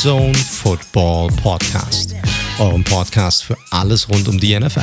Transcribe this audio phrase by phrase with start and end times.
[0.00, 2.16] Zone Football Podcast.
[2.58, 4.80] Eurem Podcast für alles rund um die NFL.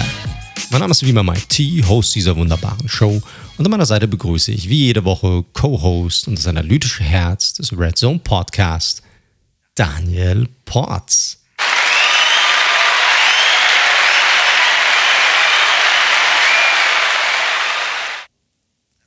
[0.69, 3.19] Mein Name ist wie immer Mike T, Host dieser wunderbaren Show.
[3.57, 7.75] Und an meiner Seite begrüße ich wie jede Woche Co-Host und das analytische Herz des
[7.75, 9.01] Red Zone Podcast,
[9.73, 11.41] Daniel Ports.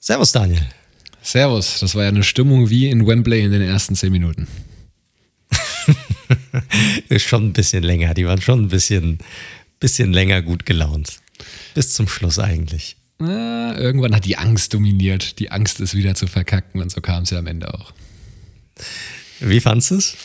[0.01, 0.66] Servus, Daniel.
[1.23, 4.49] Servus, das war ja eine Stimmung wie in Wembley in den ersten zehn Minuten.
[7.09, 8.15] ist schon ein bisschen länger.
[8.15, 9.19] Die waren schon ein bisschen,
[9.79, 11.21] bisschen länger gut gelaunt.
[11.75, 12.97] Bis zum Schluss eigentlich.
[13.19, 15.38] Na, irgendwann hat die Angst dominiert.
[15.38, 17.93] Die Angst ist wieder zu verkacken und so kam es ja am Ende auch.
[19.41, 20.16] Wie fandest du es?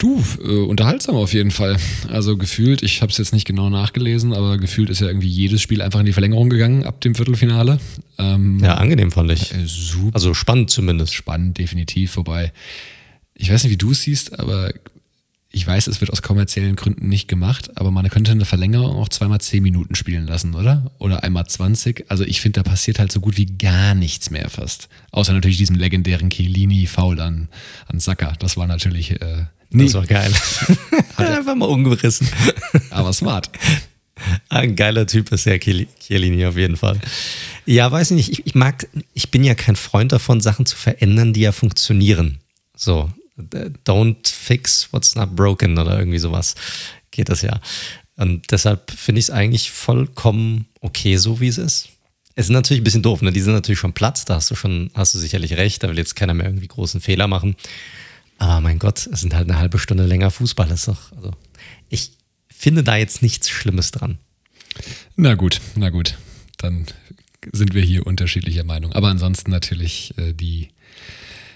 [0.00, 1.76] Du, äh, unterhaltsam auf jeden Fall.
[2.08, 5.60] Also gefühlt, ich habe es jetzt nicht genau nachgelesen, aber gefühlt ist ja irgendwie jedes
[5.60, 7.78] Spiel einfach in die Verlängerung gegangen ab dem Viertelfinale.
[8.16, 9.52] Ähm, ja, angenehm fand ich.
[9.52, 10.14] Äh, super.
[10.14, 11.12] Also spannend zumindest.
[11.12, 12.16] Spannend, definitiv.
[12.16, 12.52] Wobei,
[13.34, 14.72] ich weiß nicht, wie du es siehst, aber
[15.52, 19.08] ich weiß, es wird aus kommerziellen Gründen nicht gemacht, aber man könnte eine Verlängerung auch
[19.08, 20.92] zweimal zehn Minuten spielen lassen, oder?
[20.98, 22.04] Oder einmal 20.
[22.08, 24.88] Also ich finde, da passiert halt so gut wie gar nichts mehr fast.
[25.10, 27.48] Außer natürlich diesem legendären Chiellini-Foul an,
[27.88, 28.34] an Saka.
[28.38, 29.20] Das war natürlich.
[29.20, 29.84] Äh, nee.
[29.84, 30.32] Das war geil.
[31.16, 32.28] Einfach mal umgerissen.
[32.90, 33.50] aber smart.
[34.50, 37.00] Ein geiler Typ ist der Chiellini auf jeden Fall.
[37.66, 38.32] Ja, weiß ich nicht.
[38.32, 42.38] Ich, ich mag, ich bin ja kein Freund davon, Sachen zu verändern, die ja funktionieren.
[42.76, 46.54] So, don't fix what's not broken oder irgendwie sowas
[47.10, 47.60] geht das ja.
[48.16, 51.88] Und deshalb finde ich es eigentlich vollkommen okay, so wie es ist.
[52.34, 53.32] Es ist natürlich ein bisschen doof, ne?
[53.32, 55.98] Die sind natürlich schon Platz, da hast du schon, hast du sicherlich recht, da will
[55.98, 57.56] jetzt keiner mehr irgendwie großen Fehler machen.
[58.38, 61.32] Aber mein Gott, es sind halt eine halbe Stunde länger Fußball, ist doch, also
[61.88, 62.12] ich
[62.48, 64.18] finde da jetzt nichts Schlimmes dran.
[65.16, 66.16] Na gut, na gut.
[66.58, 66.86] Dann
[67.52, 68.92] sind wir hier unterschiedlicher Meinung.
[68.92, 70.68] Aber ansonsten natürlich äh, die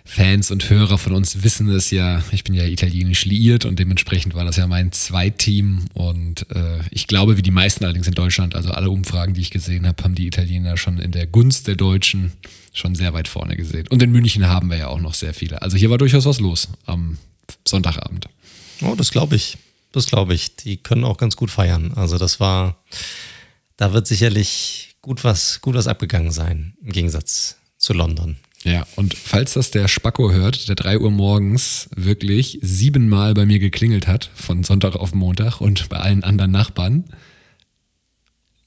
[0.06, 4.34] Fans und Hörer von uns wissen es ja, ich bin ja italienisch liiert und dementsprechend
[4.34, 8.54] war das ja mein Zweitteam und äh, ich glaube, wie die meisten allerdings in Deutschland,
[8.54, 11.76] also alle Umfragen, die ich gesehen habe, haben die Italiener schon in der Gunst der
[11.76, 12.32] Deutschen
[12.74, 13.88] schon sehr weit vorne gesehen.
[13.88, 15.62] Und in München haben wir ja auch noch sehr viele.
[15.62, 17.16] Also hier war durchaus was los am
[17.66, 18.28] Sonntagabend.
[18.82, 19.56] Oh, das glaube ich.
[19.92, 20.56] Das glaube ich.
[20.56, 21.92] Die können auch ganz gut feiern.
[21.94, 22.76] Also das war,
[23.76, 28.36] da wird sicherlich gut was, gut was abgegangen sein, im Gegensatz zu London.
[28.64, 33.58] Ja, und falls das der Spacko hört, der 3 Uhr morgens wirklich siebenmal bei mir
[33.58, 37.04] geklingelt hat, von Sonntag auf Montag und bei allen anderen Nachbarn,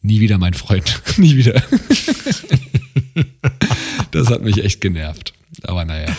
[0.02, 1.02] nie wieder mein Freund.
[1.18, 1.64] nie wieder.
[4.12, 5.34] das hat mich echt genervt.
[5.64, 6.16] Aber naja.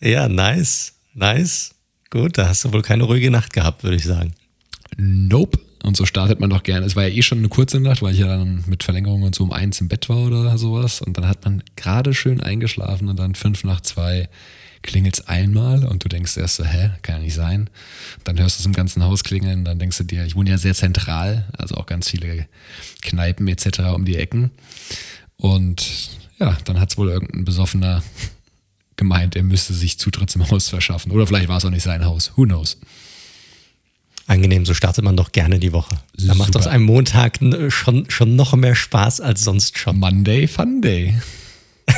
[0.00, 0.94] Ja, nice.
[1.14, 1.74] Nice.
[2.10, 4.34] Gut, da hast du wohl keine ruhige Nacht gehabt, würde ich sagen.
[4.96, 5.58] Nope.
[5.84, 6.86] Und so startet man doch gerne.
[6.86, 9.34] Es war ja eh schon eine kurze Nacht, weil ich ja dann mit Verlängerung und
[9.34, 11.02] so um eins im Bett war oder sowas.
[11.02, 14.30] Und dann hat man gerade schön eingeschlafen und dann fünf nach zwei
[14.80, 17.68] klingelt es einmal und du denkst erst so, hä, kann ja nicht sein.
[18.24, 20.58] Dann hörst du es im ganzen Haus klingeln, dann denkst du dir, ich wohne ja
[20.58, 22.46] sehr zentral, also auch ganz viele
[23.02, 23.80] Kneipen etc.
[23.94, 24.52] um die Ecken.
[25.36, 28.02] Und ja, dann hat es wohl irgendein Besoffener
[28.96, 31.12] gemeint, er müsste sich Zutritt zum Haus verschaffen.
[31.12, 32.32] Oder vielleicht war es auch nicht sein Haus.
[32.36, 32.78] Who knows?
[34.26, 35.96] Angenehm, so startet man doch gerne die Woche.
[36.14, 36.34] Da Super.
[36.36, 39.98] macht aus einem Montag schon, schon noch mehr Spaß als sonst schon.
[39.98, 41.20] Monday Fun Day.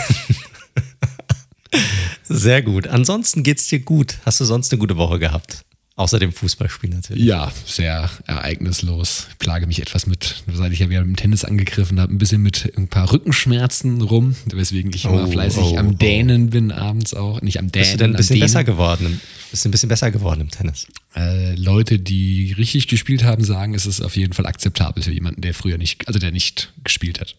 [2.24, 2.88] Sehr gut.
[2.88, 4.18] Ansonsten geht's dir gut.
[4.24, 5.64] Hast du sonst eine gute Woche gehabt?
[5.98, 7.24] Außer dem Fußballspiel natürlich.
[7.24, 9.28] Ja, sehr ereignislos.
[9.30, 12.42] Ich plage mich etwas mit, seit ich ja wieder im Tennis angegriffen habe, ein bisschen
[12.42, 15.96] mit ein paar Rückenschmerzen rum, weswegen ich immer oh, fleißig oh, am.
[15.96, 16.50] Dänen oh.
[16.50, 17.40] bin abends auch.
[17.40, 17.82] Nicht am Dänen.
[17.82, 19.22] Bist du denn ein bisschen besser geworden?
[19.50, 20.86] Bist du ein bisschen besser geworden im Tennis?
[21.14, 25.40] Äh, Leute, die richtig gespielt haben, sagen, es ist auf jeden Fall akzeptabel für jemanden,
[25.40, 27.36] der früher nicht, also der nicht gespielt hat.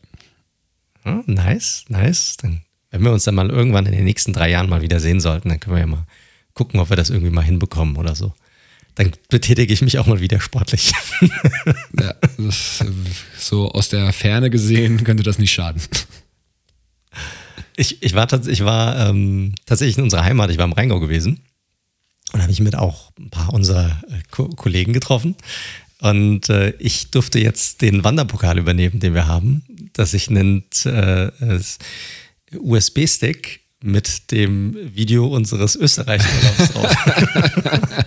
[1.05, 2.37] Oh, nice, nice.
[2.41, 5.19] Dann, wenn wir uns dann mal irgendwann in den nächsten drei Jahren mal wieder sehen
[5.19, 6.07] sollten, dann können wir ja mal
[6.55, 8.33] gucken, ob wir das irgendwie mal hinbekommen oder so
[8.97, 10.91] dann betätige ich mich auch mal wieder sportlich.
[11.99, 12.83] ja, das,
[13.37, 15.81] so aus der Ferne gesehen könnte das nicht schaden.
[17.75, 21.41] Ich, ich war, ich war ähm, tatsächlich in unserer Heimat, ich war im Rheingau gewesen
[22.33, 25.35] und habe ich mit auch ein paar unserer äh, Ko Kollegen getroffen.
[25.99, 29.63] Und äh, ich durfte jetzt den Wanderpokal übernehmen, den wir haben,
[29.93, 31.29] das sich nennt äh,
[32.51, 36.95] USB-Stick mit dem Video unseres Österreich-Urlaubs drauf.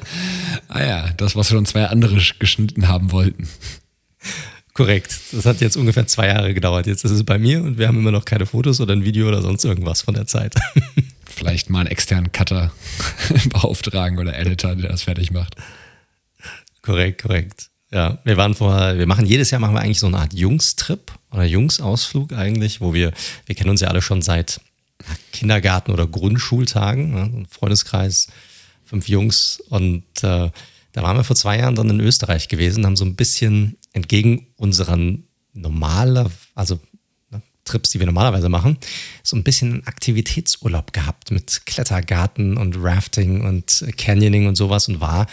[0.68, 3.48] ah ja, das, was schon zwei andere geschnitten haben wollten.
[4.74, 5.18] Korrekt.
[5.32, 6.86] Das hat jetzt ungefähr zwei Jahre gedauert.
[6.86, 9.26] Jetzt ist es bei mir und wir haben immer noch keine Fotos oder ein Video
[9.26, 10.54] oder sonst irgendwas von der Zeit.
[11.24, 12.70] Vielleicht mal einen externen Cutter
[13.48, 15.56] beauftragen oder Editor, der das fertig macht.
[16.82, 17.70] Korrekt, korrekt.
[17.90, 21.12] Ja, wir waren vor, wir machen jedes Jahr machen wir eigentlich so eine Art Jungstrip
[21.32, 23.12] oder Jungsausflug eigentlich, wo wir,
[23.46, 24.60] wir kennen uns ja alle schon seit
[25.32, 27.44] Kindergarten- oder Grundschultagen, ne?
[27.48, 28.28] Freundeskreis
[28.84, 30.50] fünf Jungs und äh,
[30.92, 34.48] da waren wir vor zwei Jahren dann in Österreich gewesen, haben so ein bisschen entgegen
[34.56, 36.80] unseren normalen, also
[37.30, 38.78] ne, Trips, die wir normalerweise machen,
[39.22, 45.26] so ein bisschen Aktivitätsurlaub gehabt mit Klettergarten und Rafting und Canyoning und sowas und war,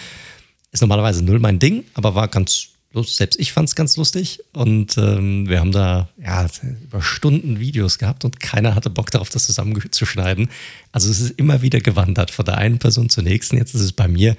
[0.71, 2.69] ist normalerweise null mein Ding, aber war ganz.
[3.03, 6.47] Selbst ich fand es ganz lustig und ähm, wir haben da ja,
[6.83, 10.49] über Stunden Videos gehabt und keiner hatte Bock darauf, das zusammenzuschneiden.
[10.91, 13.57] Also es ist immer wieder gewandert von der einen Person zur nächsten.
[13.57, 14.35] Jetzt ist es bei mir.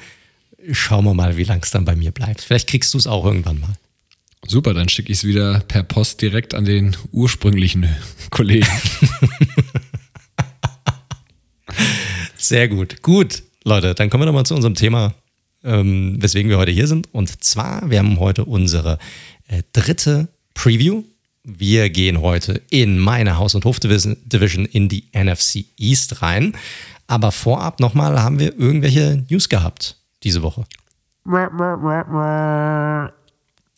[0.72, 2.40] Schauen wir mal, wie lang es dann bei mir bleibt.
[2.40, 3.75] Vielleicht kriegst du es auch irgendwann mal.
[4.46, 7.88] Super, dann schicke ich es wieder per Post direkt an den ursprünglichen
[8.31, 8.66] Kollegen.
[12.37, 13.02] Sehr gut.
[13.02, 15.14] Gut, Leute, dann kommen wir nochmal zu unserem Thema,
[15.64, 17.12] ähm, weswegen wir heute hier sind.
[17.12, 18.99] Und zwar, wir haben heute unsere
[19.49, 21.05] äh, dritte Preview.
[21.44, 26.55] Wir gehen heute in meine Haus- und Hofdivision in die NFC East rein.
[27.06, 30.64] Aber vorab nochmal haben wir irgendwelche News gehabt diese Woche.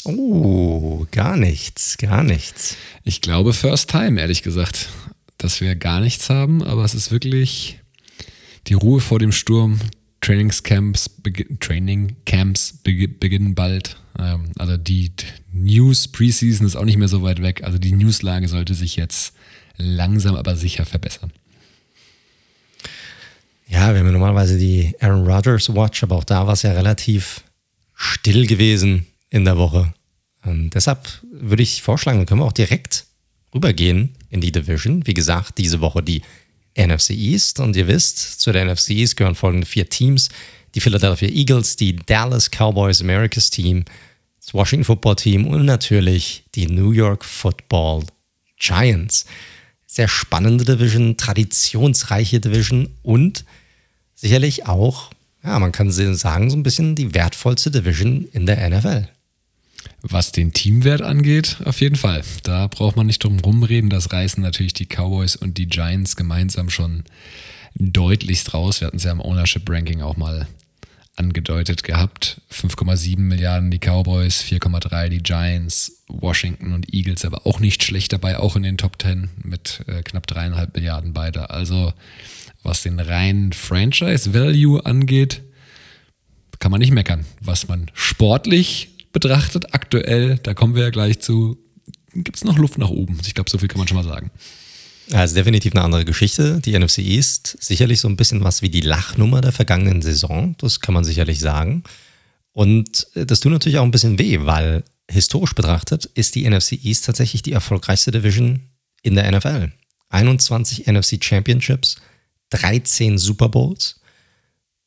[0.05, 2.77] Oh, gar nichts, gar nichts.
[3.05, 4.89] Ich glaube, first time, ehrlich gesagt,
[5.39, 7.79] dass wir gar nichts haben, aber es ist wirklich
[8.67, 9.79] die Ruhe vor dem Sturm.
[10.21, 11.11] Trainingscamps,
[11.61, 13.97] Training Camps beginnen bald.
[14.19, 15.13] Ähm, also die
[15.53, 17.65] News Preseason ist auch nicht mehr so weit weg.
[17.65, 19.35] Also die Newslage sollte sich jetzt
[19.77, 21.33] langsam aber sicher verbessern.
[23.67, 26.73] Ja, wir haben ja normalerweise die Aaron Rodgers Watch, aber auch da war es ja
[26.73, 27.45] relativ
[27.95, 29.95] still gewesen in der Woche.
[30.45, 33.07] Und deshalb würde ich vorschlagen, dann können wir auch direkt
[33.55, 35.07] rübergehen in die Division.
[35.07, 36.23] Wie gesagt, diese Woche die
[36.77, 37.61] NFC East.
[37.61, 40.29] Und ihr wisst, zu der NFC East gehören folgende vier Teams.
[40.75, 43.85] Die Philadelphia Eagles, die Dallas Cowboys Americas Team,
[44.41, 48.05] das Washington Football Team und natürlich die New York Football
[48.59, 49.27] Giants.
[49.87, 53.45] Sehr spannende Division, traditionsreiche Division und
[54.15, 55.11] sicherlich auch,
[55.43, 59.09] ja, man kann sagen, so ein bisschen die wertvollste Division in der NFL.
[60.03, 62.23] Was den Teamwert angeht, auf jeden Fall.
[62.43, 63.91] Da braucht man nicht drum rumreden.
[63.91, 67.05] Das reißen natürlich die Cowboys und die Giants gemeinsam schon
[67.75, 68.81] deutlichst raus.
[68.81, 70.49] Wir hatten es ja im Ownership Ranking auch mal
[71.17, 72.41] angedeutet gehabt.
[72.51, 78.39] 5,7 Milliarden die Cowboys, 4,3 die Giants, Washington und Eagles, aber auch nicht schlecht dabei,
[78.39, 81.51] auch in den Top 10 mit äh, knapp dreieinhalb Milliarden beide.
[81.51, 81.93] Also
[82.63, 85.43] was den reinen Franchise Value angeht,
[86.59, 87.25] kann man nicht meckern.
[87.41, 91.59] Was man sportlich betrachtet, aktuell, da kommen wir ja gleich zu,
[92.15, 93.19] gibt es noch Luft nach oben.
[93.27, 94.31] Ich glaube, so viel kann man schon mal sagen.
[95.09, 96.61] Ist definitiv eine andere Geschichte.
[96.61, 100.55] Die NFC East sicherlich so ein bisschen was wie die Lachnummer der vergangenen Saison.
[100.59, 101.83] Das kann man sicherlich sagen.
[102.53, 106.73] Und äh, das tut natürlich auch ein bisschen weh, weil historisch betrachtet ist die NFC
[106.85, 108.61] East tatsächlich die erfolgreichste Division
[109.03, 109.73] in der NFL.
[110.11, 111.97] 21 NFC Championships,
[112.51, 114.00] 13 Super Bowls.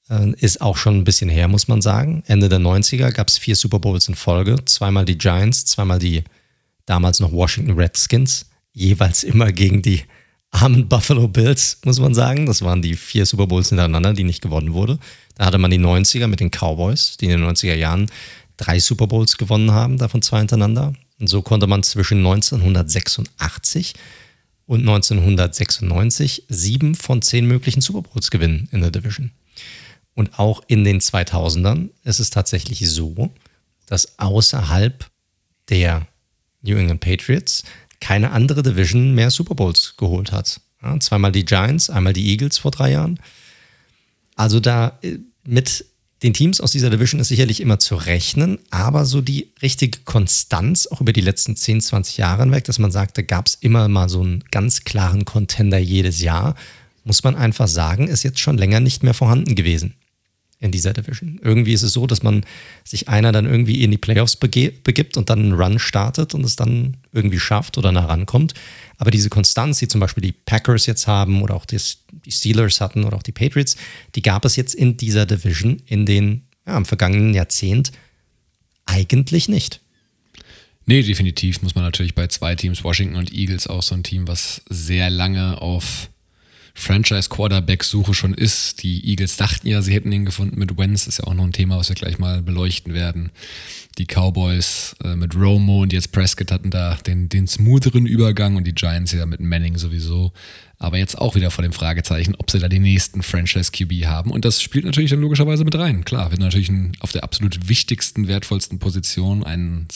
[0.10, 2.24] Äh, ist auch schon ein bisschen her, muss man sagen.
[2.28, 4.58] Ende der 90er gab es vier Super Bowls in Folge.
[4.66, 6.24] Zweimal die Giants, zweimal die
[6.86, 8.46] damals noch Washington Redskins.
[8.74, 10.04] Jeweils immer gegen die
[10.52, 12.46] armen Buffalo Bills, muss man sagen.
[12.46, 15.00] Das waren die vier Super Bowls hintereinander, die nicht gewonnen wurde.
[15.36, 18.10] Da hatte man die 90er mit den Cowboys, die in den 90er Jahren
[18.58, 20.94] drei Super Bowls gewonnen haben, davon zwei hintereinander.
[21.20, 23.94] Und so konnte man zwischen 1986
[24.66, 29.32] und 1996 sieben von zehn möglichen Super Bowls gewinnen in der Division.
[30.16, 33.32] Und auch in den 2000ern ist es tatsächlich so,
[33.86, 35.06] dass außerhalb
[35.70, 36.08] der
[36.62, 37.64] New England Patriots
[38.00, 40.62] keine andere Division mehr Super Bowls geholt hat.
[40.82, 43.20] Ja, zweimal die Giants, einmal die Eagles vor drei Jahren.
[44.36, 45.86] Also da äh, mit
[46.22, 50.88] den Teams aus dieser Division ist sicherlich immer zu rechnen, aber so die richtige Konstanz
[50.88, 53.90] auch über die letzten 10, 20 Jahre hinweg, dass man sagt, da gab es immer
[53.90, 56.56] mal so einen ganz klaren Contender jedes Jahr,
[57.04, 59.96] muss man einfach sagen, ist jetzt schon länger nicht mehr vorhanden gewesen
[60.64, 61.40] in dieser Division.
[61.44, 62.46] Irgendwie ist es so, dass man
[62.86, 66.56] sich einer dann irgendwie in die Playoffs begibt und dann einen Run startet und es
[66.56, 68.54] dann irgendwie schafft oder nah rankommt.
[68.98, 71.80] Aber diese Konstanz, die zum Beispiel die Packers jetzt haben oder auch die
[72.30, 73.76] Steelers hatten oder auch die Patriots,
[74.16, 77.92] die gab es jetzt in dieser Division in den ja, im vergangenen Jahrzehnt
[78.86, 79.82] eigentlich nicht.
[80.86, 84.28] Nee, definitiv muss man natürlich bei zwei Teams, Washington und Eagles, auch so ein Team,
[84.28, 86.10] was sehr lange auf
[86.76, 88.82] Franchise-Quarterback-Suche schon ist.
[88.82, 91.54] Die Eagles dachten ja, sie hätten ihn gefunden mit Wentz, ist ja auch noch ein
[91.54, 93.32] Thema, was wir gleich mal beleuchten werden.
[94.00, 98.66] Die Cowboys äh, mit Romo und jetzt Prescott hatten da den, den smootheren Übergang und
[98.66, 100.34] die Giants ja mit Manning sowieso.
[100.80, 104.32] Aber jetzt auch wieder vor dem Fragezeichen, ob sie da den nächsten Franchise-QB haben.
[104.32, 106.04] Und das spielt natürlich dann logischerweise mit rein.
[106.04, 109.88] Klar, wenn du natürlich auf der absolut wichtigsten, wertvollsten Position einen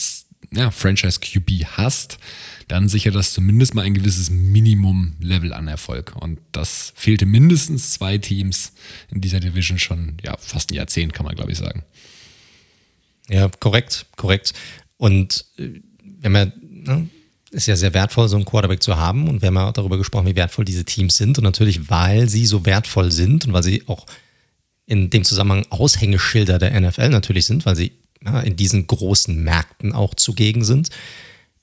[0.52, 2.20] ja, Franchise QB hast,
[2.68, 6.16] dann sichert das zumindest mal ein gewisses Minimum-Level an Erfolg.
[6.16, 8.74] Und das fehlte mindestens zwei Teams
[9.10, 11.84] in dieser Division schon, ja, fast ein Jahrzehnt, kann man, glaube ich, sagen.
[13.30, 14.54] Ja, korrekt, korrekt.
[14.98, 15.82] Und äh,
[16.20, 17.10] wenn man, ne,
[17.52, 19.30] ist ja sehr wertvoll, so einen Quarterback zu haben.
[19.30, 21.38] Und wir haben ja auch darüber gesprochen, wie wertvoll diese Teams sind.
[21.38, 24.06] Und natürlich, weil sie so wertvoll sind und weil sie auch
[24.86, 27.94] in dem Zusammenhang Aushängeschilder der NFL natürlich sind, weil sie
[28.24, 30.90] ja, in diesen großen Märkten auch zugegen sind,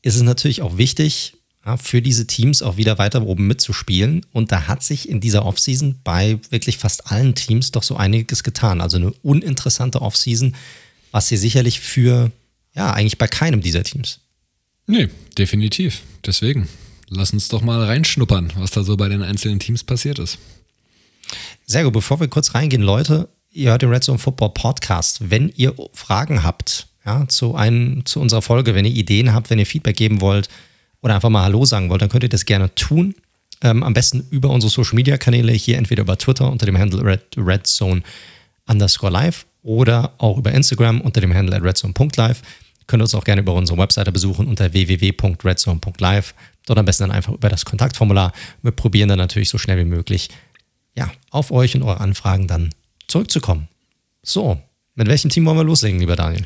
[0.04, 1.32] ist es natürlich auch wichtig,
[1.78, 4.26] für diese Teams auch wieder weiter oben mitzuspielen.
[4.32, 8.42] Und da hat sich in dieser Offseason bei wirklich fast allen Teams doch so einiges
[8.42, 8.82] getan.
[8.82, 10.54] Also eine uninteressante Offseason,
[11.10, 12.30] was sie sicherlich für,
[12.74, 14.20] ja, eigentlich bei keinem dieser Teams.
[14.86, 15.08] Nee,
[15.38, 16.02] definitiv.
[16.26, 16.68] Deswegen,
[17.08, 20.36] lass uns doch mal reinschnuppern, was da so bei den einzelnen Teams passiert ist.
[21.64, 25.30] Sehr gut, bevor wir kurz reingehen, Leute, ihr hört den Red Zone Football Podcast.
[25.30, 29.58] Wenn ihr Fragen habt ja, zu, einem, zu unserer Folge, wenn ihr Ideen habt, wenn
[29.58, 30.48] ihr Feedback geben wollt
[31.02, 33.14] oder einfach mal Hallo sagen wollt, dann könnt ihr das gerne tun.
[33.62, 37.04] Ähm, am besten über unsere Social Media Kanäle, hier entweder über Twitter unter dem Handle
[37.04, 38.02] Red, Red Zone
[38.66, 42.42] underscore live oder auch über Instagram unter dem Handle redzone.live.
[42.86, 46.34] Könnt ihr uns auch gerne über unsere Webseite besuchen unter www.redzone.live.
[46.66, 48.32] Dort am besten dann einfach über das Kontaktformular.
[48.62, 50.28] Wir probieren dann natürlich so schnell wie möglich
[50.96, 52.70] ja, auf euch und eure Anfragen dann
[53.08, 53.68] zurückzukommen.
[54.22, 54.60] So,
[54.94, 56.44] mit welchem Team wollen wir loslegen, lieber Daniel?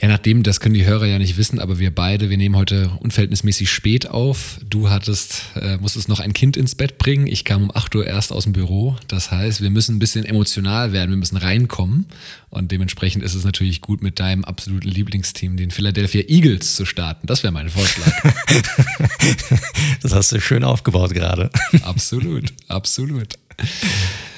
[0.00, 2.90] Ja, nachdem, das können die Hörer ja nicht wissen, aber wir beide, wir nehmen heute
[3.00, 4.60] unverhältnismäßig spät auf.
[4.64, 7.26] Du hattest, äh, musstest noch ein Kind ins Bett bringen.
[7.26, 8.96] Ich kam um 8 Uhr erst aus dem Büro.
[9.08, 12.06] Das heißt, wir müssen ein bisschen emotional werden, wir müssen reinkommen.
[12.48, 17.26] Und dementsprechend ist es natürlich gut, mit deinem absoluten Lieblingsteam, den Philadelphia Eagles, zu starten.
[17.26, 18.12] Das wäre mein Vorschlag.
[20.02, 21.50] das hast du schön aufgebaut gerade.
[21.82, 23.34] absolut, absolut.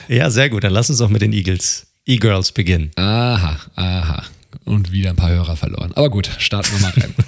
[0.08, 0.64] Ja, sehr gut.
[0.64, 2.92] Dann lass uns auch mit den Eagles, E-Girls beginnen.
[2.96, 4.24] Aha, aha
[4.64, 5.92] und wieder ein paar Hörer verloren.
[5.94, 7.14] Aber gut, starten wir mal rein.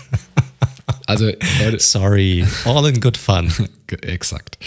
[1.06, 1.78] Also, Leute.
[1.78, 3.52] Sorry, all in good fun.
[4.02, 4.58] Exakt.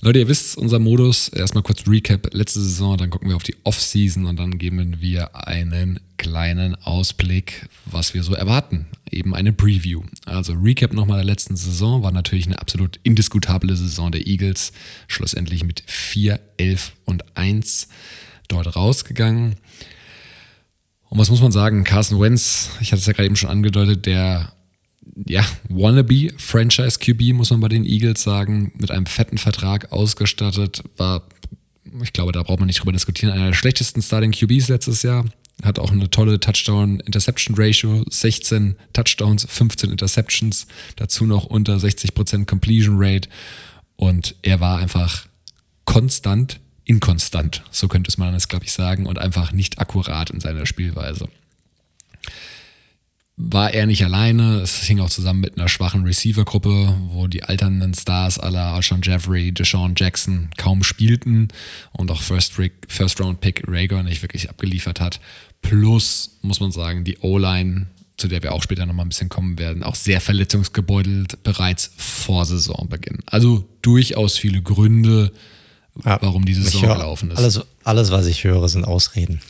[0.00, 3.56] Leute, ihr wisst, unser Modus, erstmal kurz Recap, letzte Saison, dann gucken wir auf die
[3.64, 8.86] Off-Season und dann geben wir einen kleinen Ausblick, was wir so erwarten.
[9.10, 10.02] Eben eine Preview.
[10.24, 14.72] Also Recap nochmal der letzten Saison, war natürlich eine absolut indiskutable Saison der Eagles,
[15.08, 17.88] schlussendlich mit 4, 11 und 1
[18.46, 19.56] dort rausgegangen.
[21.10, 21.84] Und was muss man sagen?
[21.84, 24.52] Carson Wentz, ich hatte es ja gerade eben schon angedeutet, der
[25.26, 30.82] ja, wannabe Franchise QB, muss man bei den Eagles sagen, mit einem fetten Vertrag ausgestattet,
[30.96, 31.26] war,
[32.02, 35.24] ich glaube, da braucht man nicht drüber diskutieren, einer der schlechtesten Starting QBs letztes Jahr.
[35.64, 43.28] Hat auch eine tolle Touchdown-Interception-Ratio, 16 Touchdowns, 15 Interceptions, dazu noch unter 60% Completion Rate.
[43.96, 45.26] Und er war einfach
[45.84, 50.66] konstant inkonstant, so könnte man es, glaube ich, sagen, und einfach nicht akkurat in seiner
[50.66, 51.28] Spielweise.
[53.36, 57.94] War er nicht alleine, es hing auch zusammen mit einer schwachen Receiver-Gruppe, wo die alternden
[57.94, 61.48] Stars aller Alshon Jeffrey, Deshaun Jackson kaum spielten
[61.92, 65.20] und auch First-Round-Pick Rager nicht wirklich abgeliefert hat.
[65.62, 69.56] Plus, muss man sagen, die O-Line, zu der wir auch später nochmal ein bisschen kommen
[69.58, 73.18] werden, auch sehr verletzungsgebeutelt bereits vor Saisonbeginn.
[73.26, 75.32] Also durchaus viele Gründe,
[76.04, 77.38] ja, warum diese Saison höre, gelaufen ist.
[77.38, 79.40] Alles, alles, was ich höre, sind Ausreden.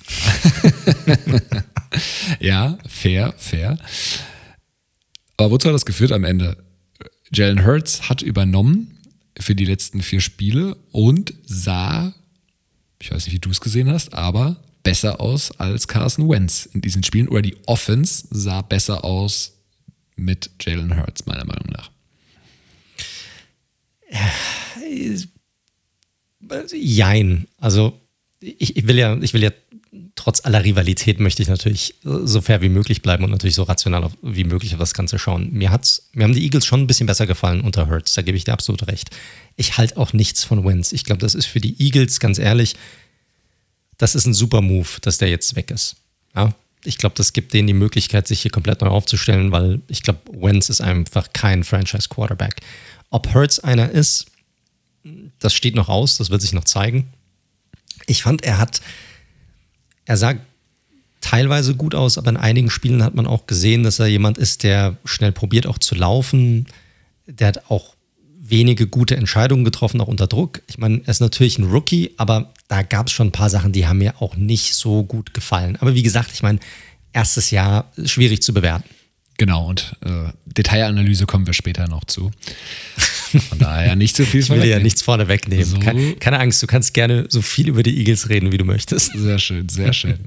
[2.41, 3.79] ja, fair, fair.
[5.37, 6.57] Aber wozu hat das geführt am Ende?
[7.33, 8.99] Jalen Hurts hat übernommen
[9.39, 12.15] für die letzten vier Spiele und sah,
[13.01, 16.81] ich weiß nicht, wie du es gesehen hast, aber besser aus als Carson Wentz in
[16.81, 17.29] diesen Spielen.
[17.29, 19.59] Oder die Offense sah besser aus
[20.17, 21.91] mit Jalen Hurts, meiner Meinung nach.
[26.73, 27.47] Jein.
[27.59, 27.99] Also
[28.41, 29.51] ich, ich, will ja, ich will ja
[30.15, 34.11] trotz aller Rivalität möchte ich natürlich so fair wie möglich bleiben und natürlich so rational
[34.23, 35.53] wie möglich auf das Ganze schauen.
[35.53, 38.37] Mir hat's, mir haben die Eagles schon ein bisschen besser gefallen unter Hurts, da gebe
[38.37, 39.11] ich dir absolut recht.
[39.57, 40.93] Ich halte auch nichts von Wentz.
[40.93, 42.77] Ich glaube, das ist für die Eagles, ganz ehrlich,
[43.97, 45.97] das ist ein super Move, dass der jetzt weg ist.
[46.35, 46.55] Ja?
[46.85, 50.21] Ich glaube, das gibt denen die Möglichkeit, sich hier komplett neu aufzustellen, weil ich glaube,
[50.33, 52.57] Wentz ist einfach kein Franchise-Quarterback.
[53.11, 54.27] Ob Hurts einer ist,
[55.39, 57.09] das steht noch aus, das wird sich noch zeigen.
[58.07, 58.81] Ich fand, er hat,
[60.05, 60.35] er sah
[61.21, 64.63] teilweise gut aus, aber in einigen Spielen hat man auch gesehen, dass er jemand ist,
[64.63, 66.67] der schnell probiert auch zu laufen.
[67.27, 67.95] Der hat auch
[68.41, 70.63] wenige gute Entscheidungen getroffen, auch unter Druck.
[70.69, 73.73] Ich meine, er ist natürlich ein Rookie, aber da gab es schon ein paar Sachen,
[73.73, 75.77] die haben mir auch nicht so gut gefallen.
[75.81, 76.61] Aber wie gesagt, ich meine,
[77.13, 78.89] erstes Jahr schwierig zu bewerten.
[79.39, 82.31] Genau, und äh, Detailanalyse kommen wir später noch zu.
[83.49, 85.65] Von daher nicht so viel Ich will ja nichts vorne wegnehmen.
[85.65, 85.79] So.
[85.79, 89.13] Keine, keine Angst, du kannst gerne so viel über die Eagles reden, wie du möchtest.
[89.15, 90.19] Sehr schön, sehr schön.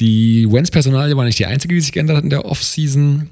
[0.00, 3.28] die Wentz-Personalie war nicht die einzige, die sich geändert hat in der Offseason.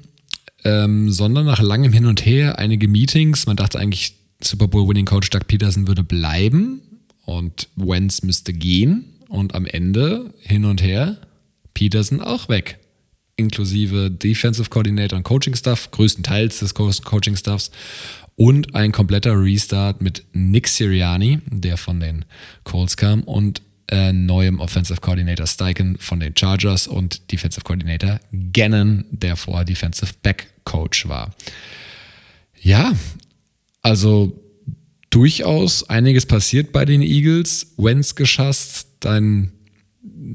[0.63, 3.45] ähm, sondern nach langem Hin und Her einige Meetings.
[3.47, 6.81] Man dachte eigentlich, Super Bowl-Winning Coach Doug Peterson würde bleiben
[7.25, 9.05] und Wentz müsste gehen.
[9.29, 11.17] Und am Ende hin und her
[11.73, 12.77] Peterson auch weg.
[13.35, 17.71] Inklusive Defensive Coordinator und Coaching Staff, größtenteils des Coaching Staffs.
[18.35, 22.25] Und ein kompletter Restart mit Nick Siriani, der von den
[22.63, 28.19] Colts kam, und äh, neuem Offensive Coordinator Steichen von den Chargers und Defensive Coordinator
[28.53, 31.33] Gannon, der vorher Defensive Back Coach war.
[32.61, 32.93] Ja,
[33.81, 34.39] also
[35.09, 37.73] durchaus einiges passiert bei den Eagles.
[37.77, 39.51] Wentz geschasst, dein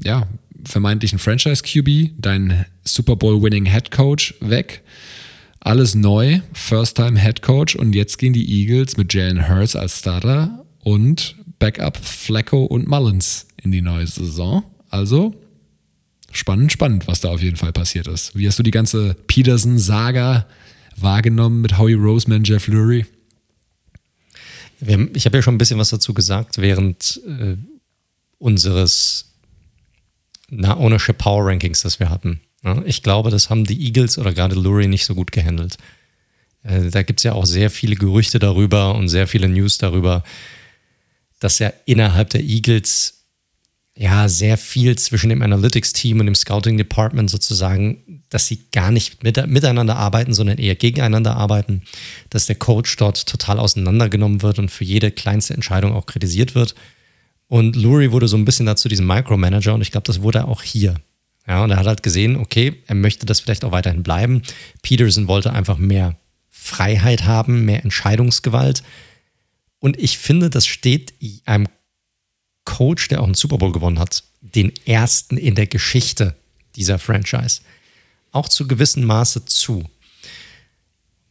[0.03, 0.27] ja,
[0.69, 4.81] vermeintlichen Franchise QB, dein Super Bowl Winning Head Coach weg.
[5.59, 9.99] Alles neu, First Time Head Coach und jetzt gehen die Eagles mit Jalen Hurts als
[9.99, 14.63] Starter und Backup Flacco und Mullins in die neue Saison.
[14.89, 15.35] Also
[16.31, 18.37] spannend, spannend, was da auf jeden Fall passiert ist.
[18.37, 20.47] Wie hast du die ganze Peterson-Saga
[20.95, 23.05] wahrgenommen mit Howie Roseman, Jeff Lurie?
[24.79, 27.57] Ich habe ja schon ein bisschen was dazu gesagt während äh,
[28.37, 29.28] unseres
[30.49, 32.41] na, Ownership Power Rankings, das wir hatten.
[32.63, 35.77] Ja, ich glaube, das haben die Eagles oder gerade Lurie nicht so gut gehandelt.
[36.63, 40.23] Äh, da gibt es ja auch sehr viele Gerüchte darüber und sehr viele News darüber,
[41.39, 43.19] dass ja innerhalb der Eagles
[43.95, 49.45] ja sehr viel zwischen dem Analytics-Team und dem Scouting-Department sozusagen, dass sie gar nicht mit,
[49.47, 51.81] miteinander arbeiten, sondern eher gegeneinander arbeiten,
[52.29, 56.75] dass der Coach dort total auseinandergenommen wird und für jede kleinste Entscheidung auch kritisiert wird.
[57.49, 60.61] Und Lurie wurde so ein bisschen dazu diesem Micromanager und ich glaube, das wurde auch
[60.61, 60.95] hier.
[61.47, 64.43] Ja, und er hat halt gesehen, okay, er möchte das vielleicht auch weiterhin bleiben.
[64.83, 66.15] Peterson wollte einfach mehr
[66.51, 68.83] Freiheit haben, mehr Entscheidungsgewalt.
[69.79, 71.15] Und ich finde, das steht
[71.45, 71.67] einem
[72.65, 76.35] Coach, der auch einen Super Bowl gewonnen hat, den ersten in der Geschichte
[76.75, 77.61] dieser Franchise,
[78.31, 79.89] auch zu gewissem Maße zu.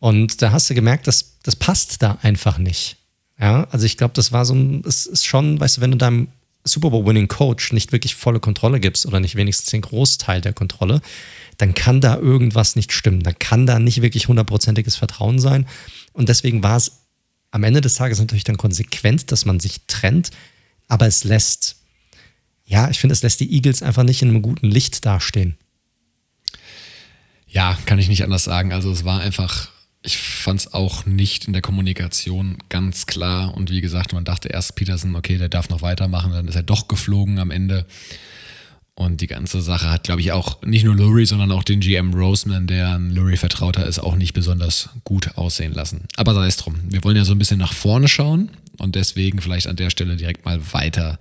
[0.01, 2.98] Und da hast du gemerkt, dass das passt da einfach nicht.
[3.41, 5.97] Ja, also ich glaube, das war so ein, es ist schon, weißt du, wenn du
[5.97, 6.29] deinem
[6.65, 10.53] Super Bowl Winning Coach nicht wirklich volle Kontrolle gibst oder nicht wenigstens den Großteil der
[10.53, 11.01] Kontrolle,
[11.57, 13.23] dann kann da irgendwas nicht stimmen.
[13.23, 15.67] Da kann da nicht wirklich hundertprozentiges Vertrauen sein.
[16.13, 17.05] Und deswegen war es
[17.51, 20.31] am Ende des Tages natürlich dann konsequent, dass man sich trennt,
[20.87, 21.77] aber es lässt,
[22.65, 25.57] ja, ich finde, es lässt die Eagles einfach nicht in einem guten Licht dastehen.
[27.47, 28.73] Ja, kann ich nicht anders sagen.
[28.73, 29.71] Also es war einfach,
[30.03, 33.55] ich fand es auch nicht in der Kommunikation ganz klar.
[33.55, 36.63] Und wie gesagt, man dachte erst Peterson, okay, der darf noch weitermachen, dann ist er
[36.63, 37.87] doch geflogen am Ende.
[38.95, 42.15] Und die ganze Sache hat, glaube ich, auch nicht nur Lurie, sondern auch den GM
[42.15, 46.09] Roseman, der an Lurie vertrauter ist, auch nicht besonders gut aussehen lassen.
[46.17, 46.81] Aber sei es drum.
[46.89, 50.17] Wir wollen ja so ein bisschen nach vorne schauen und deswegen vielleicht an der Stelle
[50.17, 51.21] direkt mal weiter,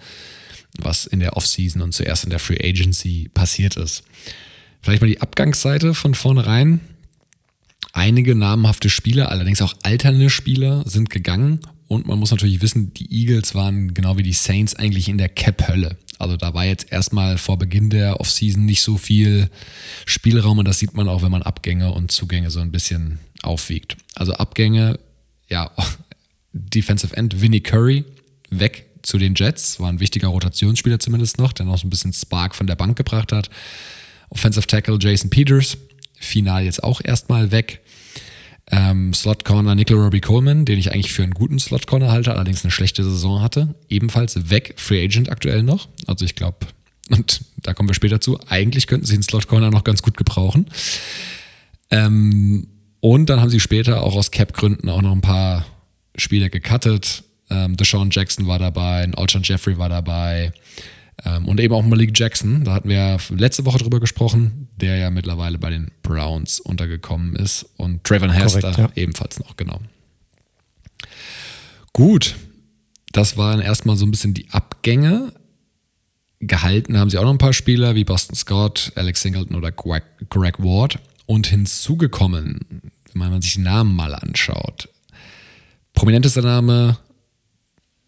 [0.79, 4.03] was in der Offseason und zuerst in der Free Agency passiert ist.
[4.81, 6.79] Vielleicht mal die Abgangsseite von vornherein.
[7.97, 11.61] Einige namhafte Spieler, allerdings auch alternde Spieler, sind gegangen.
[11.87, 15.29] Und man muss natürlich wissen, die Eagles waren genau wie die Saints eigentlich in der
[15.29, 15.97] Cap-Hölle.
[16.19, 19.49] Also da war jetzt erstmal vor Beginn der Offseason nicht so viel
[20.05, 23.97] Spielraum und das sieht man auch, wenn man Abgänge und Zugänge so ein bisschen aufwiegt.
[24.13, 24.99] Also Abgänge,
[25.49, 25.71] ja,
[26.53, 28.05] Defensive End Vinnie Curry
[28.51, 32.13] weg zu den Jets, war ein wichtiger Rotationsspieler zumindest noch, der noch so ein bisschen
[32.13, 33.49] Spark von der Bank gebracht hat.
[34.29, 35.77] Offensive Tackle Jason Peters,
[36.19, 37.81] final jetzt auch erstmal weg.
[38.69, 42.33] Ähm, Slot Corner Nickel Robbie Coleman, den ich eigentlich für einen guten Slot Corner halte,
[42.33, 45.87] allerdings eine schlechte Saison hatte, ebenfalls weg, Free Agent aktuell noch.
[46.05, 46.57] Also ich glaube,
[47.09, 50.17] und da kommen wir später zu, eigentlich könnten sie den Slot Corner noch ganz gut
[50.17, 50.67] gebrauchen.
[51.91, 52.67] Ähm,
[52.99, 55.65] und dann haben sie später auch aus Cap-Gründen auch noch ein paar
[56.17, 57.23] Spieler gecuttet.
[57.49, 60.51] Ähm, Deshaun Jackson war dabei, Alshon Jeffrey war dabei,
[61.45, 65.57] und eben auch Malik Jackson, da hatten wir letzte Woche drüber gesprochen, der ja mittlerweile
[65.57, 67.65] bei den Browns untergekommen ist.
[67.77, 68.89] Und Trayvon Hester ja.
[68.95, 69.81] ebenfalls noch, genau.
[71.93, 72.35] Gut,
[73.11, 75.33] das waren erstmal so ein bisschen die Abgänge.
[76.39, 80.03] Gehalten haben sie auch noch ein paar Spieler wie Boston Scott, Alex Singleton oder Greg,
[80.29, 80.99] Greg Ward.
[81.25, 82.59] Und hinzugekommen,
[83.13, 84.87] wenn man sich die Namen mal anschaut.
[85.93, 86.97] Prominentester Name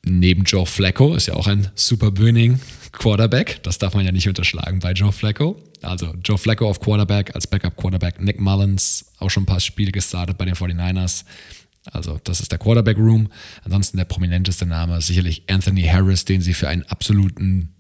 [0.10, 2.60] neben Joe Flacco, ist ja auch ein super Burning
[2.92, 3.62] Quarterback.
[3.64, 5.62] Das darf man ja nicht unterschlagen bei Joe Flacco.
[5.82, 8.22] Also Joe Flacco auf Quarterback, als Backup-Quarterback.
[8.22, 11.24] Nick Mullins, auch schon ein paar Spiele gestartet bei den 49ers.
[11.86, 13.30] Also das ist der Quarterback-Room.
[13.64, 17.76] Ansonsten der prominenteste Name sicherlich Anthony Harris, den sie für einen absoluten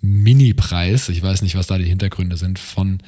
[0.00, 2.98] Mini-Preis, ich weiß nicht, was da die Hintergründe sind, von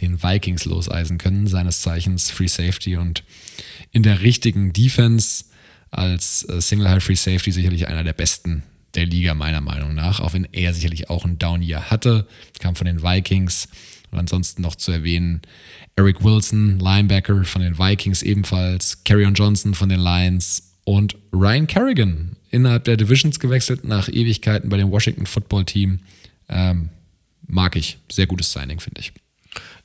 [0.00, 1.46] den Vikings loseisen können.
[1.46, 3.22] Seines Zeichens Free Safety und
[3.92, 5.44] in der richtigen Defense
[5.90, 8.62] als äh, Single High Free Safety sicherlich einer der besten
[8.94, 10.20] der Liga, meiner Meinung nach.
[10.20, 12.26] Auch wenn er sicherlich auch ein Down-Year hatte,
[12.58, 13.68] kam von den Vikings
[14.10, 15.42] Und ansonsten noch zu erwähnen,
[15.96, 22.36] Eric Wilson, Linebacker von den Vikings ebenfalls, Carrion Johnson von den Lions und Ryan Kerrigan,
[22.50, 26.00] innerhalb der Divisions gewechselt nach Ewigkeiten bei dem Washington Football Team.
[26.48, 26.88] Ähm,
[27.46, 27.98] mag ich.
[28.10, 29.12] Sehr gutes Signing, finde ich.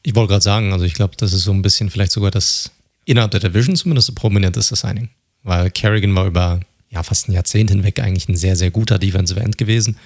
[0.03, 2.71] Ich wollte gerade sagen, also ich glaube, das ist so ein bisschen vielleicht sogar das
[3.05, 5.09] innerhalb der Division zumindest das prominenteste Signing.
[5.43, 9.39] Weil Kerrigan war über ja, fast ein Jahrzehnt hinweg eigentlich ein sehr, sehr guter Defensive
[9.39, 9.97] End gewesen.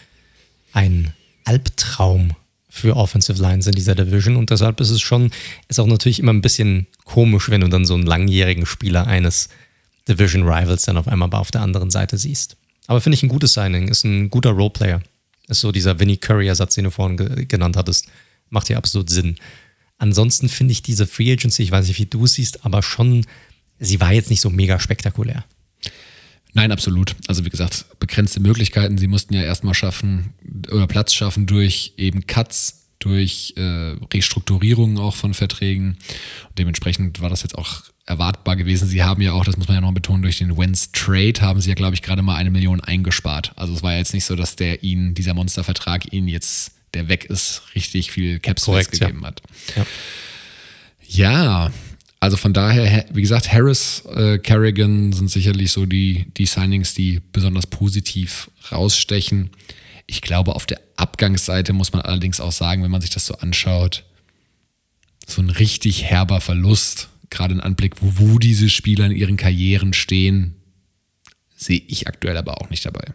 [0.73, 2.31] Ein Albtraum
[2.69, 5.31] für Offensive Lines in dieser Division und deshalb ist es schon,
[5.67, 9.49] ist auch natürlich immer ein bisschen komisch, wenn du dann so einen langjährigen Spieler eines
[10.07, 12.55] Division Rivals dann auf einmal auf der anderen Seite siehst.
[12.87, 15.01] Aber finde ich ein gutes Signing, ist ein guter Roleplayer.
[15.49, 18.07] Ist so dieser Vinnie Curry-Ersatz, den du vorhin ge genannt hattest.
[18.49, 19.35] Macht ja absolut Sinn.
[19.97, 23.25] Ansonsten finde ich diese Free Agency, ich weiß nicht, wie du es siehst, aber schon,
[23.79, 25.45] sie war jetzt nicht so mega spektakulär.
[26.53, 27.15] Nein, absolut.
[27.27, 28.97] Also wie gesagt, begrenzte Möglichkeiten.
[28.97, 30.33] Sie mussten ja erstmal schaffen
[30.71, 35.97] oder Platz schaffen durch eben Cuts, durch äh, Restrukturierungen auch von Verträgen.
[36.49, 38.87] Und dementsprechend war das jetzt auch erwartbar gewesen.
[38.87, 41.61] Sie haben ja auch, das muss man ja noch betonen, durch den Wentz Trade haben
[41.61, 43.51] sie ja, glaube ich, gerade mal eine Million eingespart.
[43.55, 47.25] Also es war jetzt nicht so, dass der ihnen, dieser Monstervertrag ihnen jetzt, der weg
[47.25, 49.27] ist, richtig viel Caps gegeben ja.
[49.27, 49.41] hat.
[49.75, 49.85] Ja.
[51.07, 51.71] ja.
[52.19, 57.21] Also von daher, wie gesagt, Harris, äh, Kerrigan sind sicherlich so die, die Signings, die
[57.31, 59.51] besonders positiv rausstechen.
[60.07, 63.35] Ich glaube, auf der Abgangsseite muss man allerdings auch sagen, wenn man sich das so
[63.35, 64.03] anschaut,
[65.27, 69.93] so ein richtig herber Verlust gerade ein Anblick, wo, wo diese Spieler in ihren Karrieren
[69.93, 70.55] stehen,
[71.55, 73.13] sehe ich aktuell aber auch nicht dabei.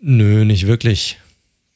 [0.00, 1.18] Nö, nicht wirklich.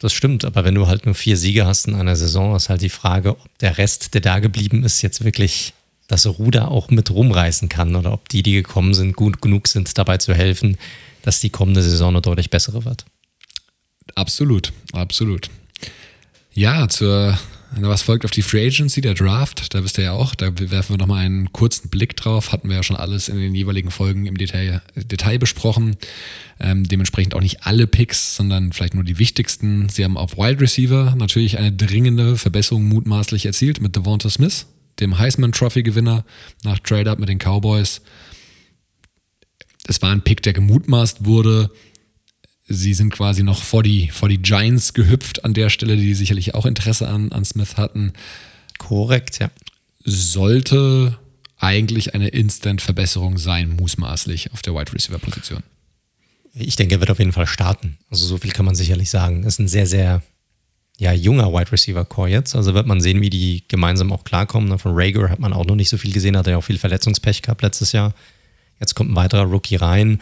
[0.02, 2.82] Das stimmt, aber wenn du halt nur vier Siege hast in einer Saison, ist halt
[2.82, 5.74] die Frage, ob der Rest, der da geblieben ist, jetzt wirklich
[6.08, 9.96] das Ruder auch mit rumreißen kann oder ob die, die gekommen sind, gut genug sind,
[9.96, 10.76] dabei zu helfen,
[11.22, 13.04] dass die kommende Saison eine deutlich bessere wird.
[14.16, 15.48] Absolut, absolut.
[16.52, 17.38] Ja, zur
[17.80, 19.74] was folgt auf die Free Agency, der Draft?
[19.74, 20.35] Da bist du ja auch.
[20.35, 22.52] Da werfen wir nochmal einen kurzen Blick drauf.
[22.52, 25.96] Hatten wir ja schon alles in den jeweiligen Folgen im Detail, Detail besprochen.
[26.61, 29.88] Ähm, dementsprechend auch nicht alle Picks, sondern vielleicht nur die wichtigsten.
[29.88, 34.66] Sie haben auf Wide Receiver natürlich eine dringende Verbesserung mutmaßlich erzielt mit Devonta Smith,
[35.00, 36.24] dem Heisman Trophy Gewinner
[36.64, 38.02] nach Trade-Up mit den Cowboys.
[39.87, 41.70] Es war ein Pick, der gemutmaßt wurde
[42.66, 46.55] sie sind quasi noch vor die, vor die Giants gehüpft an der Stelle, die sicherlich
[46.55, 48.12] auch Interesse an, an Smith hatten.
[48.79, 49.51] Korrekt, ja.
[50.05, 51.18] Sollte
[51.59, 55.62] eigentlich eine Instant-Verbesserung sein, mutmaßlich auf der Wide Receiver-Position.
[56.55, 57.98] Ich denke, er wird auf jeden Fall starten.
[58.11, 59.44] Also so viel kann man sicherlich sagen.
[59.44, 60.22] Ist ein sehr, sehr
[60.98, 62.55] ja, junger Wide Receiver Core jetzt.
[62.55, 64.79] Also wird man sehen, wie die gemeinsam auch klarkommen.
[64.79, 66.79] Von Rager hat man auch noch nicht so viel gesehen, hat er ja auch viel
[66.79, 68.12] Verletzungspech gehabt letztes Jahr.
[68.81, 70.20] Jetzt kommt ein weiterer Rookie rein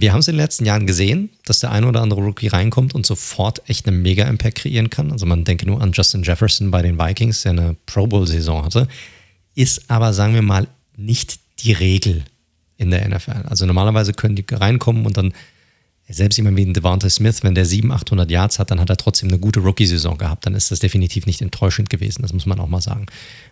[0.00, 2.94] wir haben es in den letzten Jahren gesehen, dass der eine oder andere Rookie reinkommt
[2.94, 5.12] und sofort echt einen Mega-Impact kreieren kann.
[5.12, 8.88] Also man denke nur an Justin Jefferson bei den Vikings, der eine Pro Bowl-Saison hatte.
[9.54, 12.24] Ist aber, sagen wir mal, nicht die Regel
[12.78, 13.44] in der NFL.
[13.48, 15.34] Also normalerweise können die reinkommen und dann,
[16.08, 18.96] selbst jemand wie ein Devontae Smith, wenn der 700, 800 Yards hat, dann hat er
[18.96, 20.46] trotzdem eine gute Rookie-Saison gehabt.
[20.46, 23.06] Dann ist das definitiv nicht enttäuschend gewesen, das muss man auch mal sagen.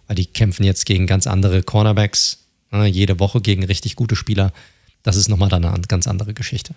[0.06, 2.38] Weil die kämpfen jetzt gegen ganz andere Cornerbacks,
[2.70, 4.52] ne, jede Woche gegen richtig gute Spieler
[5.02, 6.74] das ist nochmal dann eine ganz andere Geschichte.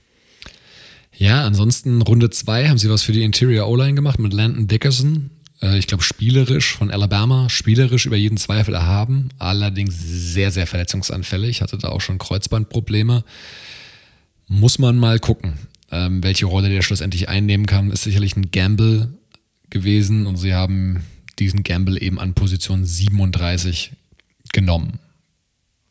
[1.15, 5.29] Ja, ansonsten Runde 2 haben sie was für die Interior O-Line gemacht mit Landon Dickerson.
[5.61, 11.61] Äh, ich glaube, spielerisch von Alabama, spielerisch über jeden Zweifel erhaben, allerdings sehr, sehr verletzungsanfällig.
[11.61, 13.23] Hatte da auch schon Kreuzbandprobleme.
[14.47, 15.53] Muss man mal gucken,
[15.91, 17.91] ähm, welche Rolle der schlussendlich einnehmen kann.
[17.91, 19.13] Ist sicherlich ein Gamble
[19.69, 21.03] gewesen und sie haben
[21.39, 23.91] diesen Gamble eben an Position 37
[24.51, 24.99] genommen.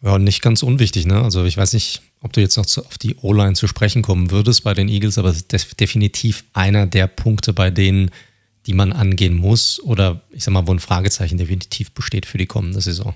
[0.02, 1.22] Ja, nicht ganz unwichtig, ne?
[1.22, 4.64] Also ich weiß nicht, ob du jetzt noch auf die O-Line zu sprechen kommen würdest
[4.64, 8.10] bei den Eagles, aber es ist definitiv einer der Punkte, bei denen,
[8.66, 12.46] die man angehen muss oder ich sag mal, wo ein Fragezeichen definitiv besteht für die
[12.46, 13.14] kommende Saison.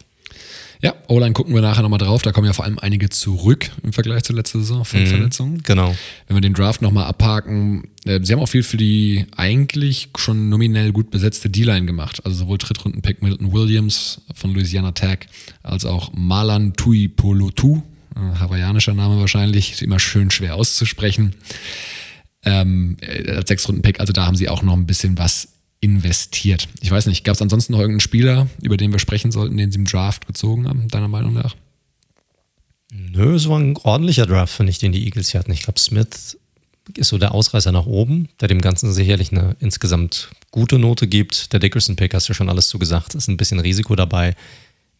[0.83, 2.23] Ja, O-Line gucken wir nachher nochmal drauf.
[2.23, 5.63] Da kommen ja vor allem einige zurück im Vergleich zur letzten Saison von mhm, Verletzungen.
[5.63, 5.95] Genau.
[6.27, 10.49] Wenn wir den Draft nochmal abhaken, äh, sie haben auch viel für die eigentlich schon
[10.49, 12.25] nominell gut besetzte D-Line gemacht.
[12.25, 15.21] Also sowohl Drittrunden-Pick Milton Williams von Louisiana Tech
[15.63, 17.83] als auch Malan Tui Polotu
[18.17, 21.35] äh, hawaiianischer Name wahrscheinlich, ist immer schön schwer auszusprechen.
[22.45, 26.69] Ähm, äh, als Sechs-Runden-Pick, also da haben sie auch noch ein bisschen was investiert.
[26.81, 29.71] Ich weiß nicht, gab es ansonsten noch irgendeinen Spieler, über den wir sprechen sollten, den
[29.71, 31.55] sie im Draft gezogen haben, deiner Meinung nach?
[32.93, 35.53] Nö, es war ein ordentlicher Draft, finde ich, den die Eagles hier hatten.
[35.53, 36.39] Ich glaube, Smith
[36.97, 41.53] ist so der Ausreißer nach oben, der dem Ganzen sicherlich eine insgesamt gute Note gibt.
[41.53, 44.35] Der Dickerson-Pick hast du schon alles zugesagt, ist ein bisschen Risiko dabei.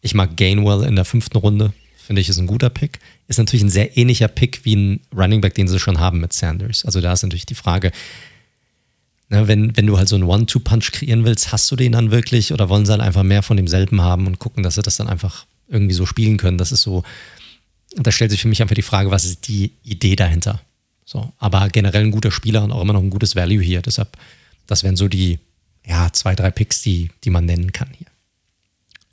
[0.01, 2.99] Ich mag Gainwell in der fünften Runde, finde ich, ist ein guter Pick.
[3.27, 6.33] Ist natürlich ein sehr ähnlicher Pick wie ein Running Back, den sie schon haben mit
[6.33, 6.85] Sanders.
[6.85, 7.91] Also da ist natürlich die Frage,
[9.29, 12.53] Ne, wenn, wenn du halt so einen One-Two-Punch kreieren willst, hast du den dann wirklich
[12.53, 15.09] oder wollen sie dann einfach mehr von demselben haben und gucken, dass sie das dann
[15.09, 16.57] einfach irgendwie so spielen können?
[16.57, 17.03] Das ist so,
[17.95, 20.61] da stellt sich für mich einfach die Frage, was ist die Idee dahinter?
[21.03, 23.81] So, aber generell ein guter Spieler und auch immer noch ein gutes Value hier.
[23.81, 24.17] Deshalb,
[24.65, 25.39] das wären so die,
[25.85, 28.07] ja, zwei, drei Picks, die, die man nennen kann hier.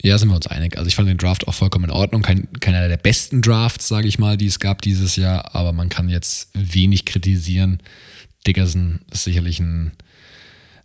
[0.01, 0.77] Ja, sind wir uns einig.
[0.77, 2.21] Also ich fand den Draft auch vollkommen in Ordnung.
[2.21, 5.89] Kein, keiner der besten Drafts, sage ich mal, die es gab dieses Jahr, aber man
[5.89, 7.81] kann jetzt wenig kritisieren.
[8.45, 9.93] Dickerson ist sicherlich ein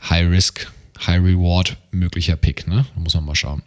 [0.09, 0.71] High-Risk,
[1.07, 2.87] High-Reward möglicher Pick, ne?
[2.95, 3.63] Da muss man mal schauen.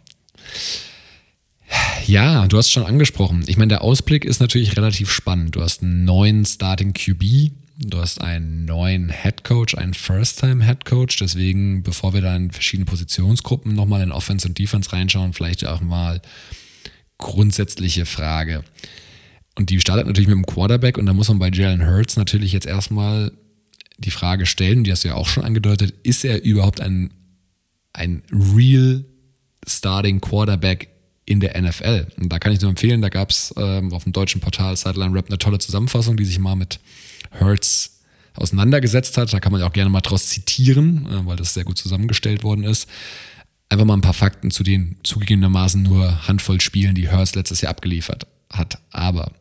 [2.06, 3.44] Ja, du hast es schon angesprochen.
[3.46, 5.56] Ich meine, der Ausblick ist natürlich relativ spannend.
[5.56, 10.84] Du hast einen neuen Starting QB, du hast einen neuen Head Coach, einen First-Time Head
[10.84, 11.16] Coach.
[11.16, 15.80] Deswegen, bevor wir da in verschiedene Positionsgruppen nochmal in Offense und Defense reinschauen, vielleicht auch
[15.80, 16.20] mal
[17.18, 18.64] grundsätzliche Frage.
[19.56, 22.52] Und die startet natürlich mit dem Quarterback und da muss man bei Jalen Hurts natürlich
[22.52, 23.32] jetzt erstmal
[23.98, 27.12] die Frage stellen, die hast du ja auch schon angedeutet, ist er überhaupt ein,
[27.92, 29.04] ein real
[29.66, 30.88] starting Quarterback
[31.26, 32.08] in der NFL?
[32.16, 35.14] Und da kann ich nur empfehlen, da gab es ähm, auf dem deutschen Portal Sideline
[35.14, 36.80] Rap eine tolle Zusammenfassung, die sich mal mit
[37.30, 38.00] Hertz
[38.34, 39.32] auseinandergesetzt hat.
[39.32, 42.42] Da kann man ja auch gerne mal draus zitieren, äh, weil das sehr gut zusammengestellt
[42.42, 42.88] worden ist.
[43.68, 47.70] Einfach mal ein paar Fakten zu den zugegebenermaßen nur Handvoll Spielen, die Hertz letztes Jahr
[47.70, 48.78] abgeliefert hat.
[48.90, 49.32] Aber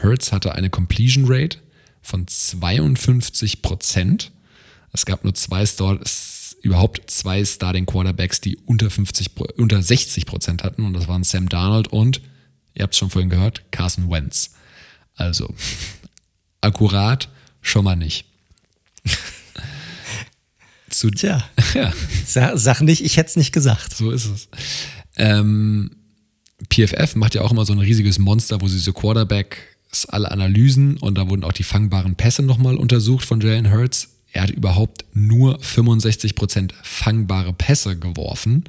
[0.00, 1.58] Hertz hatte eine Completion Rate
[2.04, 4.30] von 52 Prozent.
[4.92, 5.64] Es gab nur zwei
[6.62, 10.84] überhaupt zwei Starting Quarterbacks, die unter 50, unter 60 Prozent hatten.
[10.84, 12.20] Und das waren Sam Darnold und,
[12.74, 14.52] ihr habt es schon vorhin gehört, Carson Wentz.
[15.16, 15.52] Also,
[16.60, 17.28] akkurat
[17.60, 18.26] schon mal nicht.
[20.90, 21.42] Zu, Tja,
[21.74, 21.92] ja.
[22.56, 23.96] sag nicht, ich hätte es nicht gesagt.
[23.96, 24.48] So ist es.
[25.16, 25.90] Ähm,
[26.68, 29.73] PFF macht ja auch immer so ein riesiges Monster, wo sie so Quarterback
[30.06, 34.08] alle Analysen und da wurden auch die fangbaren Pässe nochmal untersucht von Jalen Hurts.
[34.32, 38.64] Er hat überhaupt nur 65% fangbare Pässe geworfen.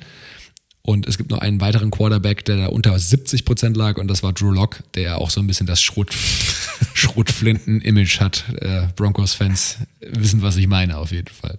[0.84, 4.34] Und es gibt noch einen weiteren Quarterback, der da unter 70% lag und das war
[4.34, 6.14] Drew Locke, der auch so ein bisschen das Schrot,
[6.94, 8.44] Schrotflinten-Image hat.
[8.62, 11.58] Äh, Broncos-Fans wissen, was ich meine, auf jeden Fall.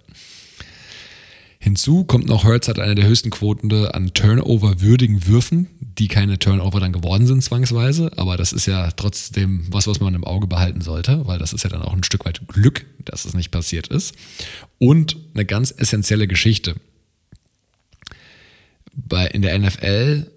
[1.67, 6.79] Hinzu kommt noch, Hertz hat eine der höchsten Quoten an Turnover-würdigen Würfen, die keine Turnover
[6.79, 10.79] dann geworden sind zwangsweise, aber das ist ja trotzdem was, was man im Auge behalten
[10.79, 13.87] sollte, weil das ist ja dann auch ein Stück weit Glück, dass es nicht passiert
[13.87, 14.15] ist.
[14.77, 16.77] Und eine ganz essentielle Geschichte.
[18.93, 20.31] Bei, in der NFL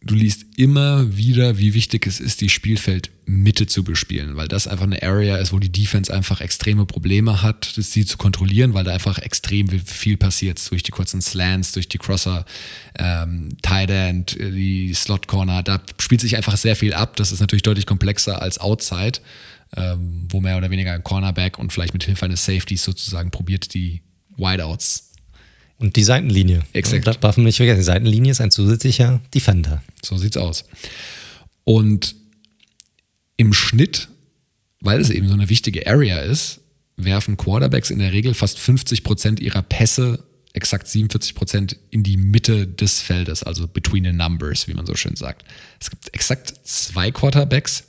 [0.00, 2.48] du liest immer wieder, wie wichtig es ist, die
[3.26, 7.42] Spielfeldmitte zu bespielen, weil das einfach eine Area ist, wo die Defense einfach extreme Probleme
[7.42, 11.88] hat, sie zu kontrollieren, weil da einfach extrem viel passiert durch die kurzen Slants, durch
[11.88, 12.44] die Crosser,
[12.98, 17.16] ähm, Tight End, die Slot Corner, da spielt sich einfach sehr viel ab.
[17.16, 19.18] Das ist natürlich deutlich komplexer als Outside,
[19.76, 23.74] ähm, wo mehr oder weniger ein Cornerback und vielleicht mit Hilfe eines Safeties sozusagen probiert,
[23.74, 24.02] die
[24.36, 25.12] Wideouts
[25.78, 26.62] und die Seitenlinie.
[26.72, 27.06] Exakt.
[27.06, 27.78] Das darf man nicht vergessen.
[27.78, 29.82] Die Seitenlinie ist ein zusätzlicher Defender.
[30.02, 30.64] So sieht's aus.
[31.64, 32.14] Und
[33.36, 34.08] im Schnitt,
[34.80, 36.60] weil es eben so eine wichtige Area ist,
[36.96, 42.16] werfen Quarterbacks in der Regel fast 50 Prozent ihrer Pässe, exakt 47 Prozent, in die
[42.16, 45.44] Mitte des Feldes, also between the numbers, wie man so schön sagt.
[45.80, 47.84] Es gibt exakt zwei Quarterbacks,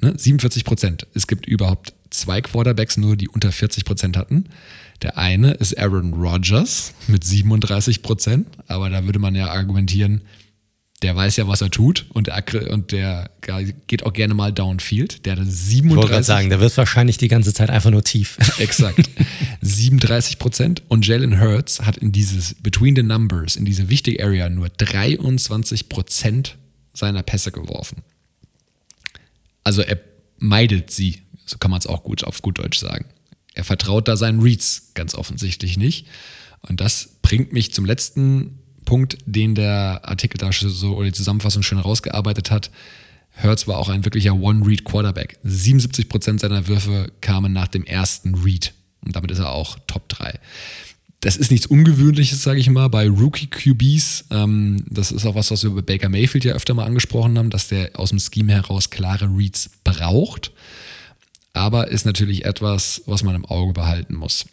[0.00, 1.06] ne, 47 Prozent.
[1.14, 4.44] Es gibt überhaupt zwei Quarterbacks nur, die unter 40 Prozent hatten.
[5.02, 10.22] Der eine ist Aaron Rodgers mit 37 Prozent, aber da würde man ja argumentieren,
[11.02, 13.30] der weiß ja, was er tut und der, und der
[13.86, 15.26] geht auch gerne mal downfield.
[15.26, 15.90] Der hat 37.
[15.90, 18.38] Ich wollte sagen, der wird wahrscheinlich die ganze Zeit einfach nur tief.
[18.58, 19.10] Exakt.
[19.60, 24.48] 37 Prozent und Jalen Hurts hat in dieses Between the Numbers, in diese wichtige Area
[24.48, 26.56] nur 23 Prozent
[26.94, 28.02] seiner Pässe geworfen.
[29.62, 29.98] Also er
[30.38, 33.06] meidet sie, so kann man es auch gut auf gut Deutsch sagen.
[33.54, 36.06] Er vertraut da seinen Reads ganz offensichtlich nicht.
[36.62, 41.62] Und das bringt mich zum letzten Punkt, den der Artikel da so oder die Zusammenfassung
[41.62, 42.70] schön rausgearbeitet hat.
[43.30, 45.38] Hertz war auch ein wirklicher One-Read-Quarterback.
[45.44, 48.72] 77% seiner Würfe kamen nach dem ersten Read.
[49.04, 50.38] Und damit ist er auch Top 3.
[51.20, 54.26] Das ist nichts Ungewöhnliches, sage ich mal, bei Rookie-QBs.
[54.30, 57.50] Ähm, das ist auch was, was wir bei Baker Mayfield ja öfter mal angesprochen haben,
[57.50, 60.52] dass der aus dem Scheme heraus klare Reads braucht
[61.54, 64.44] aber ist natürlich etwas, was man im Auge behalten muss.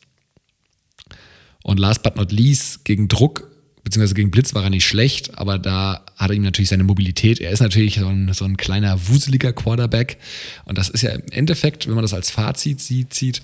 [1.63, 3.51] Und last but not least, gegen Druck
[3.84, 7.39] beziehungsweise gegen Blitz war er nicht schlecht, aber da hat er ihm natürlich seine Mobilität.
[7.39, 10.17] Er ist natürlich so ein, so ein kleiner, wuseliger Quarterback.
[10.65, 13.41] Und das ist ja im Endeffekt, wenn man das als Fazit sieht,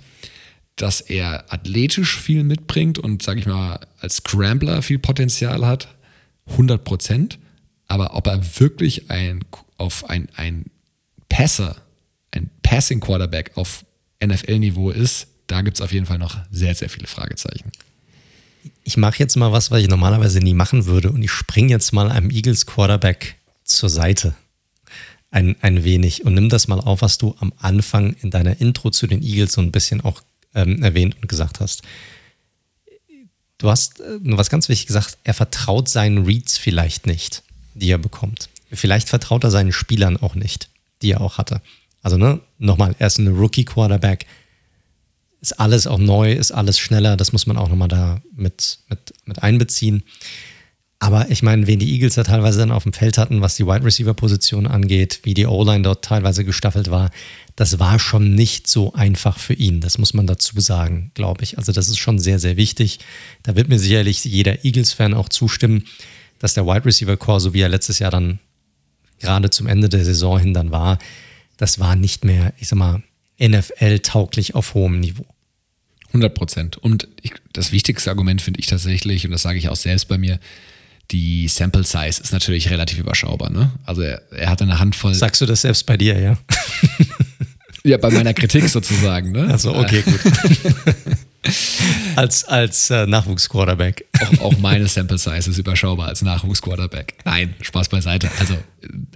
[0.76, 5.88] dass er athletisch viel mitbringt und, sage ich mal, als Scrambler viel Potenzial hat,
[6.52, 7.40] 100 Prozent.
[7.88, 9.44] Aber ob er wirklich ein,
[9.78, 10.66] auf ein, ein
[11.30, 11.78] Passer
[12.32, 13.86] ein Passing Quarterback auf
[14.24, 17.72] NFL-Niveau ist, da gibt es auf jeden Fall noch sehr, sehr viele Fragezeichen.
[18.88, 21.92] Ich mache jetzt mal was, was ich normalerweise nie machen würde und ich springe jetzt
[21.92, 24.34] mal einem Eagles Quarterback zur Seite.
[25.30, 28.90] Ein, ein wenig und nimm das mal auf, was du am Anfang in deiner Intro
[28.90, 30.22] zu den Eagles so ein bisschen auch
[30.56, 31.82] ähm, erwähnt und gesagt hast.
[33.58, 37.98] Du hast äh, was ganz wichtig gesagt, er vertraut seinen Reads vielleicht nicht, die er
[37.98, 38.48] bekommt.
[38.72, 40.70] Vielleicht vertraut er seinen Spielern auch nicht,
[41.02, 41.62] die er auch hatte.
[42.04, 44.26] Also, ne, nochmal, er ist ein Rookie-Quarterback,
[45.42, 49.14] ist alles auch neu, ist alles schneller, das muss man auch nochmal da mit, mit,
[49.26, 50.04] mit einbeziehen.
[51.00, 53.68] Aber ich meine, wen die Eagles da teilweise dann auf dem Feld hatten, was die
[53.68, 57.12] Wide Receiver Position angeht, wie die O-Line dort teilweise gestaffelt war,
[57.56, 59.80] das war schon nicht so einfach für ihn.
[59.80, 61.60] Das muss man dazu sagen, glaube ich.
[61.60, 63.00] Also das ist schon sehr, sehr wichtig.
[63.44, 65.86] Da wird mir sicherlich jeder Eagles-Fan auch zustimmen,
[66.40, 68.40] dass der Wide Receiver Core, so wie er letztes Jahr dann
[69.20, 70.98] gerade zum Ende der Saison hin dann war,
[71.58, 73.04] das war nicht mehr, ich sag mal,
[73.40, 75.26] NFL-tauglich auf hohem Niveau.
[76.08, 76.78] 100 Prozent.
[76.78, 80.18] Und ich, das wichtigste Argument finde ich tatsächlich, und das sage ich auch selbst bei
[80.18, 80.40] mir,
[81.12, 83.50] die Sample Size ist natürlich relativ überschaubar.
[83.50, 83.72] Ne?
[83.86, 85.14] Also er, er hat eine Handvoll.
[85.14, 86.38] Sagst du das selbst bei dir, ja?
[87.84, 89.32] ja, bei meiner Kritik sozusagen.
[89.32, 89.48] Ne?
[89.50, 90.20] Also okay, gut.
[92.16, 94.06] als als äh, Nachwuchsquarterback.
[94.20, 97.14] Auch, auch meine Sample Size ist überschaubar als Nachwuchsquarterback.
[97.24, 98.32] Nein, Spaß beiseite.
[98.40, 98.58] Also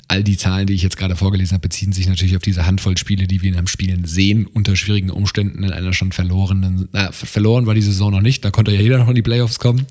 [0.08, 2.98] all die Zahlen, die ich jetzt gerade vorgelesen habe, beziehen sich natürlich auf diese Handvoll
[2.98, 7.12] Spiele, die wir in einem Spielen sehen, unter schwierigen Umständen in einer schon verlorenen, na,
[7.12, 9.88] verloren war die Saison noch nicht, da konnte ja jeder noch in die Playoffs kommen.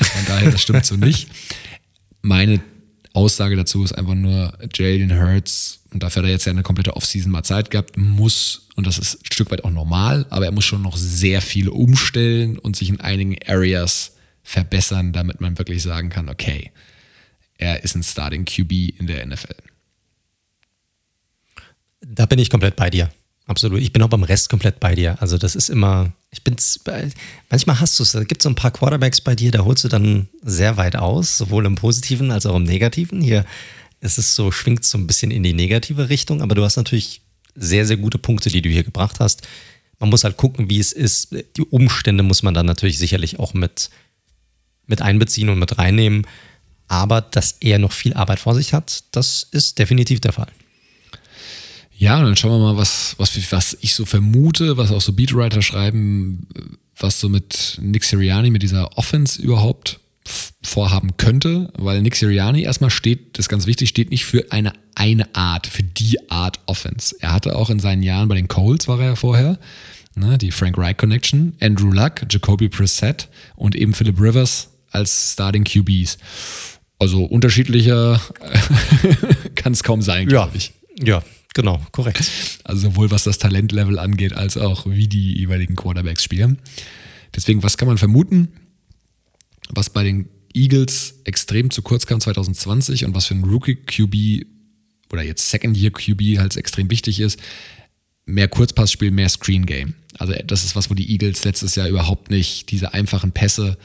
[0.00, 1.28] Von daher, das stimmt so nicht.
[2.22, 2.60] Meine
[3.12, 6.96] Aussage dazu ist einfach nur, Jalen Hurts, und dafür hat er jetzt ja eine komplette
[6.96, 10.52] Offseason mal Zeit gehabt, muss, und das ist ein Stück weit auch normal, aber er
[10.52, 15.82] muss schon noch sehr viel umstellen und sich in einigen Areas verbessern, damit man wirklich
[15.82, 16.70] sagen kann, okay,
[17.58, 19.56] er ist ein Starting QB in der NFL.
[22.00, 23.10] Da bin ich komplett bei dir.
[23.50, 23.80] Absolut.
[23.80, 25.20] Ich bin auch beim Rest komplett bei dir.
[25.20, 26.78] Also das ist immer, ich bin's,
[27.50, 29.82] manchmal hast du es, da gibt es so ein paar Quarterbacks bei dir, da holst
[29.82, 33.20] du dann sehr weit aus, sowohl im Positiven als auch im Negativen.
[33.20, 33.44] Hier
[34.00, 37.22] ist es so, schwingt so ein bisschen in die negative Richtung, aber du hast natürlich
[37.56, 39.42] sehr, sehr gute Punkte, die du hier gebracht hast.
[39.98, 41.34] Man muss halt gucken, wie es ist.
[41.56, 43.90] Die Umstände muss man dann natürlich sicherlich auch mit,
[44.86, 46.24] mit einbeziehen und mit reinnehmen.
[46.86, 50.52] Aber dass er noch viel Arbeit vor sich hat, das ist definitiv der Fall.
[52.00, 55.12] Ja, und dann schauen wir mal, was, was, was ich so vermute, was auch so
[55.12, 56.46] Beatwriter schreiben,
[56.98, 60.00] was so mit Nick Siriani, mit dieser Offense überhaupt
[60.62, 64.72] vorhaben könnte, weil Nick Siriani erstmal steht, das ist ganz wichtig, steht nicht für eine
[64.94, 67.14] eine Art, für die Art Offense.
[67.20, 69.58] Er hatte auch in seinen Jahren bei den Colts war er ja vorher,
[70.14, 75.64] ne, die Frank Reich Connection, Andrew Luck, Jacoby Brissett und eben Philip Rivers als Starting
[75.64, 76.16] QBs.
[76.98, 78.22] Also unterschiedlicher
[79.54, 80.56] kann es kaum sein, glaube ja.
[80.56, 80.72] ich.
[81.06, 81.22] Ja,
[81.54, 82.30] Genau, korrekt.
[82.64, 86.58] Also sowohl was das Talentlevel angeht, als auch wie die jeweiligen Quarterbacks spielen.
[87.34, 88.48] Deswegen, was kann man vermuten?
[89.70, 94.46] Was bei den Eagles extrem zu kurz kam 2020 und was für ein Rookie-QB
[95.12, 97.38] oder jetzt Second-Year-QB halt extrem wichtig ist,
[98.26, 99.94] mehr Kurzpassspiel, mehr Screen-Game.
[100.18, 103.76] Also das ist was, wo die Eagles letztes Jahr überhaupt nicht, diese einfachen Pässe,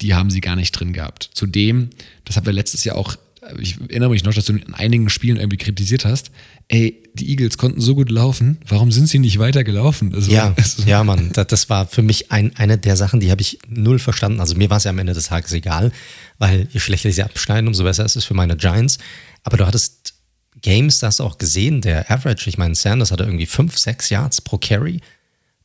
[0.00, 1.30] die haben sie gar nicht drin gehabt.
[1.34, 1.90] Zudem,
[2.24, 3.16] das haben wir letztes Jahr auch
[3.58, 6.30] ich erinnere mich noch, dass du in einigen Spielen irgendwie kritisiert hast,
[6.68, 10.14] ey, die Eagles konnten so gut laufen, warum sind sie nicht weiter gelaufen?
[10.14, 13.30] Also, ja, also, ja, Mann, das, das, war für mich ein, eine der Sachen, die
[13.30, 14.40] habe ich null verstanden.
[14.40, 15.92] Also mir war es ja am Ende des Tages egal,
[16.38, 18.98] weil je schlechter sie abschneiden, umso besser ist es für meine Giants.
[19.42, 20.14] Aber du hattest
[20.60, 24.10] Games, da hast du auch gesehen, der Average, ich meine, Sanders hatte irgendwie fünf, sechs
[24.10, 25.00] Yards pro Carry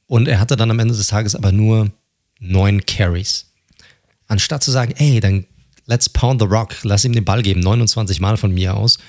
[0.08, 1.92] und er hatte dann am Ende des Tages aber nur
[2.40, 3.52] neun Carries.
[4.28, 5.46] Anstatt zu sagen, ey, dann
[5.86, 9.00] let's pound the rock, lass ihm den Ball geben, 29 Mal von mir aus.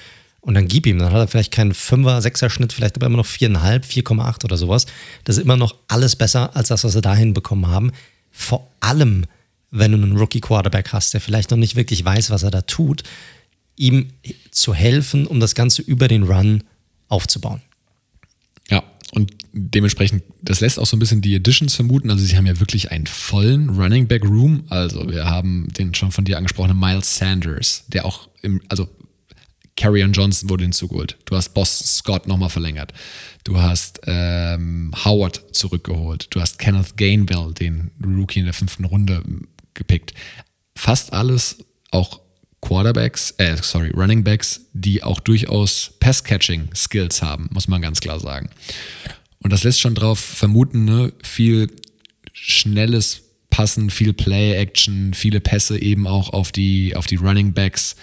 [0.45, 0.99] Und dann gib ihm.
[0.99, 4.59] Dann hat er vielleicht keinen 5er, 6er Schnitt, vielleicht aber immer noch 4,5, 4,8 oder
[4.59, 4.85] sowas.
[5.25, 7.93] Das ist immer noch alles besser als das, was sie dahin bekommen haben.
[8.31, 9.25] Vor allem,
[9.71, 13.05] wenn du einen Rookie-Quarterback hast, der vielleicht noch nicht wirklich weiß, was er da tut,
[13.77, 14.11] ihm
[14.51, 16.63] zu helfen, um das Ganze über den Run
[17.09, 17.63] aufzubauen.
[18.69, 22.11] Ja, und dementsprechend, das lässt auch so ein bisschen die Editions vermuten.
[22.11, 24.65] Also sie haben ja wirklich einen vollen Running Back Room.
[24.69, 28.89] Also wir haben den schon von dir angesprochenen Miles Sanders, der auch im, also
[29.77, 31.17] Carrion Johnson wurde hinzugeholt.
[31.25, 32.93] Du hast Boss Scott nochmal verlängert.
[33.43, 36.29] Du hast ähm, Howard zurückgeholt.
[36.31, 39.23] Du hast Kenneth Gainwell, den Rookie in der fünften Runde,
[39.75, 40.15] gepickt.
[40.77, 41.59] Fast alles
[41.91, 42.21] auch
[42.61, 48.49] Quarterbacks, äh, sorry, Running Backs, die auch durchaus Pass-Catching-Skills haben, muss man ganz klar sagen.
[49.41, 51.13] Und das lässt schon drauf vermuten, ne?
[51.23, 51.71] viel
[52.33, 57.97] schnelles Passen, viel Play-Action, viele Pässe eben auch auf die, auf die Running Backs.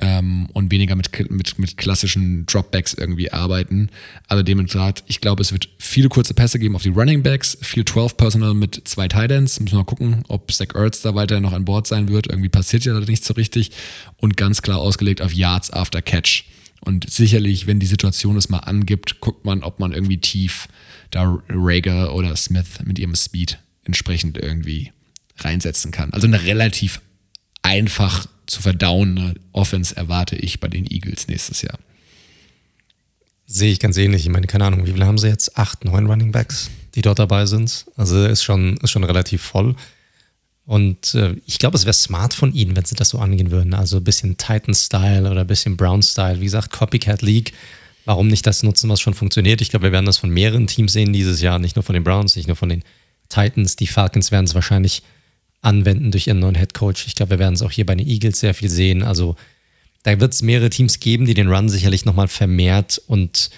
[0.00, 3.90] Ähm, und weniger mit, mit, mit klassischen Dropbacks irgendwie arbeiten.
[4.28, 7.84] Also dementsprechend, ich glaube, es wird viele kurze Pässe geben auf die Running Backs, viel
[7.84, 9.60] 12 Personal mit zwei Titans.
[9.60, 12.28] Müssen wir mal gucken, ob Zach Ertz da weiter noch an Bord sein wird.
[12.28, 13.72] Irgendwie passiert ja da nicht so richtig.
[14.16, 16.44] Und ganz klar ausgelegt auf Yards after Catch.
[16.80, 20.66] Und sicherlich, wenn die Situation es mal angibt, guckt man, ob man irgendwie tief
[21.10, 24.92] da Rager oder Smith mit ihrem Speed entsprechend irgendwie
[25.36, 26.12] reinsetzen kann.
[26.14, 27.02] Also eine relativ
[27.62, 31.78] einfach zu verdauende Offense erwarte ich bei den Eagles nächstes Jahr.
[33.46, 34.24] Sehe ich ganz ähnlich.
[34.24, 35.56] Ich meine, keine Ahnung, wie viele haben sie jetzt?
[35.56, 37.86] Acht, neun Running Backs, die dort dabei sind.
[37.96, 39.74] Also ist schon, ist schon relativ voll.
[40.66, 43.74] Und äh, ich glaube, es wäre smart von ihnen, wenn sie das so angehen würden.
[43.74, 46.38] Also ein bisschen Titan-Style oder ein bisschen Brown-Style.
[46.40, 47.52] Wie gesagt, Copycat League.
[48.04, 49.60] Warum nicht das nutzen, was schon funktioniert?
[49.60, 51.58] Ich glaube, wir werden das von mehreren Teams sehen dieses Jahr.
[51.58, 52.84] Nicht nur von den Browns, nicht nur von den
[53.28, 53.76] Titans.
[53.76, 55.02] Die Falcons werden es wahrscheinlich
[55.62, 57.06] anwenden durch ihren neuen Head Coach.
[57.06, 59.02] Ich glaube, wir werden es auch hier bei den Eagles sehr viel sehen.
[59.02, 59.36] Also
[60.02, 63.50] da wird es mehrere Teams geben, die den Run sicherlich nochmal vermehrt und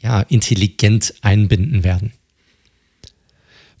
[0.00, 2.12] ja, intelligent einbinden werden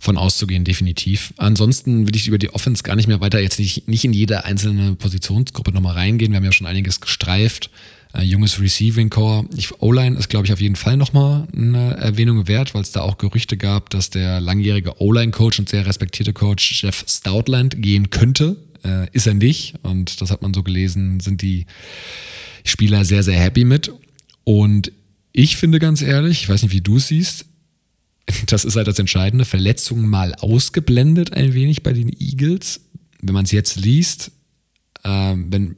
[0.02, 1.32] von auszugehen, definitiv.
[1.36, 4.44] Ansonsten will ich über die Offense gar nicht mehr weiter, jetzt nicht, nicht in jede
[4.44, 6.32] einzelne Positionsgruppe nochmal reingehen.
[6.32, 7.70] Wir haben ja schon einiges gestreift.
[8.14, 9.46] Äh, junges Receiving Core.
[9.78, 13.18] O-Line ist, glaube ich, auf jeden Fall nochmal eine Erwähnung wert, weil es da auch
[13.18, 18.56] Gerüchte gab, dass der langjährige O-Line-Coach und sehr respektierte Coach Jeff Stoutland gehen könnte.
[18.84, 19.74] Äh, ist er nicht.
[19.82, 21.66] Und das hat man so gelesen, sind die
[22.64, 23.92] Spieler sehr, sehr happy mit.
[24.44, 24.92] Und
[25.32, 27.46] ich finde ganz ehrlich, ich weiß nicht, wie du es siehst,
[28.46, 32.80] das ist halt das Entscheidende, Verletzungen mal ausgeblendet ein wenig bei den Eagles.
[33.20, 34.32] Wenn man es jetzt liest,
[35.04, 35.76] wenn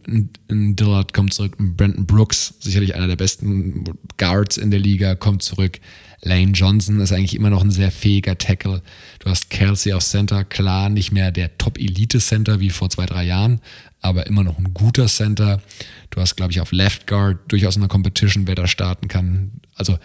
[0.50, 3.84] ein Dillard kommt zurück, Brandon Brooks, sicherlich einer der besten
[4.18, 5.80] Guards in der Liga, kommt zurück.
[6.20, 8.82] Lane Johnson ist eigentlich immer noch ein sehr fähiger Tackle.
[9.18, 13.60] Du hast Kelsey auf Center, klar, nicht mehr der Top-Elite-Center wie vor zwei, drei Jahren,
[14.00, 15.62] aber immer noch ein guter Center.
[16.10, 19.52] Du hast, glaube ich, auf Left Guard durchaus eine Competition, wer da starten kann.
[19.74, 19.98] Also,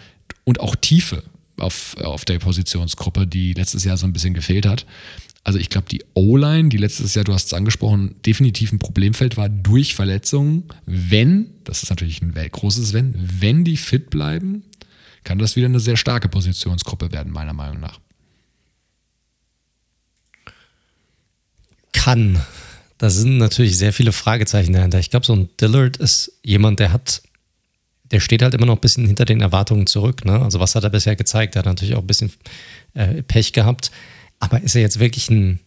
[0.44, 1.22] und auch Tiefe
[1.58, 4.86] auf, auf der Positionsgruppe, die letztes Jahr so ein bisschen gefehlt hat.
[5.42, 9.36] Also ich glaube, die O-Line, die letztes Jahr, du hast es angesprochen, definitiv ein Problemfeld
[9.36, 10.64] war durch Verletzungen.
[10.84, 14.64] Wenn, das ist natürlich ein großes Wenn, wenn die fit bleiben,
[15.24, 17.98] kann das wieder eine sehr starke Positionsgruppe werden, meiner Meinung nach.
[21.92, 22.40] Kann.
[22.98, 24.98] Da sind natürlich sehr viele Fragezeichen dahinter.
[24.98, 27.22] Ich glaube, so ein Dillard ist jemand, der hat
[28.10, 30.24] der steht halt immer noch ein bisschen hinter den Erwartungen zurück.
[30.24, 30.40] Ne?
[30.40, 31.54] Also was hat er bisher gezeigt?
[31.54, 32.32] Er hat natürlich auch ein bisschen
[32.94, 33.90] äh, Pech gehabt.
[34.40, 35.60] Aber ist er jetzt wirklich ein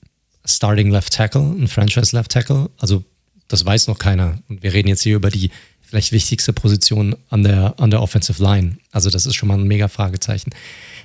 [0.46, 2.70] Starting Left Tackle, ein Franchise Left Tackle?
[2.78, 3.04] Also
[3.48, 4.40] das weiß noch keiner.
[4.50, 5.52] Und wir reden jetzt hier über die
[5.82, 8.78] vielleicht wichtigste Position an der, an der Offensive Line.
[8.92, 10.52] Also das ist schon mal ein mega Fragezeichen.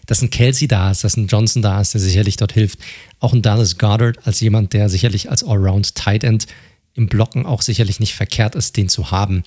[0.07, 2.81] Dass ein Kelsey da ist, dass ein Johnson da ist, der sicherlich dort hilft.
[3.21, 6.47] Auch ein Dallas Goddard als jemand, der sicherlich als Allround Tight End
[6.95, 9.45] im Blocken auch sicherlich nicht verkehrt ist, den zu haben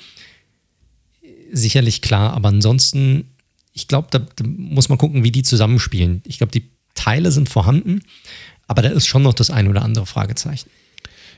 [1.52, 3.26] sicherlich klar, aber ansonsten,
[3.74, 6.22] ich glaube, da, da, muss man gucken, wie die zusammenspielen.
[6.26, 8.02] Ich glaube, die Teile sind vorhanden,
[8.68, 10.70] aber da ist schon noch das ein oder andere Fragezeichen.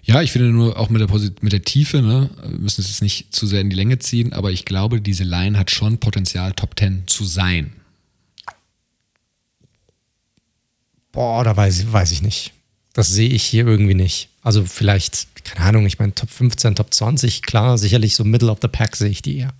[0.06, 3.02] Ja, ich finde nur auch mit der, mit der Tiefe, ne, wir müssen es jetzt
[3.02, 6.52] nicht zu sehr in die Länge ziehen, aber ich glaube, diese Line hat schon Potenzial,
[6.54, 7.72] Top 10 zu sein.
[11.14, 12.52] Boah, da weiß, weiß ich nicht.
[12.92, 14.30] Das sehe ich hier irgendwie nicht.
[14.42, 18.60] Also vielleicht, keine Ahnung, ich meine Top 15, Top 20, klar, sicherlich so Middle of
[18.62, 19.54] the Pack sehe ich die eher.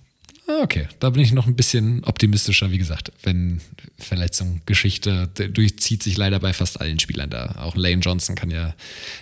[0.46, 3.62] Ah, okay, da bin ich noch ein bisschen optimistischer, wie gesagt, wenn
[3.96, 7.54] Verletzung, Geschichte durchzieht sich leider bei fast allen Spielern da.
[7.60, 8.74] Auch Lane Johnson kann ja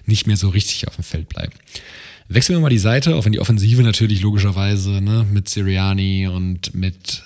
[0.04, 1.52] nicht mehr so richtig auf dem Feld bleiben.
[2.28, 6.74] Wechseln wir mal die Seite, auch wenn die Offensive natürlich logischerweise ne, mit Siriani und
[6.74, 7.22] mit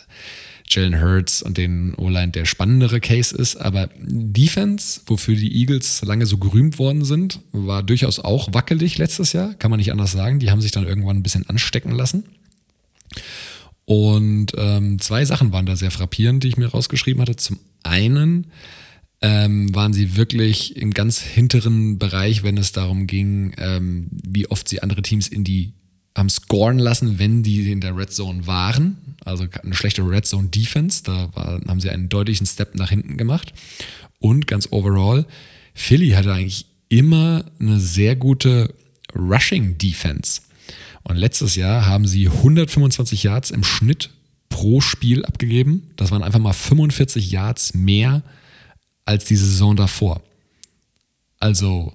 [0.68, 3.57] Jalen Hurts und den O-Line der spannendere Case ist.
[3.57, 9.32] Aber Defense, wofür die Eagles lange so gerühmt worden sind, war durchaus auch wackelig letztes
[9.32, 10.38] Jahr, kann man nicht anders sagen.
[10.38, 12.24] Die haben sich dann irgendwann ein bisschen anstecken lassen.
[13.87, 17.37] Und ähm, zwei Sachen waren da sehr frappierend, die ich mir rausgeschrieben hatte.
[17.37, 18.49] Zum einen
[19.22, 24.68] ähm, waren sie wirklich im ganz hinteren Bereich, wenn es darum ging, ähm, wie oft
[24.68, 25.72] sie andere Teams in die
[26.16, 28.97] haben scoren lassen, wenn die in der Red Zone waren.
[29.24, 31.03] Also eine schlechte Red Zone Defense.
[31.05, 33.53] Da war, haben sie einen deutlichen Step nach hinten gemacht.
[34.18, 35.26] Und ganz overall,
[35.74, 38.74] Philly hatte eigentlich immer eine sehr gute
[39.14, 40.41] Rushing Defense.
[41.09, 44.11] Und letztes Jahr haben sie 125 Yards im Schnitt
[44.48, 45.92] pro Spiel abgegeben.
[45.94, 48.22] Das waren einfach mal 45 Yards mehr
[49.04, 50.20] als die Saison davor.
[51.38, 51.92] Also.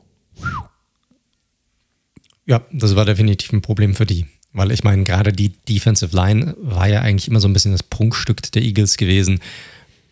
[2.45, 4.27] Ja, das war definitiv ein Problem für die.
[4.53, 7.83] Weil ich meine, gerade die Defensive Line war ja eigentlich immer so ein bisschen das
[7.83, 9.41] Prunkstück der Eagles gewesen.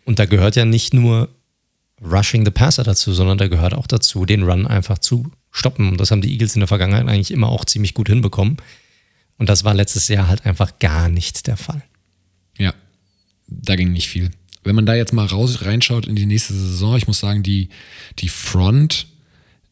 [0.04, 1.30] Und da gehört ja nicht nur
[2.02, 5.88] Rushing the Passer dazu, sondern da gehört auch dazu, den Run einfach zu stoppen.
[5.88, 8.58] Und das haben die Eagles in der Vergangenheit eigentlich immer auch ziemlich gut hinbekommen.
[9.40, 11.82] Und das war letztes Jahr halt einfach gar nicht der Fall.
[12.58, 12.74] Ja,
[13.46, 14.30] da ging nicht viel.
[14.64, 17.70] Wenn man da jetzt mal raus reinschaut in die nächste Saison, ich muss sagen, die,
[18.18, 19.06] die Front,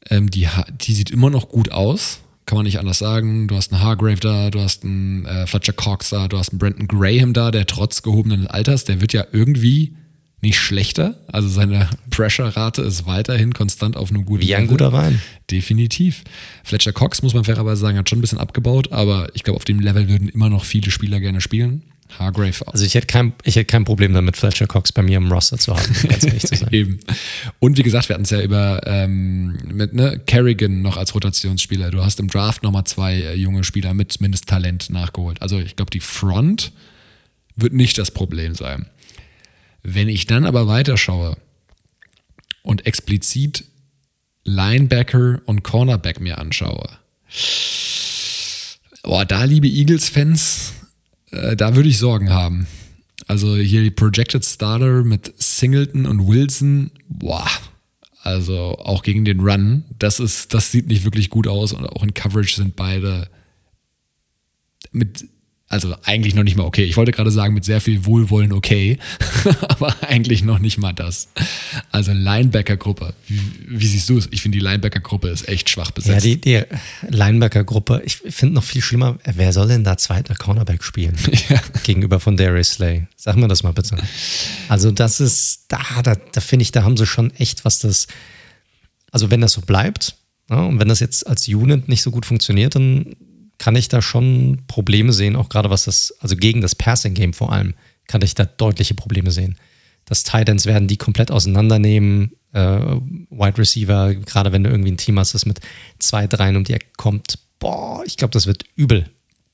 [0.08, 0.48] ähm, die,
[0.80, 2.20] die sieht immer noch gut aus.
[2.46, 3.46] Kann man nicht anders sagen.
[3.46, 6.58] Du hast einen Hargrave da, du hast einen äh, Fletcher Cox da, du hast einen
[6.58, 9.94] Brandon Graham da, der trotz gehobenen Alters, der wird ja irgendwie
[10.40, 11.18] nicht schlechter.
[11.26, 14.76] Also seine Pressure-Rate ist weiterhin konstant auf einem guten Wie ein Level.
[14.76, 15.20] guter Wein.
[15.50, 16.22] Definitiv.
[16.64, 19.64] Fletcher Cox, muss man fairerweise sagen, hat schon ein bisschen abgebaut, aber ich glaube, auf
[19.64, 21.82] dem Level würden immer noch viele Spieler gerne spielen.
[22.18, 22.72] Hargrave auch.
[22.72, 25.58] Also ich hätte, kein, ich hätte kein Problem damit, Fletcher Cox bei mir im Roster
[25.58, 26.68] zu haben, ganz ehrlich zu sein.
[26.72, 27.00] Eben.
[27.58, 31.90] Und wie gesagt, wir hatten es ja über ähm, mit ne, Kerrigan noch als Rotationsspieler.
[31.90, 35.42] Du hast im Draft nochmal zwei äh, junge Spieler mit zumindest Talent nachgeholt.
[35.42, 36.72] Also ich glaube, die Front
[37.56, 38.86] wird nicht das Problem sein.
[39.94, 41.38] Wenn ich dann aber weiterschaue
[42.62, 43.64] und explizit
[44.44, 46.90] Linebacker und Cornerback mir anschaue,
[49.02, 50.74] boah, da, liebe Eagles-Fans,
[51.30, 52.66] äh, da würde ich Sorgen haben.
[53.26, 57.48] Also hier die Projected Starter mit Singleton und Wilson, boah,
[58.22, 62.02] also auch gegen den Run, das ist, das sieht nicht wirklich gut aus und auch
[62.02, 63.30] in Coverage sind beide
[64.92, 65.26] mit
[65.70, 66.84] also eigentlich noch nicht mal okay.
[66.84, 68.98] Ich wollte gerade sagen, mit sehr viel Wohlwollen okay,
[69.68, 71.28] aber eigentlich noch nicht mal das.
[71.90, 73.12] Also Linebacker-Gruppe.
[73.26, 74.28] Wie, wie, siehst du es?
[74.30, 76.24] Ich finde, die Linebacker-Gruppe ist echt schwach besetzt.
[76.24, 76.62] Ja, die, die
[77.14, 81.16] Linebacker-Gruppe, ich finde noch viel schlimmer, wer soll denn da zweiter Cornerback spielen?
[81.48, 81.60] Ja.
[81.84, 83.06] Gegenüber von Darius Slay.
[83.16, 83.96] Sag mir das mal bitte.
[84.68, 88.06] Also das ist, da, da, da finde ich, da haben sie schon echt was das,
[89.12, 90.16] also wenn das so bleibt,
[90.50, 93.16] ja, und wenn das jetzt als Unit nicht so gut funktioniert, dann
[93.58, 97.52] kann ich da schon Probleme sehen, auch gerade was das, also gegen das Passing-Game vor
[97.52, 97.74] allem,
[98.06, 99.56] kann ich da deutliche Probleme sehen.
[100.04, 102.32] Das Titans werden die komplett auseinandernehmen.
[102.52, 105.60] Äh, Wide Receiver, gerade wenn du irgendwie ein Team hast, das mit
[105.98, 109.10] zwei, dreien um die Ecke kommt, boah, ich glaube, das wird übel.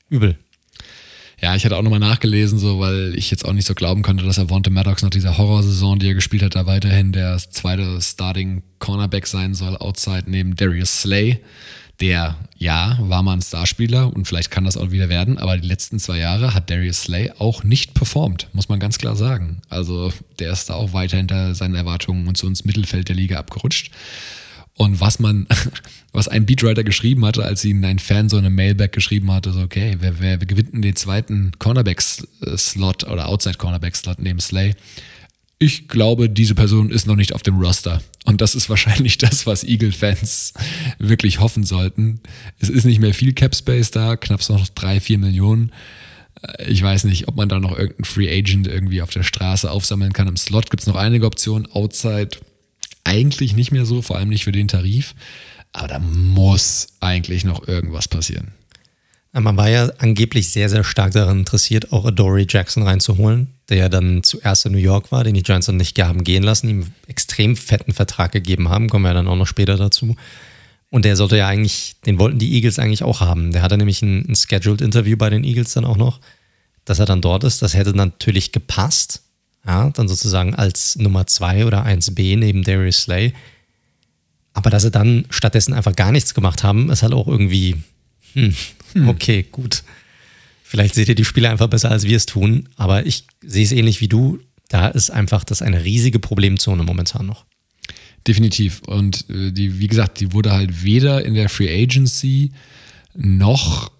[0.09, 0.37] Übel.
[1.41, 4.23] Ja, ich hatte auch nochmal nachgelesen, so, weil ich jetzt auch nicht so glauben konnte,
[4.23, 8.01] dass er Vontae Maddox nach dieser Horrorsaison, die er gespielt hat, da weiterhin der zweite
[8.01, 11.41] Starting Cornerback sein soll, outside neben Darius Slay
[12.01, 15.67] der, ja, war mal ein Starspieler und vielleicht kann das auch wieder werden, aber die
[15.67, 19.61] letzten zwei Jahre hat Darius Slay auch nicht performt, muss man ganz klar sagen.
[19.69, 23.37] Also der ist da auch weiter hinter seinen Erwartungen und so ins Mittelfeld der Liga
[23.37, 23.91] abgerutscht.
[24.73, 25.47] Und was man,
[26.11, 29.61] was ein Beatwriter geschrieben hatte, als ihn ein Fan so eine Mailback geschrieben hatte, so,
[29.61, 34.75] okay, wer, wer gewinnt denn den zweiten Cornerback-Slot oder Outside-Cornerback-Slot neben Slay?
[35.59, 38.01] ich glaube, diese Person ist noch nicht auf dem Roster.
[38.25, 40.53] Und das ist wahrscheinlich das, was Eagle-Fans
[40.97, 42.19] wirklich hoffen sollten.
[42.59, 45.71] Es ist nicht mehr viel Cap Space da, knapp noch drei, vier Millionen.
[46.41, 49.69] Äh, ich weiß nicht, ob man da noch irgendeinen Free Agent irgendwie auf der Straße
[49.69, 50.27] aufsammeln kann.
[50.27, 51.71] Im Slot gibt es noch einige Optionen.
[51.71, 52.37] Outside
[53.03, 55.13] eigentlich nicht mehr so, vor allem nicht für den Tarif.
[55.71, 58.53] Aber da muss eigentlich noch irgendwas passieren.
[59.33, 63.89] Man war ja angeblich sehr, sehr stark daran interessiert, auch Adoree Jackson reinzuholen, der ja
[63.89, 66.91] dann zuerst in New York war, den die Giants dann nicht haben gehen lassen, ihm
[67.07, 70.15] extrem fetten Vertrag gegeben haben, kommen wir dann auch noch später dazu.
[70.89, 73.51] Und der sollte ja eigentlich, den wollten die Eagles eigentlich auch haben.
[73.51, 76.21] Der hatte nämlich ein, ein Scheduled Interview bei den Eagles dann auch noch,
[76.85, 77.61] dass er dann dort ist.
[77.61, 79.23] Das hätte natürlich gepasst,
[79.65, 83.33] ja, dann sozusagen als Nummer 2 oder 1b neben Darius Slay.
[84.53, 87.75] Aber dass sie dann stattdessen einfach gar nichts gemacht haben, ist halt auch irgendwie,
[88.33, 88.55] hm,
[88.93, 89.09] hm.
[89.09, 89.83] Okay, gut.
[90.67, 93.71] Vielleicht seht ihr die Spiele einfach besser, als wir es tun, aber ich sehe es
[93.71, 94.39] ähnlich wie du.
[94.67, 97.45] Da ist einfach das eine riesige Problemzone momentan noch.
[98.25, 98.81] Definitiv.
[98.87, 102.51] Und äh, die, wie gesagt, die wurde halt weder in der Free Agency
[103.13, 103.91] noch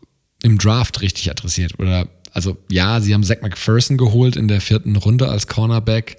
[0.41, 1.80] im Draft richtig adressiert.
[1.80, 6.18] Oder, also ja, sie haben Zach McPherson geholt in der vierten Runde als Cornerback,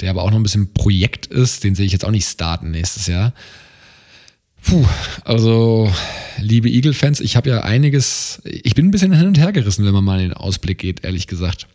[0.00, 1.62] der aber auch noch ein bisschen Projekt ist.
[1.62, 3.32] Den sehe ich jetzt auch nicht starten nächstes Jahr.
[4.64, 4.86] Puh,
[5.24, 5.92] also
[6.38, 9.92] liebe Eagle-Fans, ich habe ja einiges, ich bin ein bisschen hin und her gerissen, wenn
[9.92, 11.66] man mal in den Ausblick geht, ehrlich gesagt.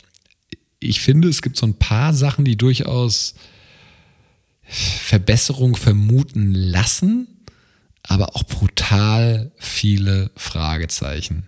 [0.80, 3.34] Ich finde, es gibt so ein paar Sachen, die durchaus
[4.64, 7.28] Verbesserung vermuten lassen,
[8.02, 11.44] aber auch brutal viele Fragezeichen.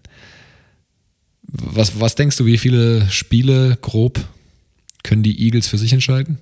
[1.42, 4.20] Was, was denkst du, wie viele Spiele grob
[5.02, 6.38] können die Eagles für sich entscheiden?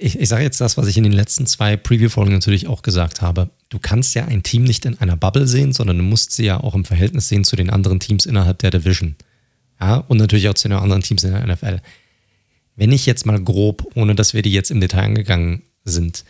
[0.00, 3.20] Ich, ich sage jetzt das, was ich in den letzten zwei Preview-Folgen natürlich auch gesagt
[3.20, 3.50] habe.
[3.68, 6.58] Du kannst ja ein Team nicht in einer Bubble sehen, sondern du musst sie ja
[6.58, 9.16] auch im Verhältnis sehen zu den anderen Teams innerhalb der Division.
[9.78, 11.80] Ja, und natürlich auch zu den anderen Teams in der NFL.
[12.76, 16.24] Wenn ich jetzt mal grob, ohne dass wir die jetzt im Detail angegangen sind,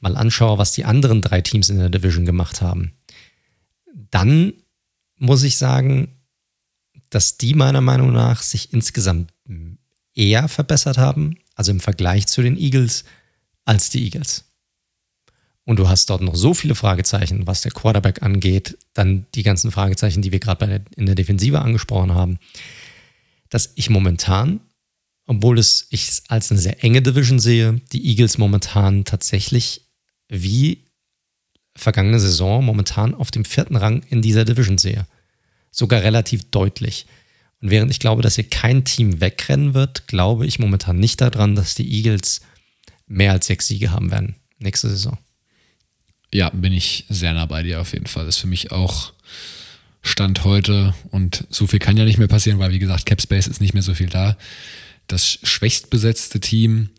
[0.00, 2.92] mal anschaue, was die anderen drei Teams in der Division gemacht haben,
[4.10, 4.52] dann
[5.16, 6.08] muss ich sagen,
[7.08, 9.32] dass die meiner Meinung nach sich insgesamt
[10.14, 13.04] eher verbessert haben also im Vergleich zu den Eagles,
[13.64, 14.44] als die Eagles.
[15.66, 19.70] und du hast dort noch so viele Fragezeichen, was der Quarterback angeht, dann die ganzen
[19.70, 22.38] Fragezeichen, die wir gerade in der Defensive angesprochen haben,
[23.48, 24.60] dass ich momentan,
[25.26, 29.82] obwohl es ich es als eine sehr enge Division sehe, die Eagles momentan tatsächlich
[30.28, 30.84] wie
[31.76, 35.06] vergangene Saison momentan auf dem vierten Rang in dieser Division sehe.
[35.70, 37.06] Sogar relativ deutlich.
[37.64, 41.54] Und während ich glaube, dass hier kein Team wegrennen wird, glaube ich momentan nicht daran,
[41.54, 42.42] dass die Eagles
[43.06, 45.16] mehr als sechs Siege haben werden nächste Saison.
[46.30, 48.26] Ja, bin ich sehr nah bei dir auf jeden Fall.
[48.26, 49.14] Das ist für mich auch
[50.02, 53.46] Stand heute und so viel kann ja nicht mehr passieren, weil wie gesagt, Cap Space
[53.46, 54.36] ist nicht mehr so viel da.
[55.06, 56.90] Das schwächst besetzte Team,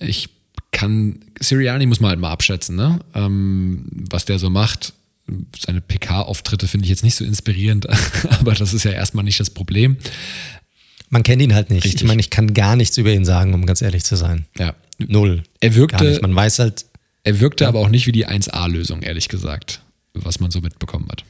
[0.00, 0.28] ich
[0.72, 2.98] kann, Siriani muss man halt mal abschätzen, ne?
[3.14, 4.92] Ähm, was der so macht.
[5.58, 7.86] Seine PK-Auftritte finde ich jetzt nicht so inspirierend,
[8.40, 9.96] aber das ist ja erstmal nicht das Problem.
[11.10, 11.84] Man kennt ihn halt nicht.
[11.84, 12.02] Richtig.
[12.02, 14.46] Ich meine, ich kann gar nichts über ihn sagen, um ganz ehrlich zu sein.
[14.58, 14.74] Ja.
[14.98, 15.42] Null.
[15.60, 16.18] Er wirkte.
[16.22, 16.86] Man weiß halt,
[17.24, 17.68] er wirkte ja.
[17.68, 19.82] aber auch nicht wie die 1A-Lösung, ehrlich gesagt,
[20.14, 21.24] was man so mitbekommen hat.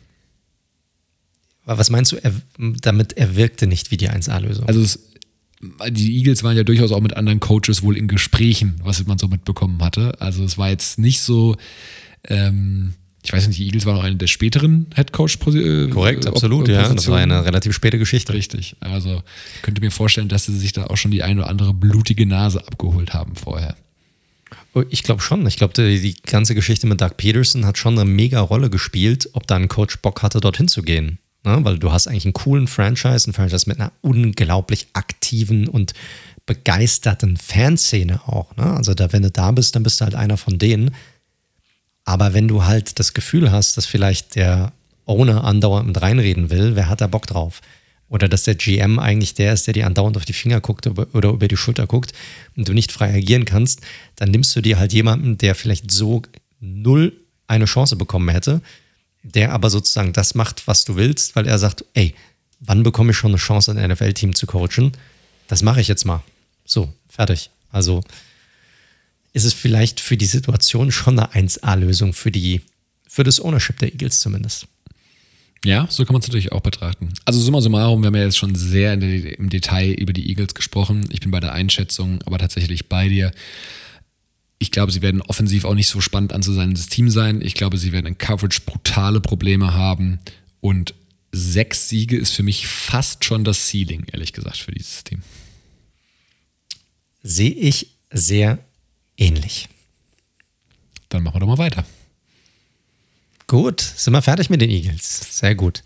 [1.65, 4.67] Was meinst du er, damit, er wirkte nicht wie die 1A-Lösung?
[4.67, 4.99] Also es,
[5.91, 9.29] die Eagles waren ja durchaus auch mit anderen Coaches wohl in Gesprächen, was man so
[9.29, 10.21] mitbekommen hatte.
[10.21, 11.57] Also es war jetzt nicht so,
[12.25, 12.95] ähm,
[13.25, 16.93] ich weiß nicht, die Eagles waren auch eine der späteren Headcoach äh, Korrekt, absolut, ja.
[16.93, 18.33] Das war eine relativ späte Geschichte.
[18.33, 18.75] Richtig.
[18.81, 19.23] Also
[19.63, 22.67] könnte mir vorstellen, dass sie sich da auch schon die eine oder andere blutige Nase
[22.67, 23.77] abgeholt haben vorher.
[24.75, 25.47] Oh, ich glaube schon.
[25.47, 29.29] Ich glaube, die, die, ganze Geschichte mit Doug Peterson hat schon eine mega Rolle gespielt,
[29.35, 31.19] ob da ein Coach Bock hatte, dorthin zu gehen.
[31.45, 31.59] Ne?
[31.63, 35.93] Weil du hast eigentlich einen coolen Franchise, ein Franchise mit einer unglaublich aktiven und
[36.47, 38.57] begeisterten Fanszene auch.
[38.57, 38.65] Ne?
[38.65, 40.93] Also da, wenn du da bist, dann bist du halt einer von denen.
[42.05, 44.73] Aber wenn du halt das Gefühl hast, dass vielleicht der
[45.07, 47.61] Owner andauernd mit reinreden will, wer hat da Bock drauf?
[48.13, 51.31] oder dass der GM eigentlich der ist, der dir andauernd auf die Finger guckt oder
[51.31, 52.13] über die Schulter guckt
[52.55, 53.81] und du nicht frei agieren kannst,
[54.17, 56.21] dann nimmst du dir halt jemanden, der vielleicht so
[56.61, 57.15] null
[57.47, 58.61] eine Chance bekommen hätte,
[59.23, 62.15] der aber sozusagen das macht, was du willst, weil er sagt, ey,
[62.61, 64.93] wann bekomme ich schon eine Chance, ein NFL-Team zu coachen?
[65.49, 66.23] Das mache ich jetzt mal.
[66.67, 67.49] So, fertig.
[67.71, 68.03] Also
[69.33, 72.61] ist es vielleicht für die Situation schon eine 1A-Lösung für die,
[73.09, 74.67] für das Ownership der Eagles zumindest.
[75.65, 77.11] Ja, so kann man es natürlich auch betrachten.
[77.25, 81.09] Also summa summarum, wir haben ja jetzt schon sehr im Detail über die Eagles gesprochen.
[81.13, 83.31] Ich bin bei der Einschätzung aber tatsächlich bei dir.
[84.59, 87.41] Ich glaube, sie werden offensiv auch nicht so spannend anzusehen, das Team sein.
[87.43, 90.19] Ich glaube, sie werden in Coverage brutale Probleme haben.
[90.61, 90.95] Und
[91.31, 95.23] sechs Siege ist für mich fast schon das Ceiling, ehrlich gesagt, für dieses Team.
[97.23, 98.59] Sehe ich sehr
[99.17, 99.69] ähnlich.
[101.09, 101.85] Dann machen wir doch mal weiter.
[103.47, 105.39] Gut, sind wir fertig mit den Eagles.
[105.39, 105.83] Sehr gut.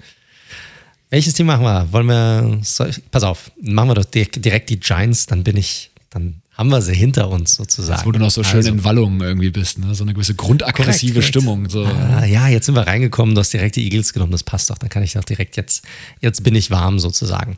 [1.11, 1.93] Welches Team machen wir?
[1.93, 6.43] Wollen wir, soll, pass auf, machen wir doch direkt die Giants, dann bin ich, dann
[6.53, 7.99] haben wir sie hinter uns sozusagen.
[7.99, 9.95] Jetzt, wo du noch so schön also, in Wallungen irgendwie bist, ne?
[9.95, 11.69] so eine gewisse grundaggressive korrekt, Stimmung.
[11.69, 11.85] So.
[11.85, 14.79] Ah, ja, jetzt sind wir reingekommen, du hast direkt die Eagles genommen, das passt doch,
[14.79, 15.85] dann kann ich doch direkt jetzt,
[16.21, 17.57] jetzt bin ich warm sozusagen.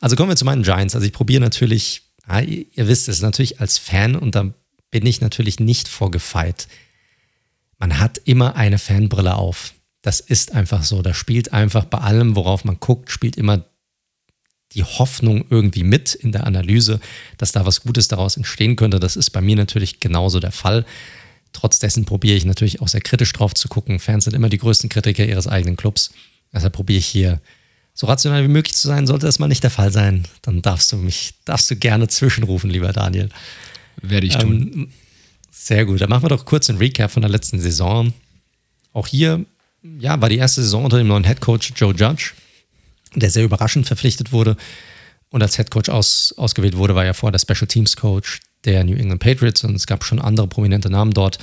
[0.00, 0.94] Also kommen wir zu meinen Giants.
[0.94, 4.52] Also ich probiere natürlich, ja, ihr wisst es, natürlich als Fan und da
[4.90, 6.68] bin ich natürlich nicht vorgefeit
[7.78, 9.74] man hat immer eine Fanbrille auf.
[10.02, 11.02] Das ist einfach so.
[11.02, 13.64] Da spielt einfach bei allem, worauf man guckt, spielt immer
[14.72, 17.00] die Hoffnung irgendwie mit in der Analyse,
[17.38, 19.00] dass da was Gutes daraus entstehen könnte.
[19.00, 20.84] Das ist bei mir natürlich genauso der Fall.
[21.52, 23.98] Trotz dessen probiere ich natürlich auch sehr kritisch drauf zu gucken.
[23.98, 26.10] Fans sind immer die größten Kritiker ihres eigenen Clubs.
[26.52, 27.40] Deshalb probiere ich hier
[27.94, 29.06] so rational wie möglich zu sein.
[29.06, 32.68] Sollte das mal nicht der Fall sein, dann darfst du mich, darfst du gerne zwischenrufen,
[32.68, 33.30] lieber Daniel.
[34.02, 34.72] Werde ich tun.
[34.74, 34.88] Ähm,
[35.50, 36.00] sehr gut.
[36.00, 38.12] Dann machen wir doch kurz einen Recap von der letzten Saison.
[38.92, 39.44] Auch hier,
[39.98, 42.32] ja, war die erste Saison unter dem neuen Head Coach Joe Judge,
[43.14, 44.56] der sehr überraschend verpflichtet wurde
[45.30, 48.84] und als Head Coach aus, ausgewählt wurde, war ja vorher der Special Teams Coach der
[48.84, 51.38] New England Patriots und es gab schon andere prominente Namen dort.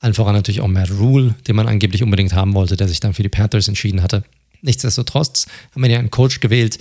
[0.00, 3.14] Allen voran natürlich auch Matt Rule, den man angeblich unbedingt haben wollte, der sich dann
[3.14, 4.24] für die Panthers entschieden hatte.
[4.62, 6.78] Nichtsdestotrotz haben wir ja einen Coach gewählt,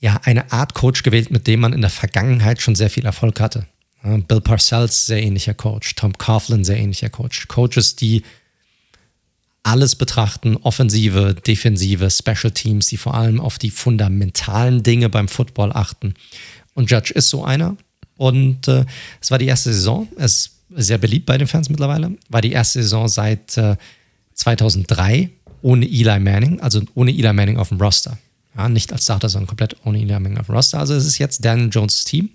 [0.00, 3.38] ja, eine Art Coach gewählt, mit dem man in der Vergangenheit schon sehr viel Erfolg
[3.38, 3.66] hatte.
[4.02, 5.94] Bill Parcells, sehr ähnlicher Coach.
[5.94, 7.48] Tom Coughlin, sehr ähnlicher Coach.
[7.48, 8.22] Coaches, die
[9.62, 15.72] alles betrachten, Offensive, Defensive, Special Teams, die vor allem auf die fundamentalen Dinge beim Football
[15.72, 16.14] achten.
[16.74, 17.76] Und Judge ist so einer.
[18.16, 18.84] Und äh,
[19.20, 20.08] es war die erste Saison.
[20.16, 22.16] Er ist sehr beliebt bei den Fans mittlerweile.
[22.28, 23.76] War die erste Saison seit äh,
[24.34, 25.30] 2003
[25.62, 28.18] ohne Eli Manning, also ohne Eli Manning auf dem Roster.
[28.56, 30.78] Ja, nicht als Starter, sondern komplett ohne Eli Manning auf dem Roster.
[30.78, 32.30] Also es ist jetzt Daniel Jones Team.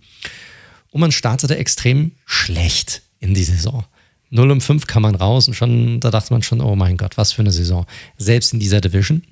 [0.96, 3.84] Und man startete extrem schlecht in die Saison.
[4.30, 7.18] 0 um 5 kam man raus und schon, da dachte man schon, oh mein Gott,
[7.18, 7.86] was für eine Saison.
[8.18, 9.24] Selbst in dieser Division.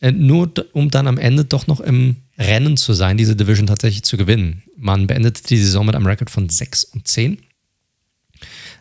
[0.00, 4.02] Äh, nur um dann am Ende doch noch im Rennen zu sein, diese Division tatsächlich
[4.02, 4.62] zu gewinnen.
[4.78, 7.36] Man beendete die Saison mit einem Rekord von 6 und 10.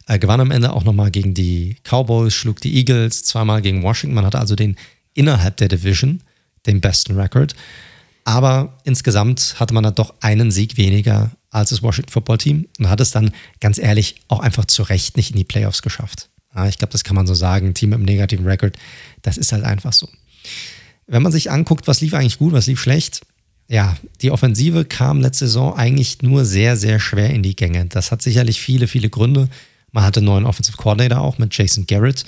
[0.05, 4.15] Er gewann am Ende auch nochmal gegen die Cowboys, schlug die Eagles, zweimal gegen Washington.
[4.15, 4.77] Man hatte also den
[5.13, 6.21] innerhalb der Division
[6.67, 7.53] den besten Rekord.
[8.27, 12.89] Aber insgesamt hatte man dann doch einen Sieg weniger als das Washington Football Team und
[12.89, 16.27] hat es dann ganz ehrlich auch einfach zu Recht nicht in die Playoffs geschafft.
[16.53, 17.73] Ja, ich glaube, das kann man so sagen.
[17.73, 18.75] Team mit einem negativen Rekord,
[19.21, 20.09] das ist halt einfach so.
[21.05, 23.21] Wenn man sich anguckt, was lief eigentlich gut, was lief schlecht,
[23.69, 27.85] ja, die Offensive kam letzte Saison eigentlich nur sehr, sehr schwer in die Gänge.
[27.85, 29.47] Das hat sicherlich viele, viele Gründe.
[29.93, 32.25] Man hatte einen neuen Offensive Coordinator auch mit Jason Garrett.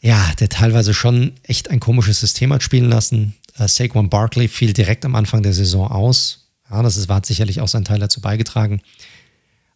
[0.00, 3.34] Ja, der teilweise schon echt ein komisches System hat spielen lassen.
[3.60, 6.48] Uh, Saquon Barkley fiel direkt am Anfang der Saison aus.
[6.70, 8.80] Ja, das ist, hat sicherlich auch seinen Teil dazu beigetragen.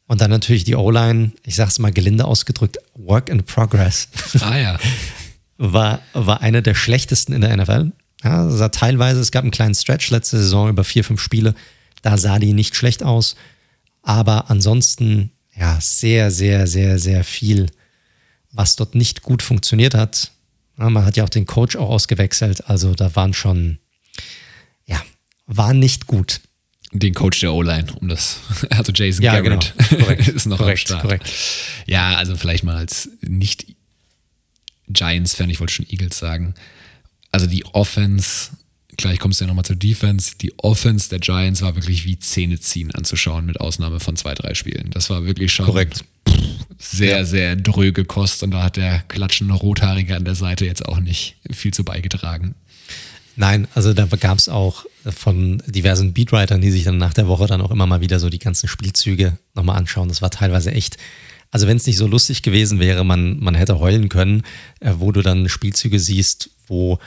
[0.07, 4.09] Und dann natürlich die O-Line, ich sag's mal gelinde ausgedrückt, Work in Progress.
[4.41, 4.79] Ah ja.
[5.59, 7.93] war, war eine der schlechtesten in der NFL.
[8.23, 11.55] Ja, sah teilweise, es gab einen kleinen Stretch letzte Saison über vier, fünf Spiele.
[12.03, 13.37] Da sah die nicht schlecht aus.
[14.03, 17.67] Aber ansonsten, ja, sehr, sehr, sehr, sehr viel,
[18.53, 20.33] was dort nicht gut funktioniert hat.
[20.77, 22.69] Man hat ja auch den Coach auch ausgewechselt.
[22.69, 23.79] Also da waren schon,
[24.87, 25.01] ja,
[25.47, 26.41] war nicht gut
[26.95, 28.39] den Coach der O-Line, um das,
[28.71, 30.07] also Jason ja, Garrett genau.
[30.13, 31.03] ist noch korrekt, am Start.
[31.03, 31.31] Korrekt.
[31.87, 33.67] Ja, also vielleicht mal als nicht
[34.89, 36.55] Giants-Fan, ich wollte schon Eagles sagen.
[37.33, 38.51] Also die Offense,
[38.97, 42.59] gleich kommst du ja nochmal zur Defense, die Offense der Giants war wirklich wie Zähne
[42.61, 44.91] ziehen anzuschauen, mit Ausnahme von zwei, drei Spielen.
[44.91, 46.05] Das war wirklich schon korrekt.
[46.79, 47.25] sehr, ja.
[47.25, 51.37] sehr dröge Kost und da hat der klatschende Rothaarige an der Seite jetzt auch nicht
[51.51, 52.55] viel zu beigetragen.
[53.37, 57.47] Nein, also da gab es auch von diversen Beatwritern, die sich dann nach der Woche
[57.47, 60.09] dann auch immer mal wieder so die ganzen Spielzüge nochmal anschauen.
[60.09, 60.99] Das war teilweise echt,
[61.51, 64.43] also wenn es nicht so lustig gewesen wäre, man, man hätte heulen können,
[64.81, 66.99] äh, wo du dann Spielzüge siehst, wo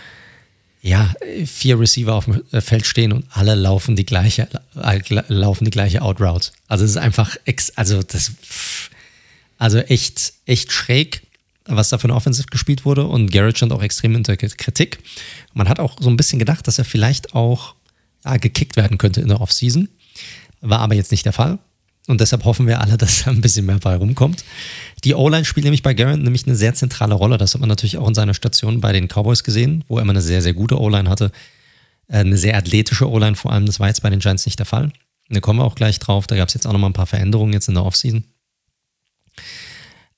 [0.81, 1.13] ja,
[1.45, 4.47] vier Receiver auf dem äh, Feld stehen und alle laufen die gleiche,
[5.27, 6.51] laufen die gleiche Outroute.
[6.67, 8.31] Also es ist einfach, ex, also das,
[9.57, 11.21] also echt, echt schräg
[11.67, 13.05] was da für eine Offensive gespielt wurde.
[13.05, 14.99] Und Garrett stand auch extrem unter Kritik.
[15.53, 17.75] Man hat auch so ein bisschen gedacht, dass er vielleicht auch
[18.25, 19.89] ja, gekickt werden könnte in der Offseason.
[20.61, 21.59] War aber jetzt nicht der Fall.
[22.07, 24.43] Und deshalb hoffen wir alle, dass da ein bisschen mehr bei rumkommt.
[25.03, 27.37] Die O-Line spielt nämlich bei Garrett nämlich eine sehr zentrale Rolle.
[27.37, 30.13] Das hat man natürlich auch in seiner Station bei den Cowboys gesehen, wo er immer
[30.13, 31.31] eine sehr, sehr gute O-Line hatte.
[32.07, 33.65] Äh, eine sehr athletische O-Line vor allem.
[33.65, 34.91] Das war jetzt bei den Giants nicht der Fall.
[35.29, 36.25] Da kommen wir auch gleich drauf.
[36.27, 38.23] Da gab es jetzt auch nochmal ein paar Veränderungen jetzt in der Offseason.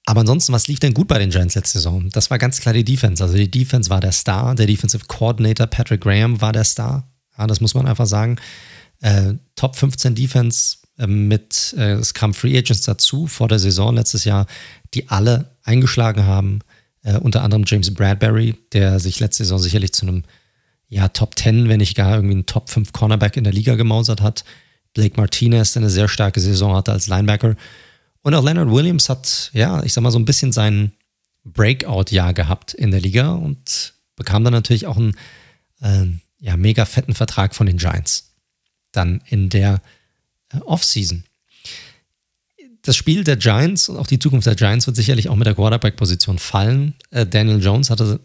[0.05, 2.09] Aber ansonsten, was lief denn gut bei den Giants letzte Saison?
[2.09, 3.23] Das war ganz klar die Defense.
[3.23, 4.55] Also die Defense war der Star.
[4.55, 7.07] Der Defensive Coordinator Patrick Graham war der Star.
[7.37, 8.37] Ja, das muss man einfach sagen.
[9.01, 10.77] Äh, Top 15 Defense
[11.07, 14.47] mit, äh, es kamen Free Agents dazu vor der Saison letztes Jahr,
[14.93, 16.59] die alle eingeschlagen haben.
[17.03, 20.23] Äh, unter anderem James Bradbury, der sich letzte Saison sicherlich zu einem
[20.89, 24.21] ja, Top 10, wenn nicht gar irgendwie ein Top 5 Cornerback in der Liga gemausert
[24.21, 24.43] hat.
[24.93, 27.55] Blake Martinez, der eine sehr starke Saison hatte als Linebacker.
[28.21, 30.91] Und auch Leonard Williams hat, ja, ich sag mal, so ein bisschen sein
[31.45, 35.15] Breakout-Jahr gehabt in der Liga und bekam dann natürlich auch einen
[35.81, 36.05] äh,
[36.39, 38.35] ja, mega fetten Vertrag von den Giants.
[38.91, 39.81] Dann in der
[40.65, 41.23] Offseason.
[42.81, 45.55] Das Spiel der Giants und auch die Zukunft der Giants wird sicherlich auch mit der
[45.55, 46.95] Quarterback-Position fallen.
[47.11, 48.19] Äh, Daniel Jones hatte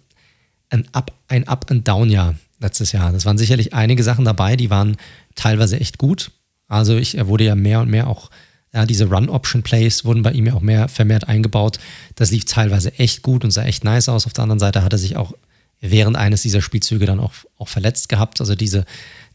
[0.70, 3.12] ein Up, ein Up and Down Jahr letztes Jahr.
[3.12, 4.96] Das waren sicherlich einige Sachen dabei, die waren
[5.34, 6.30] teilweise echt gut.
[6.68, 8.30] Also ich, er wurde ja mehr und mehr auch
[8.72, 11.78] ja, diese Run-Option-Plays wurden bei ihm ja auch mehr vermehrt eingebaut.
[12.16, 14.26] Das lief teilweise echt gut und sah echt nice aus.
[14.26, 15.32] Auf der anderen Seite hat er sich auch
[15.80, 18.40] während eines dieser Spielzüge dann auch, auch verletzt gehabt.
[18.40, 18.84] Also diese,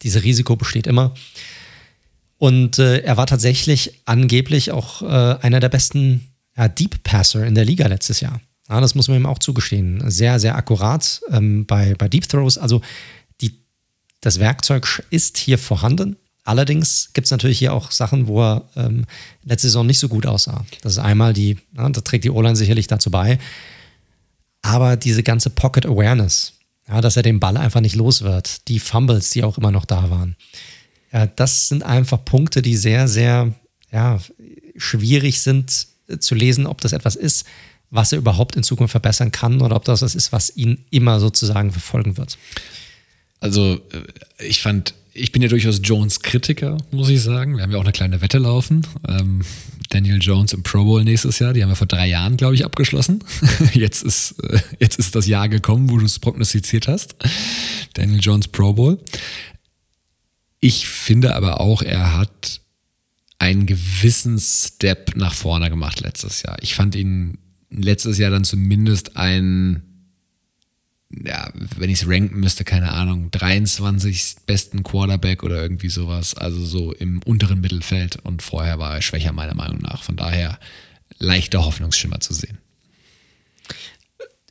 [0.02, 1.14] diese Risiko besteht immer.
[2.40, 6.26] Und äh, er war tatsächlich angeblich auch äh, einer der besten
[6.56, 8.40] ja, Deep Passer in der Liga letztes Jahr.
[8.66, 10.02] Ja, das muss man ihm auch zugestehen.
[10.10, 12.56] Sehr, sehr akkurat ähm, bei, bei Deep Throws.
[12.56, 12.80] Also
[13.42, 13.60] die,
[14.22, 16.16] das Werkzeug ist hier vorhanden.
[16.42, 19.04] Allerdings gibt es natürlich hier auch Sachen, wo er ähm,
[19.44, 20.64] letzte Saison nicht so gut aussah.
[20.80, 23.38] Das ist einmal die, ja, da trägt die O-Line sicherlich dazu bei,
[24.62, 26.54] aber diese ganze Pocket Awareness,
[26.88, 29.84] ja, dass er den Ball einfach nicht los wird, die Fumbles, die auch immer noch
[29.84, 30.36] da waren,
[31.12, 33.52] ja, das sind einfach Punkte, die sehr, sehr
[33.92, 34.20] ja,
[34.76, 37.46] schwierig sind äh, zu lesen, ob das etwas ist,
[37.90, 41.18] was er überhaupt in Zukunft verbessern kann oder ob das was ist, was ihn immer
[41.18, 42.38] sozusagen verfolgen wird.
[43.40, 43.80] Also
[44.38, 47.56] äh, ich fand ich bin ja durchaus Jones-Kritiker, muss ich sagen.
[47.56, 48.86] Wir haben ja auch eine kleine Wette laufen.
[49.08, 49.42] Ähm,
[49.88, 52.64] Daniel Jones im Pro Bowl nächstes Jahr, die haben wir vor drei Jahren, glaube ich,
[52.64, 53.24] abgeschlossen.
[53.74, 57.16] jetzt, ist, äh, jetzt ist das Jahr gekommen, wo du es prognostiziert hast.
[57.94, 58.98] Daniel Jones Pro Bowl.
[60.60, 62.60] Ich finde aber auch, er hat
[63.38, 66.58] einen gewissen Step nach vorne gemacht letztes Jahr.
[66.60, 67.38] Ich fand ihn
[67.70, 69.82] letztes Jahr dann zumindest ein
[71.12, 76.34] ja, wenn ich es ranken müsste, keine Ahnung, 23 besten Quarterback oder irgendwie sowas.
[76.34, 80.04] Also so im unteren Mittelfeld und vorher war er schwächer, meiner Meinung nach.
[80.04, 80.58] Von daher
[81.18, 82.58] leichter Hoffnungsschimmer zu sehen.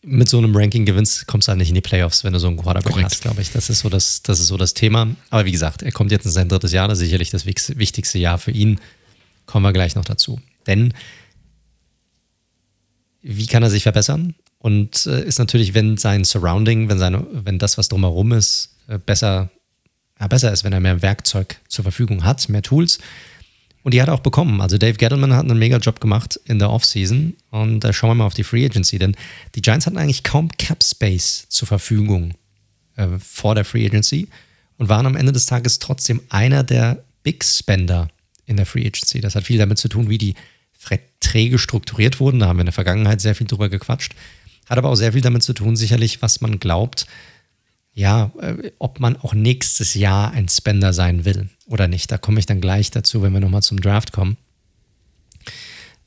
[0.01, 2.47] Mit so einem Ranking gewinnst, kommst du halt nicht in die Playoffs, wenn du so
[2.47, 3.11] einen Quarterback Korrekt.
[3.11, 3.51] hast, glaube ich.
[3.51, 5.07] Das ist, so das, das ist so das Thema.
[5.29, 8.17] Aber wie gesagt, er kommt jetzt in sein drittes Jahr, das ist sicherlich das wichtigste
[8.17, 8.79] Jahr für ihn.
[9.45, 10.39] Kommen wir gleich noch dazu.
[10.67, 10.93] Denn
[13.21, 14.35] wie kann er sich verbessern?
[14.59, 18.97] Und äh, ist natürlich, wenn sein Surrounding, wenn, seine, wenn das, was drumherum ist, äh,
[18.97, 19.49] besser,
[20.19, 22.99] ja, besser ist, wenn er mehr Werkzeug zur Verfügung hat, mehr Tools.
[23.83, 24.61] Und die hat er auch bekommen.
[24.61, 27.35] Also Dave Gettleman hat einen mega Job gemacht in der Offseason.
[27.49, 29.15] Und äh, schauen wir mal auf die Free Agency, denn
[29.55, 32.33] die Giants hatten eigentlich kaum Cap Space zur Verfügung
[32.97, 34.27] äh, vor der Free Agency
[34.77, 38.09] und waren am Ende des Tages trotzdem einer der Big Spender
[38.45, 39.21] in der Free Agency.
[39.21, 40.35] Das hat viel damit zu tun, wie die
[40.77, 42.39] Verträge strukturiert wurden.
[42.39, 44.13] Da haben wir in der Vergangenheit sehr viel drüber gequatscht.
[44.67, 47.07] Hat aber auch sehr viel damit zu tun, sicherlich, was man glaubt,
[47.99, 52.09] ja, äh, ob man auch nächstes Jahr ein Spender sein will oder nicht.
[52.09, 54.37] Da komme ich dann gleich dazu, wenn wir nochmal zum Draft kommen.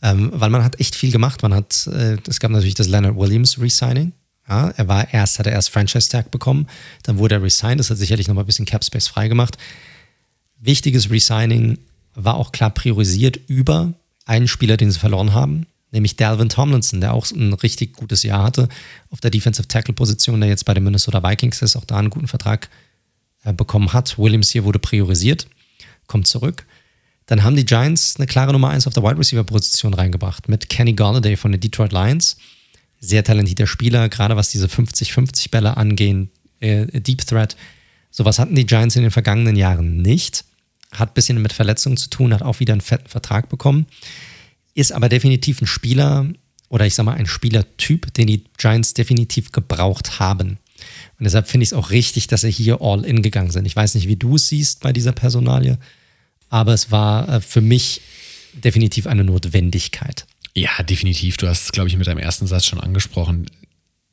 [0.00, 1.42] Ähm, weil man hat echt viel gemacht.
[1.42, 4.12] Man hat, äh, es gab natürlich das Leonard Williams Resigning.
[4.48, 6.66] Ja, er war erst, hat er erst Franchise Tag bekommen,
[7.02, 7.78] dann wurde er resigned.
[7.78, 9.58] Das hat sicherlich nochmal ein bisschen Cap Space freigemacht.
[10.58, 11.78] Wichtiges Resigning
[12.14, 13.92] war auch klar priorisiert über
[14.24, 18.42] einen Spieler, den sie verloren haben, nämlich Dalvin Tomlinson, der auch ein richtig gutes Jahr
[18.42, 18.68] hatte
[19.10, 22.10] auf der Defensive Tackle Position, der jetzt bei den Minnesota Vikings ist, auch da einen
[22.10, 22.68] guten Vertrag
[23.44, 24.18] äh, bekommen hat.
[24.18, 25.46] Williams hier wurde priorisiert,
[26.06, 26.66] kommt zurück.
[27.26, 30.68] Dann haben die Giants eine klare Nummer 1 auf der Wide Receiver Position reingebracht mit
[30.68, 32.36] Kenny Galladay von den Detroit Lions.
[32.98, 36.30] Sehr talentierter Spieler, gerade was diese 50-50 Bälle angehen,
[36.60, 37.56] äh, Deep Threat.
[38.10, 40.44] Sowas hatten die Giants in den vergangenen Jahren nicht.
[40.92, 43.86] Hat ein bisschen mit Verletzungen zu tun, hat auch wieder einen fetten Vertrag bekommen.
[44.74, 46.26] Ist aber definitiv ein Spieler
[46.68, 50.58] oder ich sag mal ein Spielertyp, den die Giants definitiv gebraucht haben.
[51.18, 53.66] Und deshalb finde ich es auch richtig, dass sie hier all in gegangen sind.
[53.66, 55.78] Ich weiß nicht, wie du es siehst bei dieser Personalie,
[56.48, 58.00] aber es war äh, für mich
[58.54, 60.26] definitiv eine Notwendigkeit.
[60.54, 61.36] Ja, definitiv.
[61.36, 63.50] Du hast es, glaube ich, mit deinem ersten Satz schon angesprochen.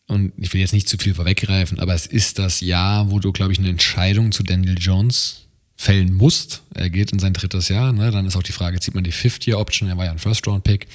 [0.07, 3.31] Und ich will jetzt nicht zu viel vorweggreifen, aber es ist das Jahr, wo du,
[3.31, 5.45] glaube ich, eine Entscheidung zu Daniel Jones
[5.79, 6.63] fällen musst.
[6.73, 7.93] Er geht in sein drittes Jahr.
[7.93, 8.11] Ne?
[8.11, 9.87] Dann ist auch die Frage, zieht man die Fifth-Year-Option?
[9.87, 10.87] Er war ja ein First-Round-Pick.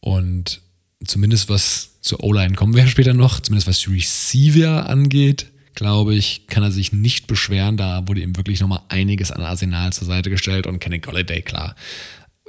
[0.00, 0.62] Und
[1.04, 6.62] zumindest was zur O-Line kommen wir später noch, zumindest was Receiver angeht, glaube ich, kann
[6.62, 7.76] er sich nicht beschweren.
[7.76, 11.76] Da wurde ihm wirklich nochmal einiges an Arsenal zur Seite gestellt und Kenny Golladay, klar,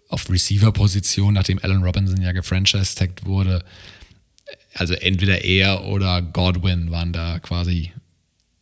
[0.07, 3.61] auf Receiver-Position, nachdem Allen Robinson ja gefranchise-tagged wurde.
[4.73, 7.91] Also entweder er oder Godwin waren da quasi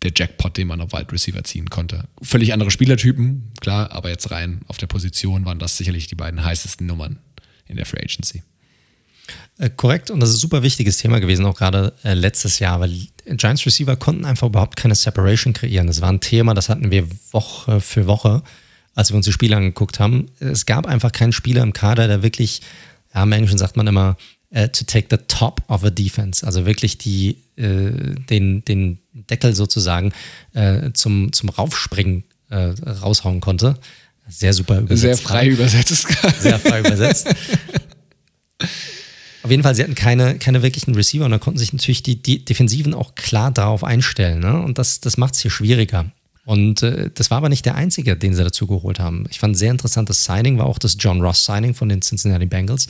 [0.03, 2.05] der Jackpot, den man auf Wide Receiver ziehen konnte.
[2.21, 6.43] Völlig andere Spielertypen, klar, aber jetzt rein auf der Position waren das sicherlich die beiden
[6.43, 7.19] heißesten Nummern
[7.67, 8.43] in der Free Agency.
[9.57, 12.79] Äh, korrekt, und das ist ein super wichtiges Thema gewesen, auch gerade äh, letztes Jahr,
[12.79, 12.91] weil
[13.25, 15.87] Giants Receiver konnten einfach überhaupt keine Separation kreieren.
[15.87, 18.41] Das war ein Thema, das hatten wir Woche für Woche,
[18.95, 20.27] als wir uns die Spiele angeguckt haben.
[20.39, 22.61] Es gab einfach keinen Spieler im Kader, der wirklich,
[23.13, 24.17] ja, im Englischen sagt man immer,
[24.55, 29.55] uh, to take the top of a defense, also wirklich die, äh, den, den Deckel
[29.55, 30.13] sozusagen
[30.53, 33.77] äh, zum, zum Raufspringen äh, raushauen konnte.
[34.27, 35.01] Sehr super übersetzt.
[35.01, 36.07] Sehr frei übersetzt.
[36.39, 37.27] Sehr frei übersetzt.
[39.41, 42.21] Auf jeden Fall, sie hatten keine, keine wirklichen Receiver und da konnten sich natürlich die,
[42.21, 44.39] die Defensiven auch klar darauf einstellen.
[44.39, 44.61] Ne?
[44.61, 46.11] Und das, das macht es hier schwieriger.
[46.49, 49.25] Und äh, das war aber nicht der einzige, den sie dazu geholt haben.
[49.29, 52.47] Ich fand ein sehr interessantes Signing, war auch das John Ross Signing von den Cincinnati
[52.47, 52.87] Bengals.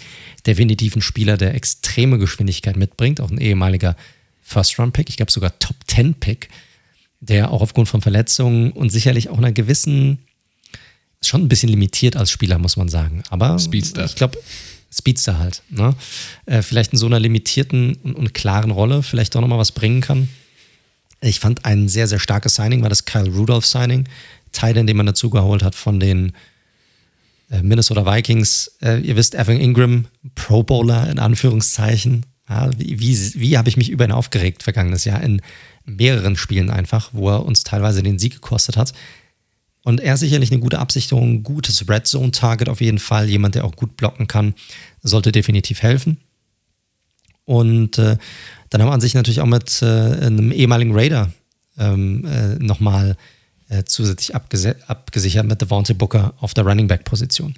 [0.47, 3.97] Definitiv ein Spieler, der extreme Geschwindigkeit mitbringt, auch ein ehemaliger
[4.43, 6.47] First-Round-Pick, ich glaube sogar Top-10-Pick,
[7.19, 10.19] der auch aufgrund von Verletzungen und sicherlich auch einer gewissen,
[11.21, 13.23] schon ein bisschen limitiert als Spieler, muss man sagen.
[13.29, 14.05] Aber Speedster.
[14.05, 14.39] ich glaube,
[14.89, 15.63] Speedster halt.
[15.69, 15.95] Ne?
[16.45, 19.99] Äh, vielleicht in so einer limitierten und, und klaren Rolle vielleicht auch nochmal was bringen
[19.99, 20.29] kann.
[21.21, 24.07] Ich fand ein sehr, sehr starkes Signing, war das Kyle Rudolph Signing.
[24.51, 26.31] Teil, den man dazu geholt hat von den
[27.51, 28.71] äh, Minnesota Vikings.
[28.81, 30.05] Äh, ihr wisst, Evan Ingram,
[30.35, 32.25] Pro Bowler in Anführungszeichen.
[32.49, 35.41] Ja, wie wie, wie habe ich mich über ihn aufgeregt vergangenes Jahr in
[35.85, 38.93] mehreren Spielen einfach, wo er uns teilweise den Sieg gekostet hat.
[39.83, 43.55] Und er ist sicherlich eine gute Absicherung, gutes Red Zone Target auf jeden Fall, jemand,
[43.55, 44.53] der auch gut blocken kann,
[45.01, 46.17] sollte definitiv helfen.
[47.45, 48.17] Und äh,
[48.69, 51.31] dann haben wir an sich natürlich auch mit äh, einem ehemaligen Raider
[51.77, 53.15] ähm, äh, nochmal
[53.69, 57.55] äh, zusätzlich abgesichert mit Devontae Booker auf der Running Back Position.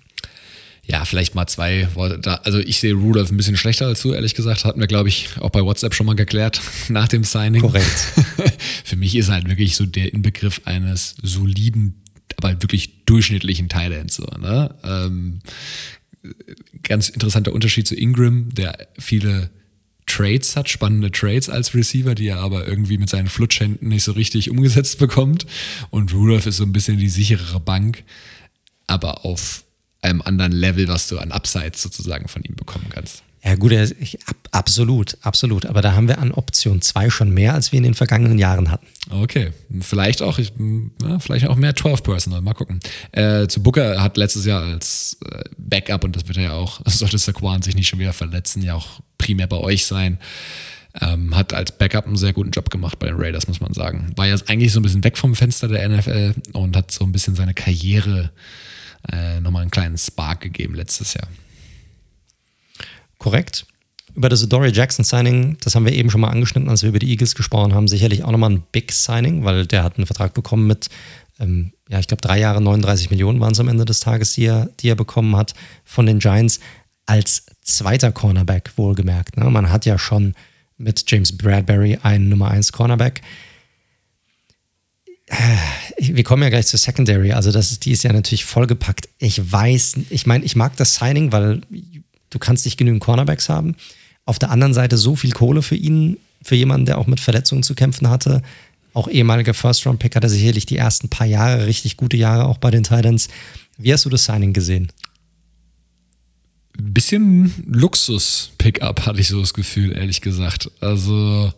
[0.84, 2.36] Ja, vielleicht mal zwei Worte da.
[2.44, 4.66] Also ich sehe Rudolph ein bisschen schlechter als du, ehrlich gesagt.
[4.66, 7.62] Hatten wir, glaube ich, auch bei WhatsApp schon mal geklärt nach dem Signing.
[7.62, 7.86] Korrekt.
[8.84, 12.02] Für mich ist halt wirklich so der Inbegriff eines soliden,
[12.38, 14.16] aber wirklich durchschnittlichen Thailands.
[14.16, 14.74] So, ne?
[14.84, 15.40] ähm,
[16.84, 19.50] ganz interessanter Unterschied zu Ingram, der viele
[20.12, 24.12] Trades hat, spannende Trades als Receiver, die er aber irgendwie mit seinen Flutschhänden nicht so
[24.12, 25.46] richtig umgesetzt bekommt.
[25.90, 28.04] Und Rudolph ist so ein bisschen die sicherere Bank,
[28.88, 29.64] aber auf
[30.02, 33.24] einem anderen Level, was du an Upsides sozusagen von ihm bekommen kannst.
[33.44, 35.66] Ja, gut, ich, ab, absolut, absolut.
[35.66, 38.70] Aber da haben wir an Option 2 schon mehr, als wir in den vergangenen Jahren
[38.70, 38.86] hatten.
[39.10, 40.54] Okay, vielleicht auch, ich,
[41.02, 42.80] ja, vielleicht auch mehr 12 Personal, mal gucken.
[43.12, 46.82] Äh, zu Booker hat letztes Jahr als äh, Backup, und das wird er ja auch,
[46.86, 50.20] sollte Saquon sich nicht schon wieder verletzen, ja auch primär bei euch sein.
[51.00, 54.12] Ähm, hat als Backup einen sehr guten Job gemacht bei den Raiders, muss man sagen.
[54.18, 57.14] War ja eigentlich so ein bisschen weg vom Fenster der NFL und hat so ein
[57.14, 58.32] bisschen seine Karriere
[59.10, 61.30] äh, nochmal einen kleinen Spark gegeben letztes Jahr.
[63.22, 63.68] Korrekt.
[64.16, 66.98] Über das Dory Jackson Signing, das haben wir eben schon mal angeschnitten, als wir über
[66.98, 70.34] die Eagles gesprochen haben, sicherlich auch nochmal ein Big Signing, weil der hat einen Vertrag
[70.34, 70.90] bekommen mit,
[71.40, 74.46] ähm, ja, ich glaube, drei Jahre 39 Millionen waren es am Ende des Tages, die
[74.46, 75.54] er, die er bekommen hat
[75.86, 76.60] von den Giants
[77.06, 79.38] als zweiter Cornerback, wohlgemerkt.
[79.38, 79.48] Ne?
[79.52, 80.34] Man hat ja schon
[80.78, 83.22] mit James Bradbury einen Nummer 1 Cornerback.
[85.28, 85.36] Äh,
[86.00, 89.10] wir kommen ja gleich zur Secondary, also das ist, die ist ja natürlich vollgepackt.
[89.20, 91.62] Ich weiß, ich meine, ich mag das Signing, weil
[92.32, 93.76] du kannst nicht genügend Cornerbacks haben.
[94.26, 97.64] Auf der anderen Seite so viel Kohle für ihn, für jemanden, der auch mit Verletzungen
[97.64, 98.42] zu kämpfen hatte.
[98.94, 102.84] Auch ehemaliger First-Round-Pick hatte sicherlich die ersten paar Jahre, richtig gute Jahre auch bei den
[102.84, 103.30] Titans.
[103.78, 104.92] Wie hast du das Signing gesehen?
[106.78, 110.72] Bisschen Luxus-Pickup hatte ich so das Gefühl, ehrlich gesagt.
[110.82, 111.54] Also,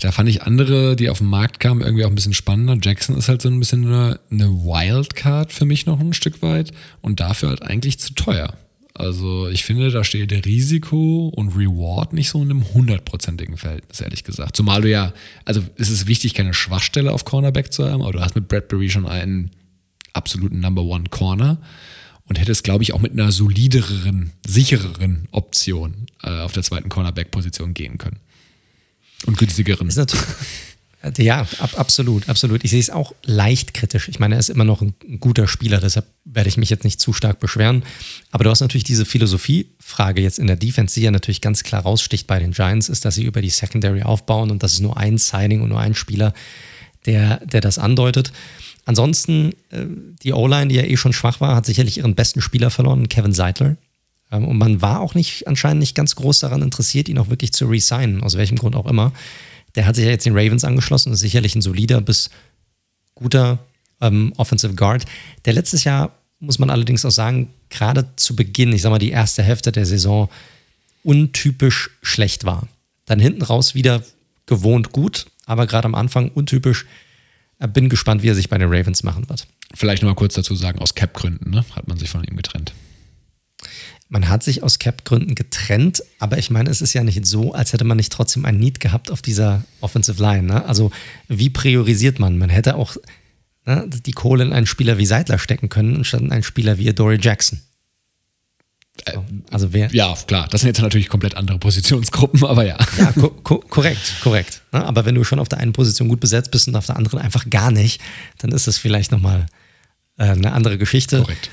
[0.00, 2.78] da fand ich andere, die auf den Markt kamen, irgendwie auch ein bisschen spannender.
[2.80, 6.72] Jackson ist halt so ein bisschen eine, eine Wildcard für mich noch ein Stück weit
[7.00, 8.54] und dafür halt eigentlich zu teuer.
[9.00, 14.24] Also ich finde, da steht Risiko und Reward nicht so in einem hundertprozentigen Verhältnis, ehrlich
[14.24, 14.56] gesagt.
[14.56, 15.14] Zumal du ja,
[15.46, 18.90] also es ist wichtig, keine Schwachstelle auf Cornerback zu haben, aber du hast mit Bradbury
[18.90, 19.52] schon einen
[20.12, 21.58] absoluten Number One Corner
[22.24, 27.72] und hättest, glaube ich, auch mit einer solideren, sichereren Option äh, auf der zweiten Cornerback-Position
[27.72, 28.18] gehen können.
[29.24, 29.88] Und günstigeren.
[29.88, 30.26] Ist natürlich,
[31.18, 32.62] ja, ab, absolut, absolut.
[32.62, 34.08] Ich sehe es auch leicht kritisch.
[34.08, 37.00] Ich meine, er ist immer noch ein guter Spieler, deshalb werde ich mich jetzt nicht
[37.00, 37.84] zu stark beschweren.
[38.30, 41.82] Aber du hast natürlich diese Philosophiefrage jetzt in der Defense, die ja natürlich ganz klar
[41.82, 44.98] raussticht bei den Giants, ist, dass sie über die Secondary aufbauen und das ist nur
[44.98, 46.34] ein Signing und nur ein Spieler,
[47.06, 48.32] der, der das andeutet.
[48.84, 49.86] Ansonsten, äh,
[50.22, 53.32] die O-Line, die ja eh schon schwach war, hat sicherlich ihren besten Spieler verloren, Kevin
[53.32, 53.76] Seidler.
[54.30, 57.52] Ähm, und man war auch nicht, anscheinend nicht ganz groß daran interessiert, ihn auch wirklich
[57.52, 59.12] zu resignen, aus welchem Grund auch immer.
[59.74, 62.30] Der hat sich ja jetzt den Ravens angeschlossen, ist sicherlich ein solider bis
[63.14, 63.58] guter
[64.00, 65.04] ähm, Offensive Guard.
[65.44, 69.10] Der letztes Jahr, muss man allerdings auch sagen, gerade zu Beginn, ich sag mal die
[69.10, 70.28] erste Hälfte der Saison,
[71.02, 72.66] untypisch schlecht war.
[73.06, 74.02] Dann hinten raus wieder
[74.46, 76.86] gewohnt gut, aber gerade am Anfang untypisch.
[77.58, 79.46] Äh, bin gespannt, wie er sich bei den Ravens machen wird.
[79.74, 82.72] Vielleicht noch mal kurz dazu sagen, aus Cap-Gründen ne, hat man sich von ihm getrennt.
[84.12, 87.72] Man hat sich aus Cap-Gründen getrennt, aber ich meine, es ist ja nicht so, als
[87.72, 90.42] hätte man nicht trotzdem ein Need gehabt auf dieser Offensive Line.
[90.42, 90.64] Ne?
[90.64, 90.90] Also,
[91.28, 92.36] wie priorisiert man?
[92.36, 92.96] Man hätte auch
[93.66, 96.92] ne, die Kohle in einen Spieler wie Seidler stecken können, anstatt in einen Spieler wie
[96.92, 97.60] Dory Jackson.
[99.06, 102.78] So, äh, also wer, ja, klar, das sind jetzt natürlich komplett andere Positionsgruppen, aber ja.
[102.98, 104.62] Ja, ko ko korrekt, korrekt.
[104.72, 104.84] Ne?
[104.84, 107.20] Aber wenn du schon auf der einen Position gut besetzt bist und auf der anderen
[107.20, 108.00] einfach gar nicht,
[108.38, 109.46] dann ist es vielleicht nochmal
[110.18, 111.20] äh, eine andere Geschichte.
[111.20, 111.48] Korrekt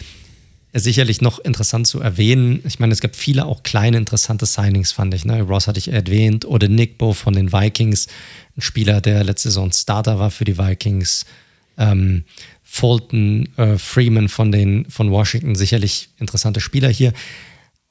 [0.73, 2.61] sicherlich noch interessant zu erwähnen.
[2.65, 5.25] Ich meine, es gab viele auch kleine interessante Signings, fand ich.
[5.25, 5.41] Ne?
[5.41, 8.07] Ross hatte ich erwähnt oder Nick Bo von den Vikings,
[8.55, 11.25] ein Spieler, der letzte Saison Starter war für die Vikings.
[11.77, 12.23] Ähm,
[12.63, 17.13] Fulton, äh, Freeman von, den, von Washington, sicherlich interessante Spieler hier.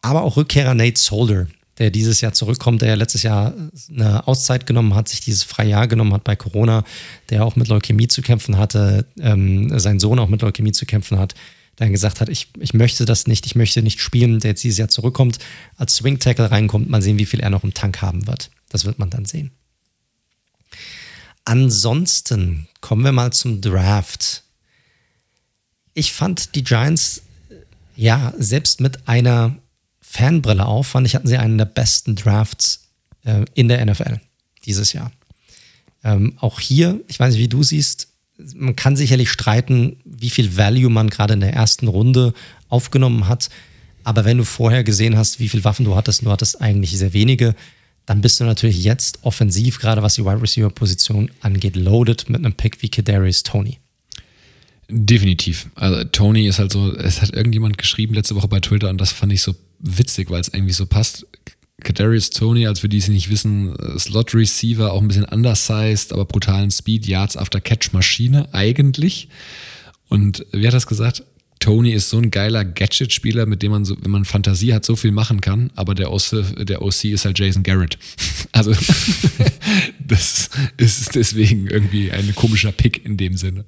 [0.02, 1.46] Aber auch Rückkehrer Nate Solder,
[1.78, 3.54] der dieses Jahr zurückkommt, der ja letztes Jahr
[3.90, 6.84] eine Auszeit genommen hat, sich dieses freie Jahr genommen hat bei Corona,
[7.30, 11.18] der auch mit Leukämie zu kämpfen hatte, ähm, sein Sohn auch mit Leukämie zu kämpfen
[11.18, 11.34] hat
[11.76, 14.78] dann gesagt hat, ich, ich möchte das nicht, ich möchte nicht spielen, der jetzt dieses
[14.78, 15.38] Jahr zurückkommt,
[15.76, 18.50] als Swing Tackle reinkommt, mal sehen, wie viel er noch im Tank haben wird.
[18.70, 19.50] Das wird man dann sehen.
[21.44, 24.42] Ansonsten kommen wir mal zum Draft.
[25.94, 27.22] Ich fand die Giants,
[27.94, 29.56] ja, selbst mit einer
[30.00, 32.88] Fanbrille auf, fand ich, hatten sie einen der besten Drafts
[33.24, 34.20] äh, in der NFL
[34.64, 35.12] dieses Jahr.
[36.02, 38.08] Ähm, auch hier, ich weiß nicht, wie du siehst,
[38.54, 42.34] man kann sicherlich streiten, wie viel Value man gerade in der ersten Runde
[42.68, 43.48] aufgenommen hat.
[44.04, 47.12] Aber wenn du vorher gesehen hast, wie viele Waffen du hattest, du hattest eigentlich sehr
[47.12, 47.54] wenige,
[48.04, 52.44] dann bist du natürlich jetzt offensiv, gerade was die Wide Receiver Position angeht, loaded mit
[52.44, 53.78] einem Pick wie Kadarius Tony.
[54.88, 55.68] Definitiv.
[55.74, 59.10] Also Tony ist halt so, es hat irgendjemand geschrieben letzte Woche bei Twitter und das
[59.10, 61.26] fand ich so witzig, weil es irgendwie so passt.
[61.82, 66.12] Kadarius Tony, als für die es nicht wissen, äh, Slot Receiver, auch ein bisschen undersized,
[66.12, 69.28] aber brutalen Speed, Yards after Catch Maschine eigentlich.
[70.08, 71.24] Und wie hat das gesagt?
[71.58, 74.94] Tony ist so ein geiler Gadget-Spieler, mit dem man, so, wenn man Fantasie hat, so
[74.94, 77.98] viel machen kann, aber der OC, der OC ist halt Jason Garrett.
[78.52, 78.72] Also,
[79.98, 80.48] das
[80.78, 83.66] ist deswegen irgendwie ein komischer Pick in dem Sinne.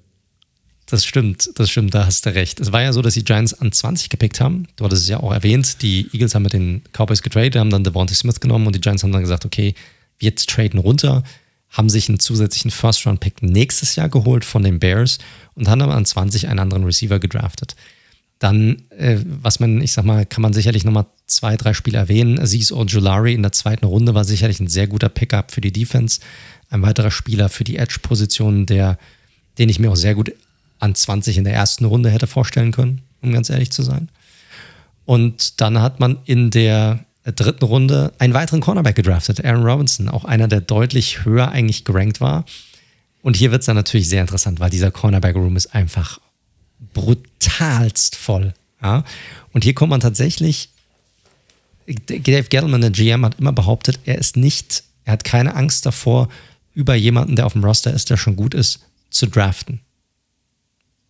[0.91, 2.61] Das stimmt, das stimmt, da hast du recht.
[2.61, 4.66] Es war ja so, dass die Giants an 20 gepickt haben.
[4.76, 7.84] Du hattest es ja auch erwähnt, die Eagles haben mit den Cowboys getradet, haben dann
[7.84, 9.74] Devontae Smith genommen und die Giants haben dann gesagt, okay,
[10.18, 11.24] wir traden runter,
[11.68, 15.18] haben sich einen zusätzlichen First-Round-Pick nächstes Jahr geholt von den Bears
[15.55, 17.76] und haben dann an 20 einen anderen Receiver gedraftet.
[18.39, 22.39] Dann, äh, was man, ich sag mal, kann man sicherlich nochmal zwei, drei Spiele erwähnen.
[22.39, 26.20] Aziz Ojulari in der zweiten Runde war sicherlich ein sehr guter Pickup für die Defense.
[26.70, 28.97] Ein weiterer Spieler für die Edge-Position, der,
[29.59, 30.32] den ich mir auch sehr gut
[30.79, 34.09] an 20 in der ersten Runde hätte vorstellen können, um ganz ehrlich zu sein.
[35.05, 40.24] Und dann hat man in der dritten Runde einen weiteren Cornerback gedraftet, Aaron Robinson, auch
[40.24, 42.45] einer, der deutlich höher eigentlich gerankt war.
[43.22, 46.20] Und hier wird es dann natürlich sehr interessant, weil dieser Cornerback-Room ist einfach
[46.95, 48.55] brutalst voll.
[48.83, 49.05] Ja?
[49.53, 50.70] Und hier kommt man tatsächlich,
[51.87, 56.29] Dave Gettleman, der GM, hat immer behauptet, er ist nicht, er hat keine Angst davor,
[56.74, 59.81] über jemanden, der auf dem Roster ist, der schon gut ist, zu draften.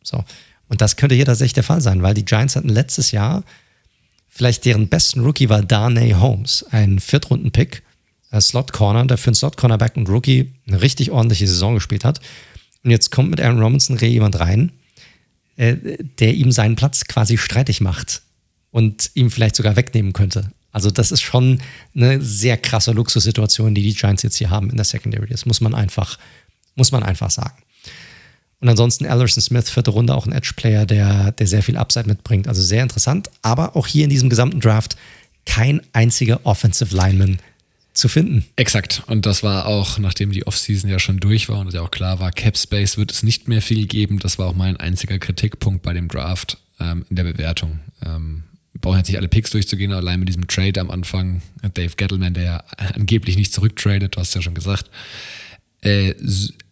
[0.09, 0.25] So.
[0.69, 3.45] Und das könnte hier tatsächlich der Fall sein, weil die Giants hatten letztes Jahr
[4.29, 7.83] vielleicht deren besten Rookie war Darnay Holmes, ein Viertrunden-Pick,
[8.41, 12.21] Slot Corner, der für einen Slot Cornerback und Rookie eine richtig ordentliche Saison gespielt hat.
[12.85, 14.73] Und jetzt kommt mit Aaron Robinson jemand rein,
[15.57, 15.77] äh,
[16.19, 18.23] der ihm seinen Platz quasi streitig macht
[18.71, 20.53] und ihm vielleicht sogar wegnehmen könnte.
[20.71, 21.61] Also das ist schon
[21.97, 25.27] eine sehr krasse Luxussituation, die die Giants jetzt hier haben in der Secondary.
[25.29, 26.19] Das muss man einfach,
[26.77, 27.57] muss man einfach sagen.
[28.61, 32.49] Und ansonsten Alderson Smith, vierte Runde, auch ein Edge-Player, der, der sehr viel Upside mitbringt.
[32.49, 33.31] Also sehr interessant.
[33.43, 34.97] Aber auch hier in diesem gesamten Draft
[35.47, 37.39] kein einziger Offensive Lineman
[37.95, 38.45] zu finden.
[38.57, 39.03] Exakt.
[39.07, 41.91] Und das war auch, nachdem die Offseason ja schon durch war und es ja auch
[41.91, 44.19] klar war, Cap Space wird es nicht mehr viel geben.
[44.19, 47.81] Das war auch mein einziger Kritikpunkt bei dem Draft ähm, in der Bewertung.
[48.05, 48.45] Ähm,
[48.81, 51.43] brauchen jetzt nicht alle Picks durchzugehen, allein mit diesem Trade am Anfang.
[51.75, 54.91] Dave Gettleman, der ja angeblich nicht zurücktradet, du hast ja schon gesagt.
[55.81, 56.15] Äh,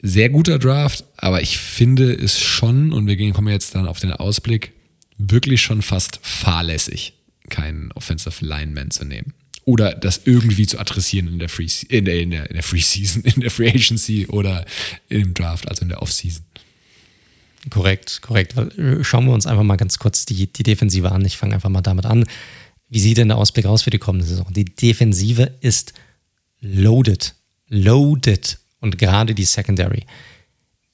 [0.03, 4.13] sehr guter Draft, aber ich finde es schon, und wir kommen jetzt dann auf den
[4.13, 4.73] Ausblick,
[5.19, 7.15] wirklich schon fast fahrlässig,
[7.49, 9.33] keinen Offensive Lineman zu nehmen
[9.67, 12.81] oder das irgendwie zu adressieren in der Free, in der, in der, in der Free
[12.81, 14.65] Season, in der Free Agency oder
[15.09, 16.45] im Draft, also in der Off Season.
[17.69, 18.57] Korrekt, korrekt.
[18.57, 21.25] Äh, schauen wir uns einfach mal ganz kurz die, die Defensive an.
[21.25, 22.25] Ich fange einfach mal damit an.
[22.89, 24.47] Wie sieht denn der Ausblick aus für die kommende Saison?
[24.53, 25.93] Die Defensive ist
[26.61, 27.35] loaded.
[27.69, 28.59] Loaded.
[28.81, 30.05] Und gerade die Secondary.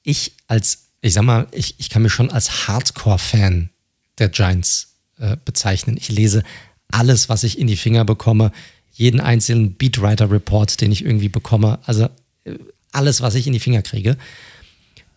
[0.03, 3.69] Ich als, ich sag mal, ich, ich kann mich schon als Hardcore-Fan
[4.17, 5.97] der Giants äh, bezeichnen.
[5.97, 6.43] Ich lese
[6.91, 8.51] alles, was ich in die Finger bekomme,
[8.91, 12.09] jeden einzelnen Beatwriter-Report, den ich irgendwie bekomme, also
[12.43, 12.57] äh,
[12.91, 14.17] alles, was ich in die Finger kriege.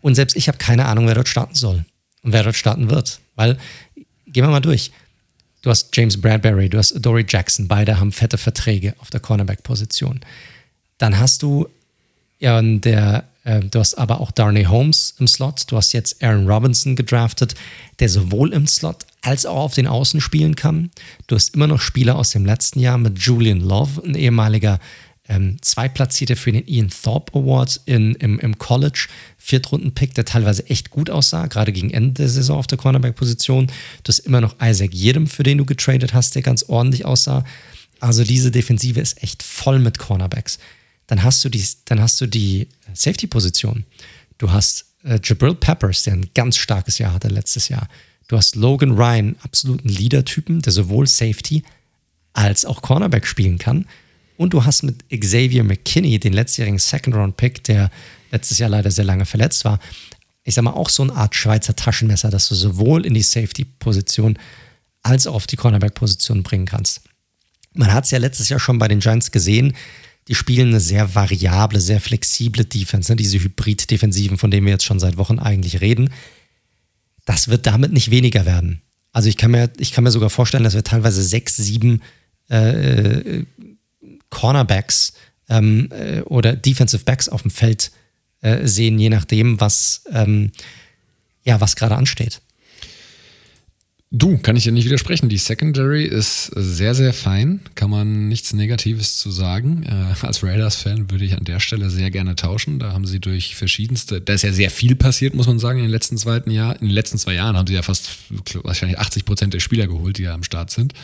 [0.00, 1.84] Und selbst ich habe keine Ahnung, wer dort starten soll
[2.22, 3.20] und wer dort starten wird.
[3.34, 3.58] Weil,
[4.26, 4.92] gehen wir mal durch.
[5.62, 10.20] Du hast James Bradbury, du hast Dory Jackson, beide haben fette Verträge auf der Cornerback-Position.
[10.98, 11.68] Dann hast du
[12.38, 15.64] ja, der, äh, du hast aber auch Darnay Holmes im Slot.
[15.68, 17.54] Du hast jetzt Aaron Robinson gedraftet,
[17.98, 20.90] der sowohl im Slot als auch auf den Außen spielen kann.
[21.26, 24.78] Du hast immer noch Spieler aus dem letzten Jahr mit Julian Love, ein ehemaliger
[25.28, 29.08] ähm, Zweitplatzierter für den Ian Thorpe Award in, im, im College,
[29.38, 33.66] Viertrunden-Pick, der teilweise echt gut aussah, gerade gegen Ende der Saison auf der Cornerback-Position.
[33.66, 37.44] Du hast immer noch Isaac Jedem, für den du getradet hast, der ganz ordentlich aussah.
[37.98, 40.58] Also diese Defensive ist echt voll mit Cornerbacks.
[41.06, 43.84] Dann hast du die, dann hast du die Safety-Position.
[44.38, 47.88] Du hast äh, Jabril Peppers, der ein ganz starkes Jahr hatte letztes Jahr.
[48.28, 51.62] Du hast Logan Ryan, absoluten Leader-Typen, der sowohl Safety
[52.32, 53.86] als auch Cornerback spielen kann.
[54.36, 57.90] Und du hast mit Xavier McKinney, den letztjährigen Second-Round-Pick, der
[58.30, 59.78] letztes Jahr leider sehr lange verletzt war,
[60.46, 64.38] ich sag mal, auch so eine Art Schweizer Taschenmesser, das du sowohl in die Safety-Position
[65.02, 67.02] als auch auf die Cornerback-Position bringen kannst.
[67.74, 69.74] Man hat es ja letztes Jahr schon bei den Giants gesehen,
[70.28, 73.16] die spielen eine sehr variable, sehr flexible Defense, ne?
[73.16, 76.10] diese Hybrid-Defensiven, von denen wir jetzt schon seit Wochen eigentlich reden
[77.26, 78.80] das wird damit nicht weniger werden.
[79.12, 82.00] Also ich kann mir, ich kann mir sogar vorstellen, dass wir teilweise sechs, sieben
[82.48, 83.42] äh,
[84.30, 85.12] Cornerbacks
[85.48, 87.90] ähm, äh, oder Defensive Backs auf dem Feld
[88.40, 90.52] äh, sehen, je nachdem, was, ähm,
[91.44, 92.40] ja, was gerade ansteht.
[94.18, 95.28] Du, kann ich dir nicht widersprechen.
[95.28, 97.60] Die Secondary ist sehr, sehr fein.
[97.74, 99.82] Kann man nichts Negatives zu sagen.
[99.82, 102.78] Äh, als Raiders-Fan würde ich an der Stelle sehr gerne tauschen.
[102.78, 105.84] Da haben sie durch verschiedenste, da ist ja sehr viel passiert, muss man sagen, in
[105.84, 106.80] den letzten zweiten Jahr.
[106.80, 108.08] In den letzten zwei Jahren haben sie ja fast
[108.62, 110.94] wahrscheinlich 80 Prozent der Spieler geholt, die da am Start sind.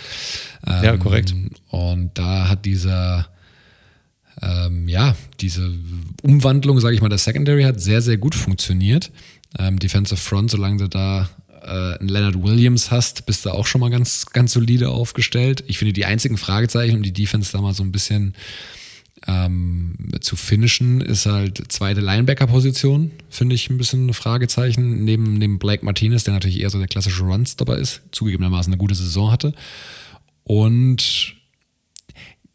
[0.66, 1.34] Ähm, ja, korrekt.
[1.68, 3.28] Und da hat dieser,
[4.40, 5.70] ähm, ja, diese
[6.22, 9.10] Umwandlung, sage ich mal, der Secondary hat sehr, sehr gut funktioniert.
[9.58, 11.28] Ähm, Defensive Front, solange du da
[11.62, 15.64] äh, einen Leonard Williams hast, bist du auch schon mal ganz, ganz solide aufgestellt.
[15.66, 18.34] Ich finde, die einzigen Fragezeichen, um die Defense da mal so ein bisschen
[19.28, 25.60] Ähm, zu finishen ist halt zweite Linebacker-Position, finde ich ein bisschen ein Fragezeichen, neben, neben
[25.60, 29.54] Blake Martinez, der natürlich eher so der klassische Runstopper ist, zugegebenermaßen eine gute Saison hatte.
[30.42, 31.36] Und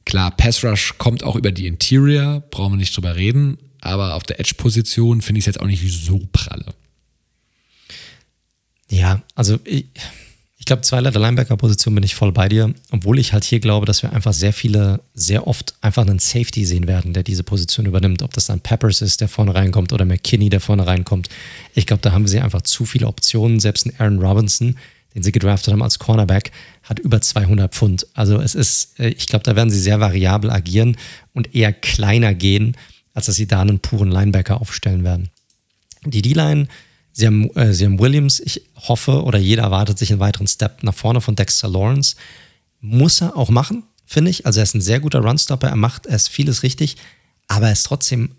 [0.03, 4.23] klar, Pass Rush kommt auch über die Interior, brauchen wir nicht drüber reden, aber auf
[4.23, 6.73] der Edge-Position finde ich es jetzt auch nicht so pralle.
[8.89, 9.85] Ja, also ich,
[10.57, 13.85] ich glaube, zwei Leiter Linebacker-Position bin ich voll bei dir, obwohl ich halt hier glaube,
[13.85, 17.85] dass wir einfach sehr viele, sehr oft einfach einen Safety sehen werden, der diese Position
[17.85, 18.21] übernimmt.
[18.21, 21.29] Ob das dann Peppers ist, der vorne reinkommt, oder McKinney, der vorne reinkommt.
[21.73, 23.59] Ich glaube, da haben sie einfach zu viele Optionen.
[23.59, 24.77] Selbst ein Aaron Robinson,
[25.15, 26.51] den sie gedraftet haben als Cornerback,
[26.83, 28.07] hat über 200 Pfund.
[28.13, 30.97] Also es ist, äh, ich glaube, da werden sie sehr variabel agieren
[31.33, 32.75] und eher kleiner gehen,
[33.13, 35.29] als dass sie da einen puren Linebacker aufstellen werden.
[36.03, 36.67] Die D-Line
[37.17, 40.83] Sie haben, äh, sie haben Williams, ich hoffe, oder jeder erwartet sich einen weiteren Step
[40.83, 42.15] nach vorne von Dexter Lawrence.
[42.79, 44.45] Muss er auch machen, finde ich.
[44.45, 46.95] Also er ist ein sehr guter Runstopper, er macht erst vieles richtig,
[47.47, 48.35] aber er ist trotzdem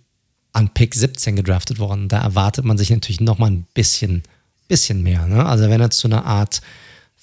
[0.53, 2.07] an Pick 17 gedraftet worden.
[2.07, 4.23] Da erwartet man sich natürlich nochmal ein bisschen,
[4.69, 5.27] bisschen mehr.
[5.27, 5.45] Ne?
[5.45, 6.61] Also wenn er zu einer Art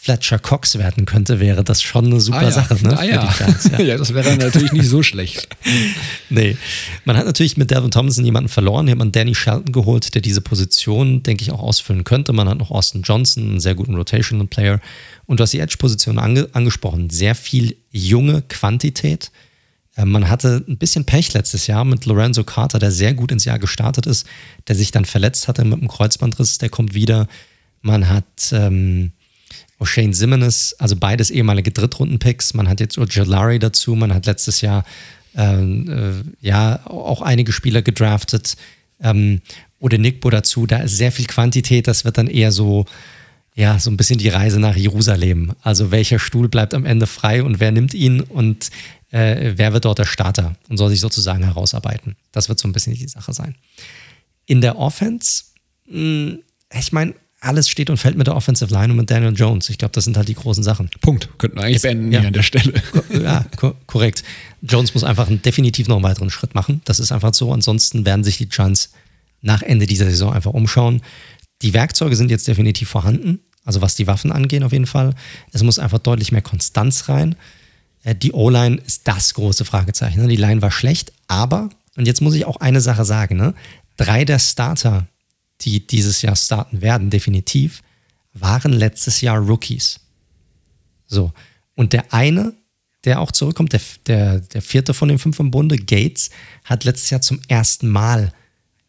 [0.06, 2.52] Fletcher Cox werden könnte, wäre das schon eine super ah, ja.
[2.52, 2.76] Sache.
[2.76, 3.26] Ne, ah, ja.
[3.26, 3.80] Fans, ja.
[3.82, 3.98] ja.
[3.98, 5.48] das wäre natürlich nicht so schlecht.
[6.30, 6.56] nee.
[7.06, 8.86] Man hat natürlich mit Devin Thompson jemanden verloren.
[8.86, 12.34] Hier hat man Danny Shelton geholt, der diese Position, denke ich, auch ausfüllen könnte.
[12.34, 14.80] Man hat noch Austin Johnson, einen sehr guten Rotational Player.
[15.26, 17.10] Und du hast die Edge-Position ange angesprochen.
[17.10, 19.32] Sehr viel junge Quantität.
[19.96, 23.46] Äh, man hatte ein bisschen Pech letztes Jahr mit Lorenzo Carter, der sehr gut ins
[23.46, 24.28] Jahr gestartet ist,
[24.68, 27.28] der sich dann verletzt hatte mit einem Kreuzbandriss, der kommt wieder.
[27.82, 29.14] Man hat ähm,
[29.80, 32.54] O'Shane Simmons, also beides ehemalige Drittrunden-Picks.
[32.54, 34.86] Man hat jetzt Ojolari dazu, man hat letztes Jahr
[35.36, 38.56] ähm, äh, ja auch einige Spieler gedraftet.
[39.02, 39.42] Ähm,
[39.80, 42.86] oder Nickbo dazu, da ist sehr viel Quantität, das wird dann eher so,
[43.54, 45.54] ja, so ein bisschen die Reise nach Jerusalem.
[45.62, 48.70] Also welcher Stuhl bleibt am Ende frei und wer nimmt ihn und
[49.12, 52.16] äh, wer wird dort der Starter und soll sich sozusagen herausarbeiten.
[52.32, 53.56] Das wird so ein bisschen die Sache sein.
[54.46, 55.44] In der Offense,
[55.88, 56.40] mh, hm,
[56.78, 57.14] ich meine,
[57.46, 59.70] alles steht und fällt mit der Offensive Line und mit Daniel Jones.
[59.70, 60.90] Ich glaube, das sind halt die großen Sachen.
[61.02, 61.30] Punkt.
[61.38, 62.20] Könnten wir eigentlich beenden ja.
[62.20, 62.74] hier an der Stelle.
[63.12, 63.46] Ja,
[63.88, 64.24] korrekt.
[64.62, 66.82] Jones muss einfach definitiv noch einen weiteren Schritt machen.
[66.86, 67.52] Das ist einfach so.
[67.54, 68.92] Ansonsten werden sich die Giants
[69.42, 71.02] nach Ende dieser Saison einfach umschauen.
[71.62, 73.40] Die Werkzeuge sind jetzt definitiv vorhanden.
[73.64, 75.14] Also was die Waffen angeht, auf jeden Fall.
[75.52, 77.36] Es muss einfach deutlich mehr Konstanz rein.
[78.04, 80.22] Äh, die O-Line ist das große Fragezeichen.
[80.22, 80.28] Ne?
[80.28, 83.54] Die Line war schlecht, aber, und jetzt muss ich auch eine Sache sagen, ne?
[83.98, 85.08] drei der Starter
[85.62, 87.82] die dieses Jahr starten werden, definitiv,
[88.34, 90.00] waren letztes Jahr Rookies.
[91.08, 91.32] So.
[91.76, 92.54] Und der eine,
[93.04, 96.30] der auch zurückkommt, der, der, der vierte von den fünf im Bunde, Gates,
[96.64, 98.34] hat letztes Jahr zum ersten Mal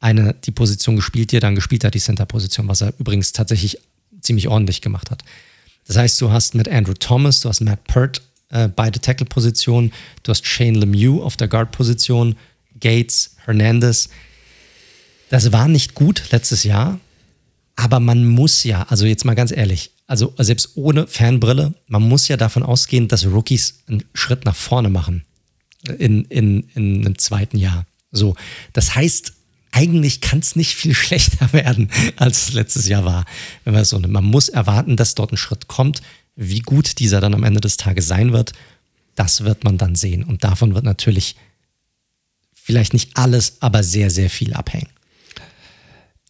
[0.01, 3.79] eine, die Position gespielt, die er dann gespielt hat, die Center-Position, was er übrigens tatsächlich
[4.21, 5.25] ziemlich ordentlich gemacht hat.
[5.87, 10.31] Das heißt, du hast mit Andrew Thomas, du hast Matt Pert, äh, beide Tackle-Positionen, du
[10.31, 12.37] hast Shane Lemieux auf der Guard-Position,
[12.81, 14.09] Gates, Hernandez.
[15.29, 17.01] Das war nicht gut letztes Jahr,
[17.75, 22.29] aber man muss ja, also jetzt mal ganz ehrlich, also selbst ohne Fernbrille, man muss
[22.29, 25.25] ja davon ausgehen, dass Rookies einen Schritt nach vorne machen
[25.99, 27.87] in, in, in einem zweiten Jahr.
[28.13, 28.37] So,
[28.73, 29.33] das heißt,
[29.73, 33.25] eigentlich kann es nicht viel schlechter werden, als es letztes Jahr war.
[33.65, 36.03] Wenn man so, man muss erwarten, dass dort ein Schritt kommt.
[36.35, 38.53] Wie gut dieser dann am Ende des Tages sein wird,
[39.15, 40.23] das wird man dann sehen.
[40.23, 41.37] Und davon wird natürlich
[42.53, 44.89] vielleicht nicht alles, aber sehr, sehr viel abhängen.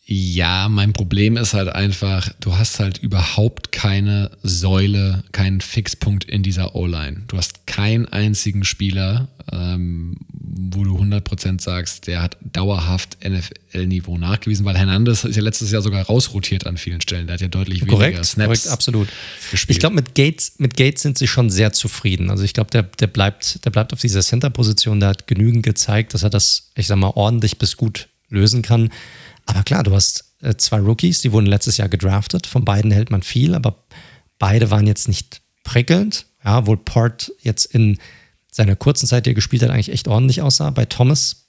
[0.09, 6.45] Ja, mein Problem ist halt einfach, du hast halt überhaupt keine Säule, keinen Fixpunkt in
[6.45, 7.25] dieser O-Line.
[7.27, 14.65] Du hast keinen einzigen Spieler, ähm, wo du 100% sagst, der hat dauerhaft NFL-Niveau nachgewiesen,
[14.65, 17.27] weil Hernandez ist ja letztes Jahr sogar rausrotiert an vielen Stellen.
[17.27, 19.09] Der hat ja deutlich weniger korrekt, Snaps korrekt, absolut.
[19.51, 19.77] Gespielt.
[19.77, 22.31] Ich glaube, mit Gates, mit Gates sind sie schon sehr zufrieden.
[22.31, 26.15] Also ich glaube, der, der, bleibt, der bleibt auf dieser Center-Position, der hat genügend gezeigt,
[26.15, 28.91] dass er das, ich sag mal, ordentlich bis gut lösen kann.
[29.47, 32.47] Aber klar, du hast äh, zwei Rookies, die wurden letztes Jahr gedraftet.
[32.47, 33.85] Von beiden hält man viel, aber
[34.39, 36.27] beide waren jetzt nicht prickelnd.
[36.45, 37.99] Ja, wohl Port jetzt in
[38.51, 40.71] seiner kurzen Zeit, die er gespielt hat, eigentlich echt ordentlich aussah.
[40.71, 41.47] Bei Thomas,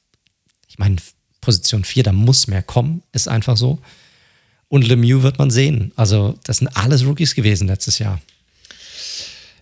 [0.67, 0.97] ich meine,
[1.41, 3.79] Position 4, da muss mehr kommen, ist einfach so.
[4.69, 5.93] Und Lemieux wird man sehen.
[5.95, 8.21] Also, das sind alles Rookies gewesen letztes Jahr.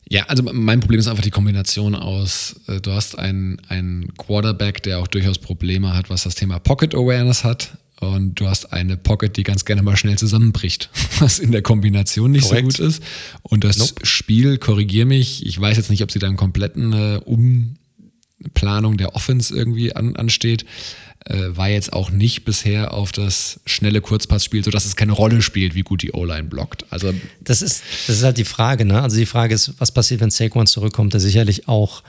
[0.07, 4.83] Ja, also mein Problem ist einfach die Kombination aus, äh, du hast einen, einen Quarterback,
[4.83, 8.97] der auch durchaus Probleme hat, was das Thema Pocket Awareness hat und du hast eine
[8.97, 10.89] Pocket, die ganz gerne mal schnell zusammenbricht,
[11.19, 12.73] was in der Kombination nicht Korrekt.
[12.73, 13.03] so gut ist.
[13.41, 14.05] Und das nope.
[14.05, 19.15] Spiel, korrigier mich, ich weiß jetzt nicht, ob sie da einen kompletten äh, Umplanung der
[19.15, 20.65] Offense irgendwie an, ansteht,
[21.25, 25.73] äh, war jetzt auch nicht bisher auf das schnelle Kurzpassspiel, sodass es keine Rolle spielt,
[25.73, 26.85] wie gut die O-Line blockt.
[26.91, 29.01] Also das ist, das ist halt die Frage, ne?
[29.01, 32.03] Also die Frage ist, was passiert, wenn Saquon zurückkommt, der sicherlich auch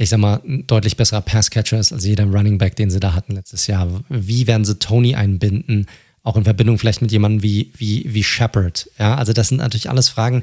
[0.00, 3.14] ich sag mal, ein deutlich besserer Passcatcher ist als jeder Running Back, den sie da
[3.14, 4.04] hatten letztes Jahr.
[4.08, 5.86] Wie werden sie Tony einbinden?
[6.22, 8.88] Auch in Verbindung vielleicht mit jemandem wie, wie, wie Shepard.
[8.98, 10.42] Ja, also das sind natürlich alles Fragen.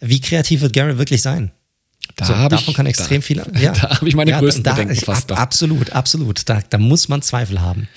[0.00, 1.50] Wie kreativ wird Gary wirklich sein?
[2.16, 3.42] Da So, davon ich, kann extrem da, viel.
[3.60, 5.30] Ja, da habe ich meine ja, größten da, Bedenken ich- fast.
[5.32, 5.38] ab.
[5.38, 6.48] Absolut, absolut.
[6.48, 7.88] Da, da muss man Zweifel haben.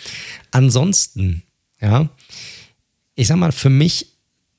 [0.52, 1.44] Ansonsten,
[1.80, 2.10] ja,
[3.16, 4.08] ich sag mal, für mich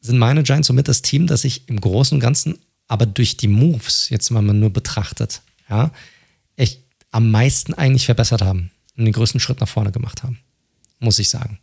[0.00, 2.58] sind meine Giants somit das Team, das sich im Großen und Ganzen,
[2.88, 5.92] aber durch die Moves, jetzt mal nur betrachtet, ja,
[6.56, 10.38] echt am meisten eigentlich verbessert haben und den größten Schritt nach vorne gemacht haben,
[10.98, 11.58] muss ich sagen.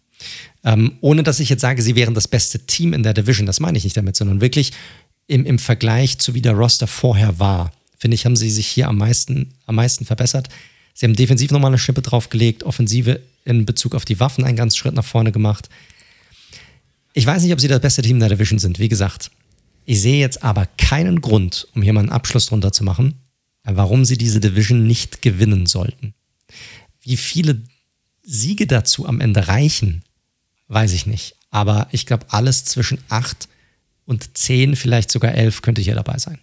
[0.63, 3.59] Ähm, ohne dass ich jetzt sage, sie wären das beste Team in der Division, das
[3.59, 4.71] meine ich nicht damit, sondern wirklich
[5.27, 8.87] im, im Vergleich zu wie der Roster vorher war, finde ich, haben sie sich hier
[8.87, 10.49] am meisten, am meisten verbessert.
[10.93, 14.77] Sie haben defensiv nochmal eine Schippe draufgelegt, Offensive in Bezug auf die Waffen einen ganzen
[14.77, 15.69] Schritt nach vorne gemacht.
[17.13, 18.79] Ich weiß nicht, ob sie das beste Team in der Division sind.
[18.79, 19.31] Wie gesagt,
[19.85, 23.15] ich sehe jetzt aber keinen Grund, um hier mal einen Abschluss drunter zu machen,
[23.75, 26.13] warum sie diese Division nicht gewinnen sollten.
[27.01, 27.61] Wie viele
[28.23, 30.03] Siege dazu am Ende reichen,
[30.67, 31.35] weiß ich nicht.
[31.49, 33.47] Aber ich glaube, alles zwischen 8
[34.05, 36.39] und 10, vielleicht sogar 11 könnte hier dabei sein.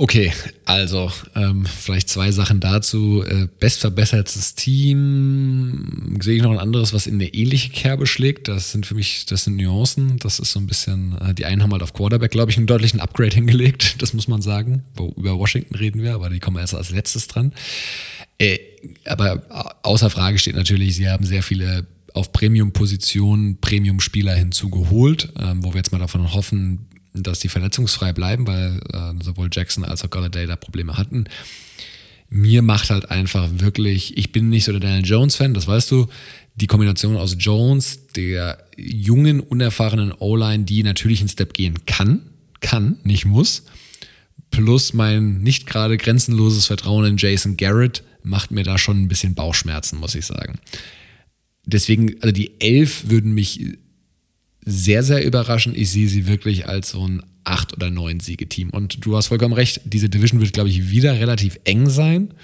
[0.00, 0.32] Okay,
[0.64, 3.24] also ähm, vielleicht zwei Sachen dazu.
[3.26, 6.16] Äh, bestverbessertes Team.
[6.22, 8.46] Sehe ich noch ein anderes, was in eine ähnliche Kerbe schlägt.
[8.46, 10.20] Das sind für mich, das sind Nuancen.
[10.20, 12.68] Das ist so ein bisschen, äh, die einen haben halt auf Quarterback, glaube ich, einen
[12.68, 14.00] deutlichen Upgrade hingelegt.
[14.00, 14.84] Das muss man sagen.
[14.94, 17.52] Wo, über Washington reden wir, aber die kommen erst als letztes dran.
[18.38, 18.60] Äh,
[19.04, 25.72] aber außer Frage steht natürlich, sie haben sehr viele auf Premium-Positionen Premium-Spieler hinzugeholt, ähm, wo
[25.72, 26.86] wir jetzt mal davon hoffen,
[27.22, 31.24] dass die verletzungsfrei bleiben, weil äh, sowohl Jackson als auch Golladay da Probleme hatten.
[32.30, 36.08] Mir macht halt einfach wirklich, ich bin nicht so der Daniel Jones-Fan, das weißt du,
[36.56, 42.20] die Kombination aus Jones, der jungen, unerfahrenen O-Line, die natürlich einen Step gehen kann,
[42.60, 43.64] kann, nicht muss,
[44.50, 49.34] plus mein nicht gerade grenzenloses Vertrauen in Jason Garrett macht mir da schon ein bisschen
[49.34, 50.58] Bauchschmerzen, muss ich sagen.
[51.64, 53.78] Deswegen, also die elf würden mich
[54.68, 55.74] sehr, sehr überraschen.
[55.74, 58.70] Ich sehe sie wirklich als so ein acht oder neun Siegeteam.
[58.70, 62.34] Und du hast vollkommen recht, diese Division wird, glaube ich, wieder relativ eng sein.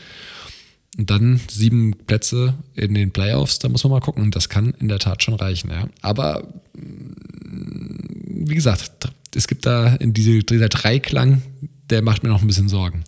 [0.97, 4.31] Und dann sieben Plätze in den Playoffs, da muss man mal gucken.
[4.31, 5.89] Das kann in der Tat schon reichen, ja.
[6.01, 8.91] Aber mm, wie gesagt,
[9.35, 11.43] es gibt da in diese, dieser Dreiklang,
[11.91, 13.05] der macht mir noch ein bisschen Sorgen.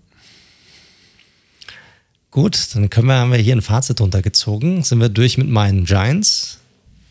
[2.30, 4.82] Gut, dann können wir, haben wir hier ein Fazit runtergezogen.
[4.82, 6.58] Sind wir durch mit meinen Giants.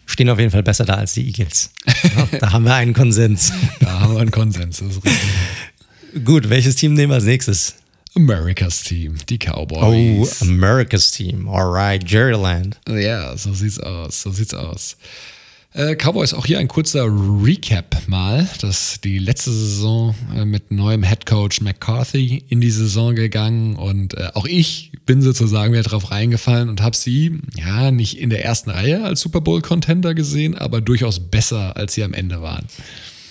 [0.06, 1.72] Stehen auf jeden Fall besser da als die Eagles.
[1.86, 3.52] Ja, da haben wir einen Konsens.
[3.80, 4.78] Da haben wir einen Konsens.
[4.80, 6.24] Das ist richtig.
[6.26, 7.76] Gut, welches Team nehmen wir als nächstes?
[8.16, 10.42] America's Team, die Oh, Cowboys.
[10.42, 11.50] America's Team.
[11.50, 12.80] Alright, Jerryland.
[12.88, 14.96] Ja, so sieht's aus, so sieht's aus.
[15.76, 21.04] Äh, Cowboys, auch hier ein kurzer Recap mal, dass die letzte Saison äh, mit neuem
[21.04, 26.70] Headcoach McCarthy in die Saison gegangen und äh, auch ich bin sozusagen wieder drauf reingefallen
[26.70, 31.20] und habe sie, ja, nicht in der ersten Reihe als Super Bowl-Contender gesehen, aber durchaus
[31.20, 32.68] besser, als sie am Ende waren.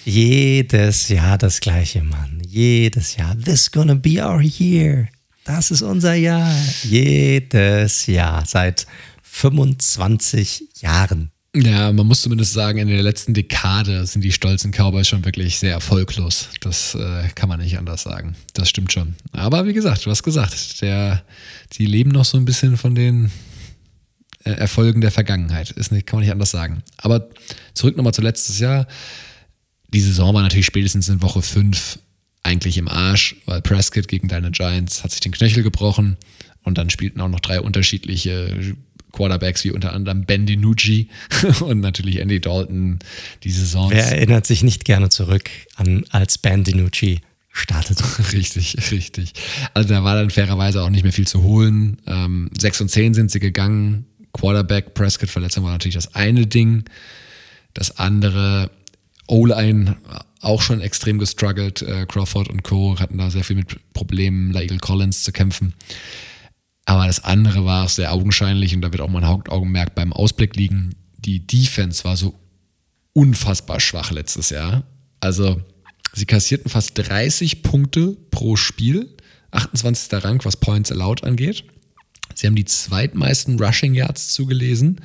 [0.05, 2.43] Jedes Jahr das gleiche, Mann.
[2.47, 3.39] Jedes Jahr.
[3.39, 5.09] This gonna be our year.
[5.45, 6.55] Das ist unser Jahr.
[6.83, 8.45] Jedes Jahr.
[8.45, 8.87] Seit
[9.23, 11.31] 25 Jahren.
[11.57, 15.59] Ja, man muss zumindest sagen, in der letzten Dekade sind die stolzen Cowboys schon wirklich
[15.59, 16.49] sehr erfolglos.
[16.61, 18.35] Das äh, kann man nicht anders sagen.
[18.55, 19.15] Das stimmt schon.
[19.31, 21.23] Aber wie gesagt, du hast gesagt, der,
[21.75, 23.31] die leben noch so ein bisschen von den
[24.43, 25.71] äh, Erfolgen der Vergangenheit.
[25.71, 26.83] Ist nicht, kann man nicht anders sagen.
[26.97, 27.29] Aber
[27.73, 28.89] zurück nochmal zu letztes Jahr.
[29.89, 32.01] Die Saison war natürlich spätestens in Woche 5
[32.43, 36.17] eigentlich im Arsch, weil Prescott gegen deine Giants hat sich den Knöchel gebrochen
[36.65, 38.75] und dann spielten auch noch drei unterschiedliche
[39.15, 41.09] Quarterbacks wie unter anderem Ben DiNucci
[41.61, 42.99] und natürlich Andy Dalton
[43.43, 43.91] die Saison.
[43.91, 47.21] Wer erinnert sich nicht gerne zurück an, als Ben DiNucci
[47.51, 48.05] startete?
[48.33, 49.33] Richtig, richtig.
[49.73, 51.99] Also da war dann fairerweise auch nicht mehr viel zu holen.
[52.07, 54.07] Ähm, 6 und 10 sind sie gegangen.
[54.33, 56.85] Quarterback, Prescott Verletzung war natürlich das eine Ding.
[57.73, 58.71] Das andere,
[59.29, 59.97] O-Line
[60.41, 61.83] auch schon extrem gestruggelt.
[61.83, 62.99] Äh, Crawford und Co.
[62.99, 65.75] hatten da sehr viel mit Problemen, Laegal Collins zu kämpfen.
[66.87, 70.95] Aber das andere war sehr augenscheinlich und da wird auch mein Hauptaugenmerk beim Ausblick liegen.
[71.19, 72.35] Die Defense war so
[73.15, 74.85] unfassbar schwach letztes Jahr.
[75.21, 75.63] Also
[76.13, 79.17] sie kassierten fast 30 Punkte pro Spiel,
[79.53, 80.25] 28.
[80.25, 81.65] Rang, was Points allowed angeht.
[82.35, 85.01] Sie haben die zweitmeisten Rushing Yards zugelesen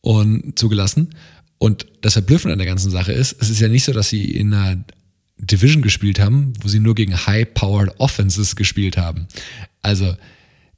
[0.00, 1.10] und zugelassen.
[1.58, 4.24] Und das Verblüffende an der ganzen Sache ist, es ist ja nicht so, dass sie
[4.24, 4.82] in einer
[5.36, 9.28] Division gespielt haben, wo sie nur gegen High-Powered Offenses gespielt haben.
[9.82, 10.16] Also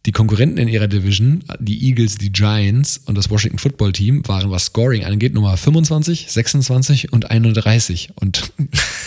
[0.06, 4.50] die Konkurrenten in ihrer Division, die Eagles, die Giants und das Washington Football Team, waren,
[4.50, 8.10] was Scoring angeht, Nummer 25, 26 und 31.
[8.16, 8.52] Und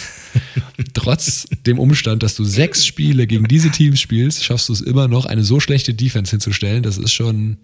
[0.94, 5.08] trotz dem Umstand, dass du sechs Spiele gegen diese Teams spielst, schaffst du es immer
[5.08, 6.82] noch, eine so schlechte Defense hinzustellen.
[6.82, 7.58] Das ist schon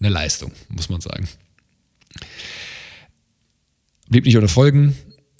[0.00, 1.28] eine Leistung, muss man sagen.
[4.08, 4.94] Blieb nicht ohne Folgen.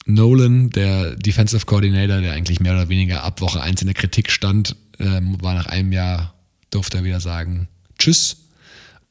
[0.07, 4.31] Nolan, der Defensive Coordinator, der eigentlich mehr oder weniger ab Woche 1 in der Kritik
[4.31, 6.34] stand, ähm, war nach einem Jahr,
[6.75, 7.69] durfte er wieder sagen,
[7.99, 8.37] tschüss.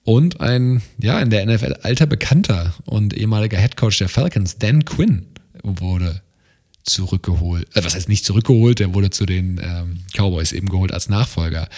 [0.03, 5.27] Und ein, ja, in der NFL alter Bekannter und ehemaliger Headcoach der Falcons, Dan Quinn,
[5.63, 6.21] wurde
[6.83, 7.67] zurückgeholt.
[7.75, 11.69] Äh, was heißt nicht zurückgeholt, der wurde zu den ähm, Cowboys eben geholt als Nachfolger.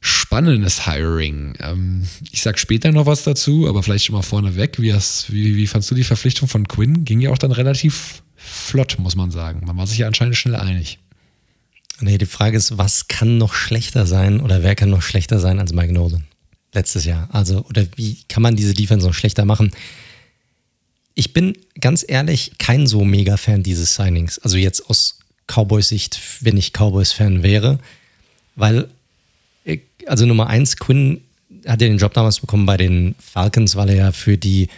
[0.00, 1.54] Spannendes Hiring.
[1.60, 4.80] Ähm, ich sag später noch was dazu, aber vielleicht schon mal vorneweg.
[4.80, 7.04] Wie, wie, wie fandst du die Verpflichtung von Quinn?
[7.04, 9.66] Ging ja auch dann relativ flott, muss man sagen.
[9.66, 10.98] Man war sich ja anscheinend schnell einig.
[12.00, 15.58] Nee, die Frage ist, was kann noch schlechter sein oder wer kann noch schlechter sein
[15.58, 16.24] als Mike Nolan
[16.72, 17.28] letztes Jahr?
[17.32, 19.72] Also, oder wie kann man diese Defense noch schlechter machen?
[21.14, 24.38] Ich bin ganz ehrlich kein so mega Fan dieses Signings.
[24.38, 25.18] Also jetzt aus
[25.48, 27.80] Cowboys Sicht, wenn ich Cowboys Fan wäre,
[28.54, 28.88] weil,
[30.06, 31.22] also Nummer eins, Quinn
[31.66, 34.68] hat ja den Job damals bekommen bei den Falcons, weil er ja für die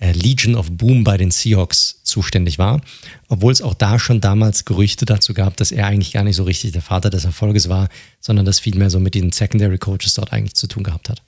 [0.00, 2.80] äh, Legion of Boom bei den Seahawks zuständig war.
[3.28, 6.42] Obwohl es auch da schon damals Gerüchte dazu gab, dass er eigentlich gar nicht so
[6.42, 10.32] richtig der Vater des Erfolges war, sondern das vielmehr so mit den Secondary Coaches dort
[10.32, 11.22] eigentlich zu tun gehabt hat.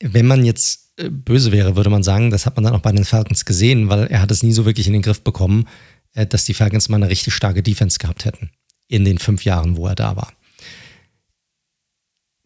[0.00, 2.92] Wenn man jetzt äh, böse wäre, würde man sagen, das hat man dann auch bei
[2.92, 5.66] den Falcons gesehen, weil er hat es nie so wirklich in den Griff bekommen,
[6.14, 8.50] äh, dass die Falcons mal eine richtig starke Defense gehabt hätten
[8.88, 10.32] in den fünf Jahren, wo er da war.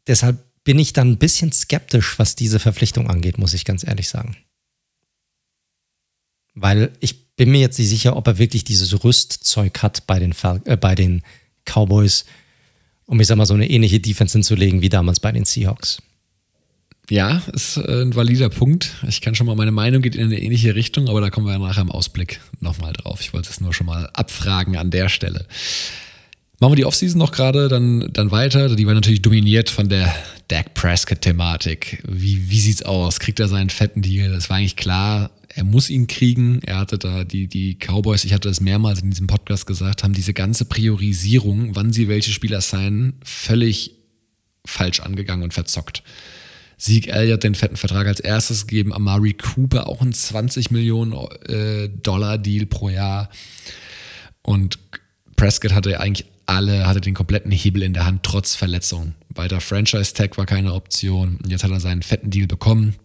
[0.06, 4.08] Deshalb bin ich dann ein bisschen skeptisch, was diese Verpflichtung angeht, muss ich ganz ehrlich
[4.08, 4.36] sagen.
[6.54, 10.32] Weil ich bin mir jetzt nicht sicher, ob er wirklich dieses Rüstzeug hat bei den,
[10.32, 11.22] Fal äh, bei den
[11.64, 12.24] Cowboys,
[13.06, 15.98] um ich sag mal so eine ähnliche Defense hinzulegen wie damals bei den Seahawks.
[17.08, 18.92] Ja, ist äh, ein valider Punkt.
[19.08, 21.58] Ich kann schon mal, meine Meinung geht in eine ähnliche Richtung, aber da kommen wir
[21.58, 23.20] nachher im Ausblick nochmal drauf.
[23.20, 25.46] Ich wollte es nur schon mal abfragen an der Stelle.
[26.62, 28.76] Machen wir die Offseason noch gerade dann, dann weiter.
[28.76, 30.14] Die war natürlich dominiert von der
[30.46, 32.04] Dak Prescott-Thematik.
[32.06, 33.18] Wie, wie sieht's aus?
[33.18, 34.30] Kriegt er seinen fetten Deal?
[34.30, 35.32] Das war eigentlich klar.
[35.48, 36.60] Er muss ihn kriegen.
[36.62, 40.12] Er hatte da die, die Cowboys, ich hatte das mehrmals in diesem Podcast gesagt, haben
[40.12, 43.96] diese ganze Priorisierung, wann sie welche Spieler signen, völlig
[44.64, 46.04] falsch angegangen und verzockt.
[46.76, 51.12] Sieg Elliott den fetten Vertrag als erstes gegeben, Amari Cooper auch ein 20 Millionen
[51.44, 53.30] äh, Dollar Deal pro Jahr.
[54.42, 54.78] Und
[55.34, 59.14] Prescott hatte eigentlich alle, hatte den kompletten Hebel in der Hand, trotz Verletzung.
[59.28, 61.38] Weiter Franchise-Tag war keine Option.
[61.46, 62.96] Jetzt hat er seinen fetten Deal bekommen.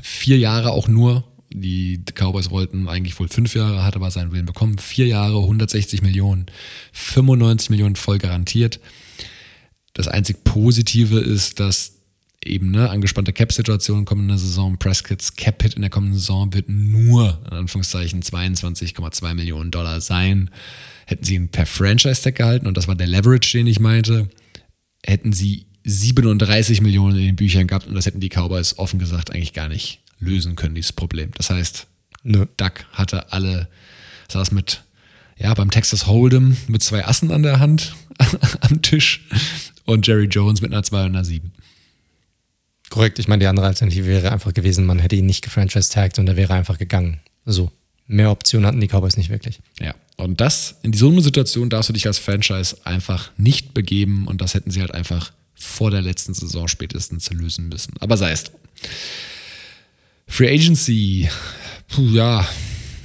[0.00, 1.24] Vier Jahre auch nur.
[1.50, 4.78] Die Cowboys wollten eigentlich wohl fünf Jahre, hat aber seinen Willen bekommen.
[4.78, 6.46] Vier Jahre, 160 Millionen,
[6.92, 8.80] 95 Millionen voll garantiert.
[9.92, 12.01] Das einzig Positive ist, dass
[12.44, 17.56] eben ne, angespannte Cap-Situation kommende Saison, Prescott's Cap-Hit in der kommenden Saison wird nur, in
[17.56, 20.50] Anführungszeichen, 22,2 Millionen Dollar sein.
[21.06, 24.28] Hätten sie ihn per Franchise-Tag gehalten, und das war der Leverage, den ich meinte,
[25.04, 29.32] hätten sie 37 Millionen in den Büchern gehabt und das hätten die Cowboys offen gesagt
[29.32, 31.30] eigentlich gar nicht lösen können, dieses Problem.
[31.34, 31.86] Das heißt,
[32.22, 32.46] Nö.
[32.56, 33.68] Duck hatte alle,
[34.28, 34.84] saß mit,
[35.36, 37.96] ja, beim Texas Hold'em mit zwei Assen an der Hand
[38.60, 39.26] am Tisch
[39.84, 41.52] und Jerry Jones mit einer 2 und einer 7.
[42.92, 46.28] Korrekt, ich meine, die andere Alternative wäre einfach gewesen, man hätte ihn nicht gefranchise-tagged und
[46.28, 47.20] er wäre einfach gegangen.
[47.46, 47.72] So,
[48.06, 49.60] mehr Optionen hatten die Cowboys nicht wirklich.
[49.80, 54.26] Ja, und das, in so einer Situation darfst du dich als Franchise einfach nicht begeben
[54.26, 57.94] und das hätten sie halt einfach vor der letzten Saison spätestens lösen müssen.
[57.98, 58.44] Aber sei es.
[60.26, 61.30] Free Agency,
[61.88, 62.46] puh, ja,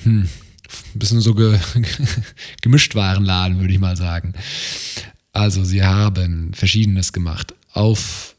[0.04, 1.58] hm, ein bisschen so ge
[2.62, 4.34] gemischt Warenladen, würde ich mal sagen.
[5.32, 7.54] Also, sie haben Verschiedenes gemacht.
[7.72, 8.36] Auf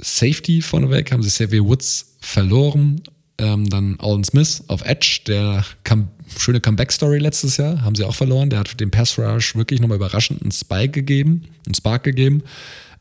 [0.00, 3.02] Safety vorneweg haben sie Xavier Woods verloren.
[3.38, 6.08] Ähm, dann Alden Smith auf Edge, der come,
[6.38, 8.50] schöne Comeback-Story letztes Jahr, haben sie auch verloren.
[8.50, 12.42] Der hat dem Pass Rush wirklich nochmal überraschend einen Spike gegeben, einen Spark gegeben.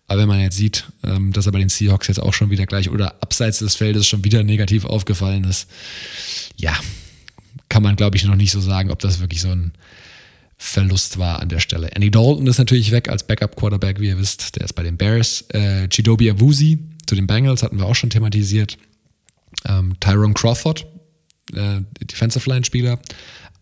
[0.07, 2.65] Aber wenn man jetzt sieht, ähm, dass er bei den Seahawks jetzt auch schon wieder
[2.65, 5.67] gleich oder abseits des Feldes schon wieder negativ aufgefallen ist,
[6.55, 6.75] ja,
[7.67, 9.71] kann man glaube ich noch nicht so sagen, ob das wirklich so ein
[10.57, 11.91] Verlust war an der Stelle.
[11.91, 14.57] Andy Dalton ist natürlich weg als Backup-Quarterback, wie ihr wisst.
[14.57, 15.45] Der ist bei den Bears.
[15.49, 18.77] Äh, Chidobe Awusi zu den Bengals hatten wir auch schon thematisiert.
[19.65, 20.85] Ähm, Tyrone Crawford,
[21.53, 22.99] äh, Defensive Line-Spieler,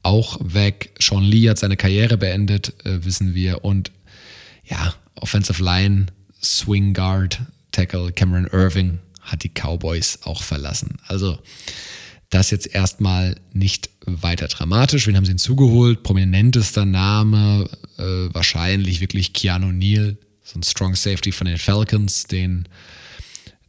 [0.04, 0.94] auch weg.
[1.00, 3.64] Sean Lee hat seine Karriere beendet, äh, wissen wir.
[3.64, 3.92] Und
[4.66, 6.08] ja, Offensive Line,
[6.44, 7.40] Swing Guard,
[7.72, 10.98] Tackle Cameron Irving hat die Cowboys auch verlassen.
[11.08, 11.40] Also
[12.30, 15.08] das jetzt erstmal nicht weiter dramatisch.
[15.08, 16.04] Wen haben sie hinzugeholt?
[16.04, 18.04] Prominentester Name, äh,
[18.34, 22.68] wahrscheinlich wirklich Keanu Neal, so ein Strong Safety von den Falcons, den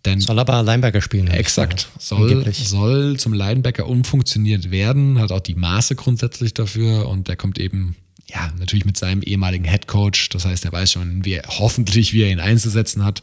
[0.04, 1.28] Denn soll aber Linebacker spielen.
[1.28, 1.88] Exakt.
[1.98, 7.58] Soll, soll zum Linebacker umfunktioniert werden, hat auch die Maße grundsätzlich dafür und der kommt
[7.58, 7.96] eben,
[8.26, 10.28] ja, natürlich mit seinem ehemaligen Head Coach.
[10.28, 13.22] Das heißt, er weiß schon, wie er, hoffentlich, wie er ihn einzusetzen hat.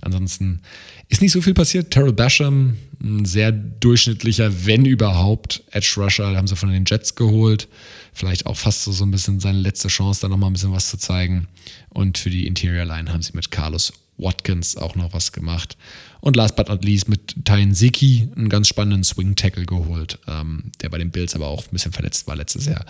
[0.00, 0.60] Ansonsten
[1.08, 1.90] ist nicht so viel passiert.
[1.90, 7.68] Terrell Basham, ein sehr durchschnittlicher, wenn überhaupt, Edge Rusher, haben sie von den Jets geholt.
[8.12, 10.88] Vielleicht auch fast so, so ein bisschen seine letzte Chance, da nochmal ein bisschen was
[10.88, 11.48] zu zeigen.
[11.88, 15.76] Und für die Interior Line haben sie mit Carlos Watkins auch noch was gemacht.
[16.20, 20.72] Und last but not least mit Tyne Ziki einen ganz spannenden Swing Tackle geholt, ähm,
[20.80, 22.84] der bei den Bills aber auch ein bisschen verletzt war letztes Jahr.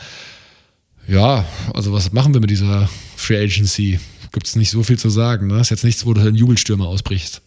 [1.09, 1.45] Ja,
[1.75, 4.01] also was machen wir mit dieser Free Agency?
[4.33, 5.49] Gibt es nicht so viel zu sagen.
[5.49, 5.61] Ne?
[5.61, 7.43] Ist jetzt nichts, wo du einen Jubelstürmer ausbrichst.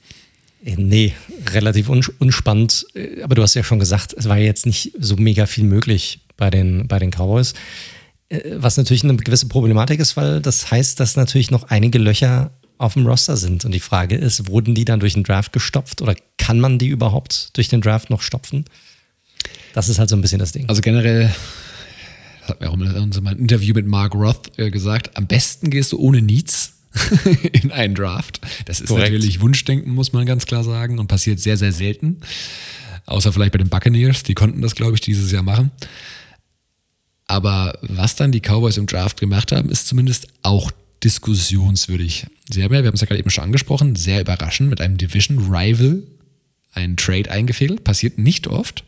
[0.64, 1.14] Äh, nee,
[1.52, 2.86] relativ unspannend.
[2.94, 6.22] Äh, aber du hast ja schon gesagt, es war jetzt nicht so mega viel möglich
[6.36, 7.54] bei den, bei den Cowboys.
[8.30, 12.52] Äh, was natürlich eine gewisse Problematik ist, weil das heißt, dass natürlich noch einige Löcher
[12.78, 13.66] auf dem Roster sind.
[13.66, 16.88] Und die Frage ist, wurden die dann durch den Draft gestopft oder kann man die
[16.88, 18.66] überhaupt durch den Draft noch stopfen?
[19.74, 20.68] Das ist halt so ein bisschen das Ding.
[20.70, 21.34] Also generell,
[22.41, 25.99] das hat mir auch in unserem Interview mit Mark Roth gesagt, am besten gehst du
[25.99, 26.74] ohne Needs
[27.52, 28.41] in einen Draft.
[28.66, 29.12] Das ist Korrekt.
[29.14, 32.22] natürlich Wunschdenken, muss man ganz klar sagen, und passiert sehr, sehr selten.
[33.06, 35.72] Außer vielleicht bei den Buccaneers, die konnten das, glaube ich, dieses Jahr machen.
[37.28, 40.72] Aber was dann die Cowboys im Draft gemacht haben, ist zumindest auch
[41.03, 42.28] diskussionswürdig.
[42.53, 46.03] Ja, wir haben es ja gerade eben schon angesprochen, sehr überraschend mit einem Division Rival
[46.74, 47.84] einen Trade eingefädelt.
[47.84, 48.84] Passiert nicht oft.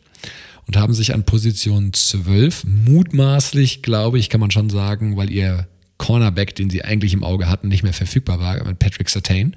[0.65, 5.68] Und haben sich an Position 12 mutmaßlich, glaube ich, kann man schon sagen, weil ihr
[5.98, 9.56] Cornerback, den sie eigentlich im Auge hatten, nicht mehr verfügbar war, mit Patrick Sertain,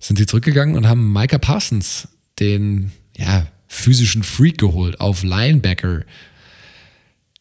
[0.00, 2.08] sind sie zurückgegangen und haben Micah Parsons,
[2.38, 6.04] den ja, physischen Freak, geholt auf Linebacker.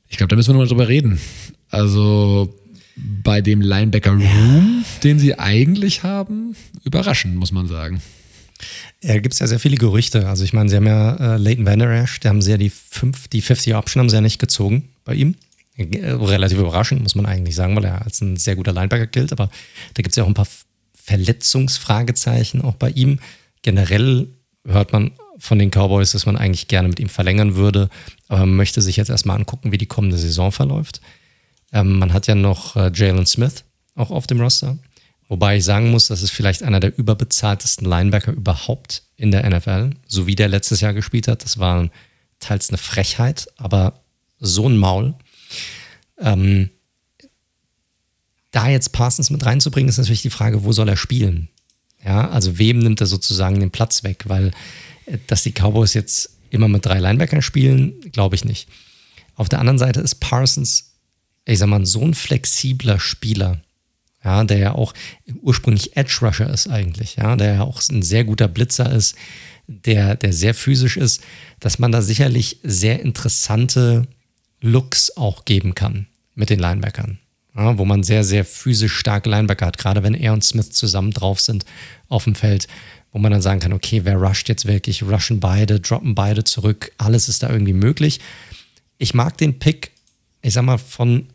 [0.10, 1.20] Ich glaube, da müssen wir nochmal drüber reden.
[1.70, 2.58] Also
[2.96, 8.02] bei dem Linebacker Room, den sie eigentlich haben, überraschend, muss man sagen.
[9.04, 10.28] Ja, gibt es ja sehr viele Gerüchte.
[10.28, 12.70] Also ich meine, sie haben ja äh, Leighton Vander Esch, der haben sie ja die,
[12.70, 15.36] fünf, die 50 Option haben sie ja nicht gezogen bei ihm.
[15.78, 19.32] Äh, relativ überraschend, muss man eigentlich sagen, weil er als ein sehr guter Linebacker gilt.
[19.32, 19.50] Aber
[19.94, 20.48] da gibt es ja auch ein paar
[20.96, 23.20] Verletzungsfragezeichen auch bei ihm.
[23.62, 24.28] Generell
[24.66, 27.90] hört man von den Cowboys, dass man eigentlich gerne mit ihm verlängern würde,
[28.30, 31.02] aber man möchte sich jetzt erstmal angucken, wie die kommende Saison verläuft.
[31.76, 33.66] Ähm, man hat ja noch äh, Jalen Smith
[33.96, 34.78] auch auf dem Roster,
[35.28, 39.90] wobei ich sagen muss, das ist vielleicht einer der überbezahltesten Linebacker überhaupt in der NFL,
[40.08, 41.44] so wie der letztes Jahr gespielt hat.
[41.44, 41.90] Das war
[42.40, 44.02] teils eine Frechheit, aber
[44.40, 45.16] so ein Maul.
[46.18, 46.70] Ähm,
[48.52, 51.50] da jetzt Parsons mit reinzubringen, ist natürlich die Frage, wo soll er spielen?
[52.06, 54.24] Ja, also wem nimmt er sozusagen den Platz weg?
[54.28, 54.52] Weil,
[55.08, 58.70] äh, dass die Cowboys jetzt immer mit drei Linebackern spielen, glaube ich nicht.
[59.36, 60.95] Auf der anderen Seite ist Parsons,
[61.46, 63.62] ich sag mal, so ein flexibler Spieler,
[64.24, 64.94] ja, der ja auch
[65.42, 69.16] ursprünglich Edge Rusher ist eigentlich, ja, der ja auch ein sehr guter Blitzer ist,
[69.68, 71.24] der, der sehr physisch ist,
[71.60, 74.08] dass man da sicherlich sehr interessante
[74.62, 77.20] Looks auch geben kann mit den Linebackern.
[77.56, 81.12] Ja, wo man sehr, sehr physisch starke Linebacker hat, gerade wenn er und Smith zusammen
[81.12, 81.64] drauf sind
[82.10, 82.68] auf dem Feld,
[83.14, 85.04] wo man dann sagen kann, okay, wer rusht jetzt wirklich?
[85.04, 88.20] Rushen beide, droppen beide zurück, alles ist da irgendwie möglich.
[88.98, 89.92] Ich mag den Pick,
[90.42, 91.28] ich sag mal, von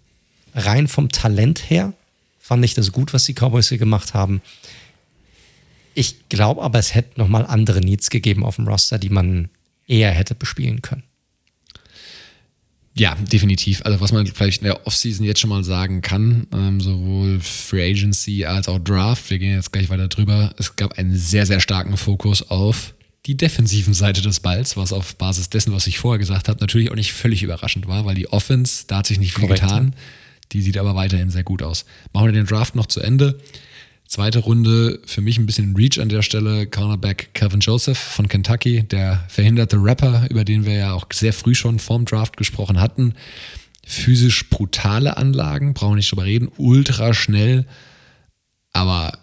[0.55, 1.93] rein vom Talent her,
[2.39, 4.41] fand ich das gut, was die Cowboys hier gemacht haben.
[5.95, 9.49] Ich glaube aber, es hätte nochmal andere Needs gegeben auf dem Roster, die man
[9.87, 11.03] eher hätte bespielen können.
[12.95, 13.83] Ja, definitiv.
[13.85, 17.91] Also was man vielleicht in der Offseason jetzt schon mal sagen kann, ähm, sowohl Free
[17.91, 21.61] Agency als auch Draft, wir gehen jetzt gleich weiter drüber, es gab einen sehr, sehr
[21.61, 22.95] starken Fokus auf
[23.27, 26.91] die defensiven Seite des Balls, was auf Basis dessen, was ich vorher gesagt habe, natürlich
[26.91, 29.95] auch nicht völlig überraschend war, weil die Offense, da hat sich nicht viel Korrekt, getan.
[30.53, 31.85] Die sieht aber weiterhin sehr gut aus.
[32.13, 33.39] Machen wir den Draft noch zu Ende.
[34.11, 38.83] Zweite Runde, für mich ein bisschen Reach an der Stelle, Cornerback Calvin Joseph von Kentucky,
[38.83, 43.15] der verhinderte Rapper, über den wir ja auch sehr früh schon vorm Draft gesprochen hatten.
[43.87, 47.67] Physisch brutale Anlagen, brauchen wir nicht drüber reden, ultra schnell,
[48.73, 49.17] aber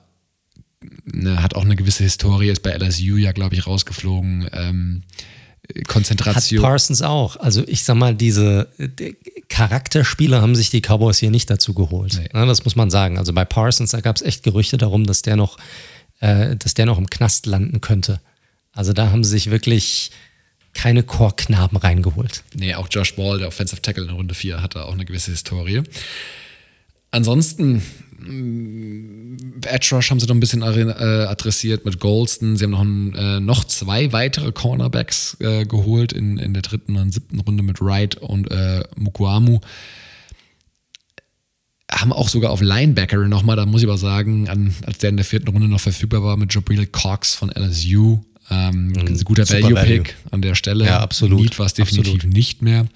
[1.04, 4.50] ne, hat auch eine gewisse Historie, ist bei LSU ja, glaube ich, rausgeflogen.
[4.54, 5.04] Ähm,
[5.88, 6.64] Konzentration.
[6.64, 7.38] Hat Parsons auch.
[7.38, 8.70] Also ich sag mal, diese
[9.50, 12.20] Charakterspieler haben sich die Cowboys hier nicht dazu geholt.
[12.20, 12.30] Nee.
[12.34, 13.18] Ja, das muss man sagen.
[13.18, 15.58] Also bei Parsons, da gab es echt Gerüchte darum, dass der noch,
[16.20, 18.22] äh, dass der noch im Knast landen könnte.
[18.72, 20.12] Also da haben sie sich wirklich
[20.74, 22.44] keine Chorknaben reingeholt.
[22.54, 25.82] Nee, auch Josh Ball, der Offensive Tackle in Runde 4, hatte auch eine gewisse Historie.
[27.10, 27.82] Ansonsten
[28.20, 32.58] Edge Rush haben sie noch ein bisschen äh, adressiert mit Golston.
[32.58, 36.96] Sie haben noch, ein, äh, noch zwei weitere Cornerbacks äh, geholt in, in der dritten
[36.98, 39.60] und siebten Runde mit Wright und äh, Mukuamu.
[41.92, 45.18] haben auch sogar auf Linebacker nochmal, da muss ich aber sagen, an, als der in
[45.18, 48.20] der vierten Runde noch verfügbar war mit Jabril Cox von LSU.
[48.50, 50.86] Ähm, mhm, ein guter Value-Pick an der Stelle.
[50.86, 51.42] Ja, absolut.
[51.42, 52.34] Need war es definitiv absolut.
[52.34, 52.88] nicht mehr.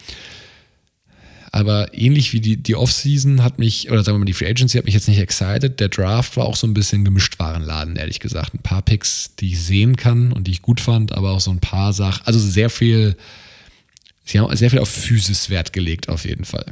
[1.53, 4.77] Aber ähnlich wie die, die Offseason hat mich, oder sagen wir mal, die Free Agency
[4.77, 5.81] hat mich jetzt nicht excited.
[5.81, 8.53] Der Draft war auch so ein bisschen gemischt Warenladen, ehrlich gesagt.
[8.53, 11.51] Ein paar Picks, die ich sehen kann und die ich gut fand, aber auch so
[11.51, 12.25] ein paar Sachen.
[12.25, 13.17] Also sehr viel,
[14.23, 16.65] sie haben sehr viel auf Physis Wert gelegt, auf jeden Fall.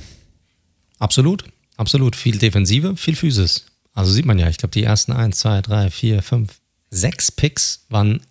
[0.98, 1.44] Absolut,
[1.76, 2.16] absolut.
[2.16, 3.66] Viel Defensive, viel Physis.
[3.94, 6.54] Also sieht man ja, ich glaube, die ersten 1, 2, 3, 4, 5,
[6.92, 8.22] 6 Picks waren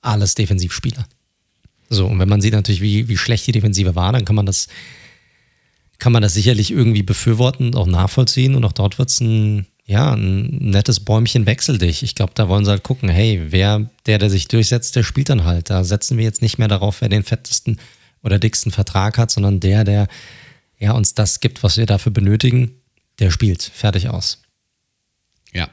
[0.00, 1.06] alles Defensivspieler.
[1.90, 4.46] So, und wenn man sieht natürlich, wie, wie schlecht die Defensive war, dann kann man
[4.46, 4.66] das
[6.02, 8.56] kann man das sicherlich irgendwie befürworten und auch nachvollziehen.
[8.56, 12.02] Und auch dort wird es ein, ja, ein nettes Bäumchen wechsel dich.
[12.02, 15.28] Ich glaube, da wollen sie halt gucken, hey, wer, der, der sich durchsetzt, der spielt
[15.28, 15.70] dann halt.
[15.70, 17.78] Da setzen wir jetzt nicht mehr darauf, wer den fettesten
[18.24, 20.08] oder dicksten Vertrag hat, sondern der, der
[20.80, 22.72] ja, uns das gibt, was wir dafür benötigen,
[23.20, 23.62] der spielt.
[23.62, 24.42] Fertig aus.
[25.52, 25.68] Ja.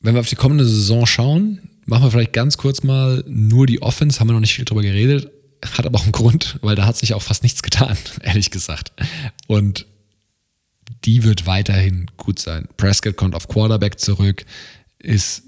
[0.00, 3.82] Wenn wir auf die kommende Saison schauen, machen wir vielleicht ganz kurz mal nur die
[3.82, 5.30] Offense, haben wir noch nicht viel drüber geredet,
[5.72, 8.92] hat aber auch einen Grund, weil da hat sich auch fast nichts getan, ehrlich gesagt.
[9.46, 9.86] Und
[11.04, 12.68] die wird weiterhin gut sein.
[12.76, 14.44] Prescott kommt auf Quarterback zurück,
[14.98, 15.42] ist,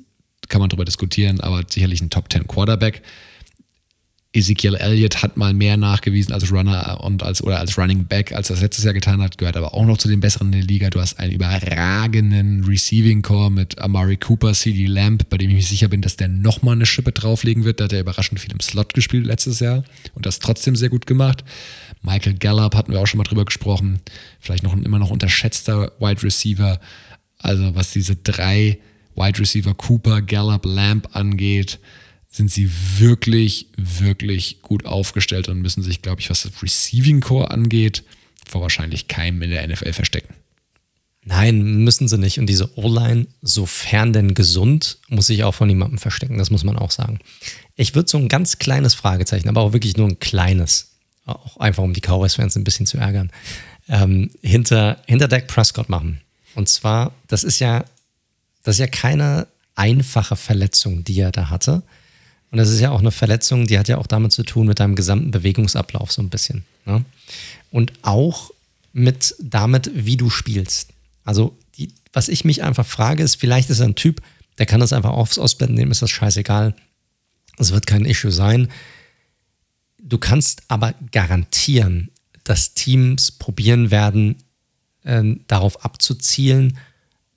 [0.49, 3.03] kann man darüber diskutieren, aber sicherlich ein Top 10 Quarterback.
[4.37, 8.51] Ezekiel Elliott hat mal mehr nachgewiesen als Runner und als oder als Running Back, als
[8.51, 10.63] er das letztes Jahr getan hat, gehört aber auch noch zu den besseren in der
[10.63, 10.91] Liga.
[10.91, 15.63] Du hast einen überragenden Receiving Core mit Amari Cooper, CD Lamb, bei dem ich mir
[15.63, 17.81] sicher bin, dass der nochmal eine Schippe drauflegen wird.
[17.81, 19.85] Da hat er überraschend viel im Slot gespielt letztes Jahr
[20.15, 21.43] und das trotzdem sehr gut gemacht.
[22.03, 24.01] Michael Gallup hatten wir auch schon mal drüber gesprochen.
[24.39, 26.79] Vielleicht noch ein immer noch unterschätzter Wide Receiver.
[27.39, 28.79] Also was diese drei
[29.15, 31.79] Wide Receiver Cooper, Gallup, Lamb angeht,
[32.37, 37.51] sind sie wirklich, wirklich gut aufgestellt und müssen sich, glaube ich, was das Receiving Core
[37.51, 38.05] angeht,
[38.47, 40.35] vor wahrscheinlich keinem in der NFL verstecken.
[41.25, 42.39] Nein, müssen sie nicht.
[42.39, 46.39] Und diese O-Line, sofern denn gesund, muss sich auch von niemandem verstecken.
[46.39, 47.19] Das muss man auch sagen.
[47.75, 50.93] Ich würde so ein ganz kleines Fragezeichen, aber auch wirklich nur ein kleines,
[51.25, 53.33] auch einfach um die Cowboys-Fans ein bisschen zu ärgern,
[53.89, 56.21] ähm, hinter, hinter Dak Prescott machen.
[56.55, 57.85] Und zwar, das ist ja,
[58.63, 61.83] das ist ja keine einfache Verletzung, die er da hatte.
[62.51, 64.81] Und das ist ja auch eine Verletzung, die hat ja auch damit zu tun mit
[64.81, 66.65] deinem gesamten Bewegungsablauf so ein bisschen.
[66.85, 67.05] Ne?
[67.71, 68.51] Und auch
[68.93, 70.91] mit damit, wie du spielst.
[71.25, 74.23] Also, die, was ich mich einfach frage, ist, vielleicht ist er ein Typ,
[74.59, 76.75] der kann das einfach aufs Ausblenden, dem ist das scheißegal.
[77.59, 78.69] Es wird kein Issue sein.
[79.99, 82.11] Du kannst aber garantieren,
[82.45, 84.37] dass Teams probieren werden,
[85.03, 86.79] äh, darauf abzuzielen,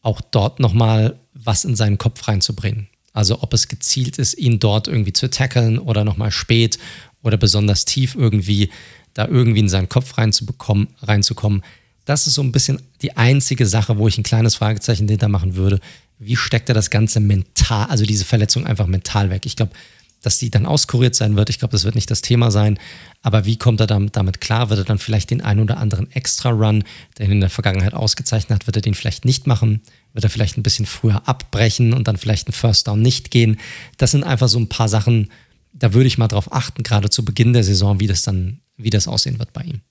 [0.02, 2.89] auch dort nochmal was in seinen Kopf reinzubringen.
[3.14, 6.77] Also ob es gezielt ist, ihn dort irgendwie zu tackeln oder nochmal spät
[7.23, 8.69] oder besonders tief irgendwie
[9.14, 11.64] da irgendwie in seinen Kopf reinzubekommen, reinzukommen.
[12.06, 15.56] Das ist so ein bisschen die einzige Sache, wo ich ein kleines Fragezeichen dahinter machen
[15.56, 15.80] würde.
[16.18, 19.45] Wie steckt er das Ganze mental, also diese Verletzung einfach mental weg?
[19.45, 19.73] Ich glaube,
[20.22, 21.50] dass die dann auskuriert sein wird.
[21.50, 22.78] Ich glaube, das wird nicht das Thema sein.
[23.22, 24.70] Aber wie kommt er damit, damit klar?
[24.70, 26.84] Wird er dann vielleicht den einen oder anderen Extra-Run,
[27.18, 29.82] der ihn in der Vergangenheit ausgezeichnet hat, wird er den vielleicht nicht machen?
[30.14, 33.60] Wird er vielleicht ein bisschen früher abbrechen und dann vielleicht einen First Down nicht gehen?
[33.98, 35.30] Das sind einfach so ein paar Sachen,
[35.74, 38.90] da würde ich mal drauf achten, gerade zu Beginn der Saison, wie das dann, wie
[38.90, 39.82] das aussehen wird bei ihm.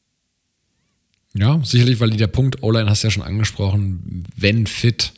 [1.34, 5.12] Ja, sicherlich, weil der Punkt O-Line hast du ja schon angesprochen, wenn fit,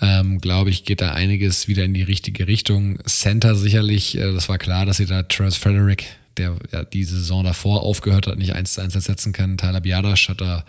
[0.00, 2.98] ähm, glaube ich, geht da einiges wieder in die richtige Richtung.
[3.06, 6.06] Center sicherlich, äh, das war klar, dass sie da Travis Frederick,
[6.36, 9.56] der ja die Saison davor aufgehört hat, nicht eins zu eins ersetzen kann.
[9.56, 10.64] Tyler Biadasch hat da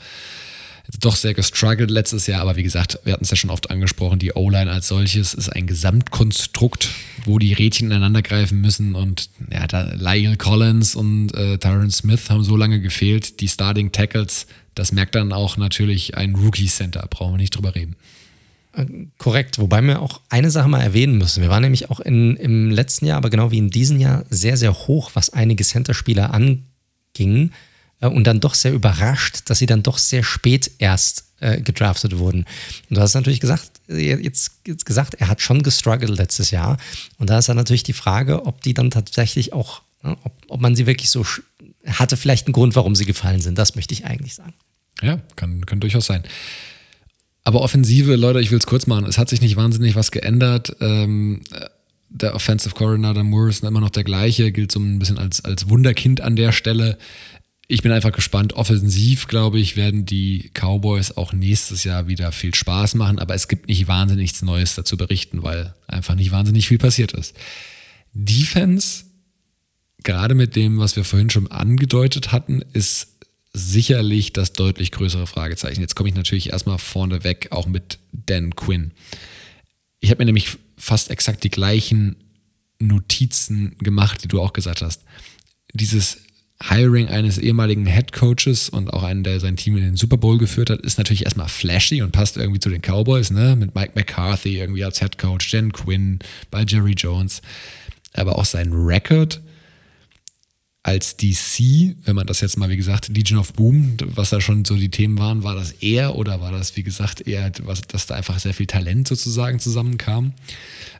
[1.02, 4.20] doch sehr gestruggelt letztes Jahr, aber wie gesagt, wir hatten es ja schon oft angesprochen,
[4.20, 6.90] die O-Line als solches ist ein Gesamtkonstrukt,
[7.26, 12.30] wo die Rädchen ineinander greifen müssen und ja, da Lyle Collins und äh, Tyron Smith
[12.30, 17.06] haben so lange gefehlt, die Starting Tackles, das merkt dann auch natürlich ein Rookie Center,
[17.10, 17.98] brauchen wir nicht drüber reden.
[18.78, 18.86] Äh,
[19.18, 21.42] korrekt, wobei wir auch eine Sache mal erwähnen müssen.
[21.42, 24.56] Wir waren nämlich auch in, im letzten Jahr, aber genau wie in diesem Jahr, sehr,
[24.56, 27.52] sehr hoch, was einige Center-Spieler anging
[28.00, 32.18] äh, und dann doch sehr überrascht, dass sie dann doch sehr spät erst äh, gedraftet
[32.20, 32.46] wurden.
[32.90, 36.78] Und du hast natürlich gesagt, äh, jetzt, jetzt gesagt, er hat schon gestruggelt letztes Jahr.
[37.18, 40.62] Und da ist dann natürlich die Frage, ob die dann tatsächlich auch, ne, ob, ob
[40.62, 41.26] man sie wirklich so
[41.86, 43.58] hatte vielleicht einen Grund, warum sie gefallen sind.
[43.58, 44.54] Das möchte ich eigentlich sagen.
[45.02, 46.24] Ja, kann, kann durchaus sein.
[47.48, 49.06] Aber Offensive, Leute, ich will es kurz machen.
[49.06, 50.76] Es hat sich nicht wahnsinnig was geändert.
[50.82, 51.40] Ähm,
[52.10, 55.70] der Offensive Coordinator Moore ist immer noch der gleiche, gilt so ein bisschen als, als
[55.70, 56.98] Wunderkind an der Stelle.
[57.70, 58.52] Ich bin einfach gespannt.
[58.52, 63.48] Offensiv, glaube ich, werden die Cowboys auch nächstes Jahr wieder viel Spaß machen, aber es
[63.48, 67.34] gibt nicht wahnsinnig nichts Neues dazu berichten, weil einfach nicht wahnsinnig viel passiert ist.
[68.12, 69.06] Defense,
[70.04, 73.17] gerade mit dem, was wir vorhin schon angedeutet hatten, ist
[73.58, 75.82] sicherlich das deutlich größere Fragezeichen.
[75.82, 78.92] Jetzt komme ich natürlich erstmal vorne weg, auch mit Dan Quinn.
[80.00, 82.16] Ich habe mir nämlich fast exakt die gleichen
[82.80, 85.02] Notizen gemacht, die du auch gesagt hast.
[85.74, 86.20] Dieses
[86.64, 90.38] Hiring eines ehemaligen Head Coaches und auch einen, der sein Team in den Super Bowl
[90.38, 93.56] geführt hat, ist natürlich erstmal flashy und passt irgendwie zu den Cowboys, ne?
[93.56, 96.20] Mit Mike McCarthy irgendwie als Head Coach, Jen Quinn
[96.50, 97.42] bei Jerry Jones.
[98.14, 99.42] Aber auch sein Record
[100.88, 104.64] als DC, wenn man das jetzt mal, wie gesagt, Legion of Boom, was da schon
[104.64, 108.06] so die Themen waren, war das er oder war das, wie gesagt, eher, was, dass
[108.06, 110.32] da einfach sehr viel Talent sozusagen zusammenkam?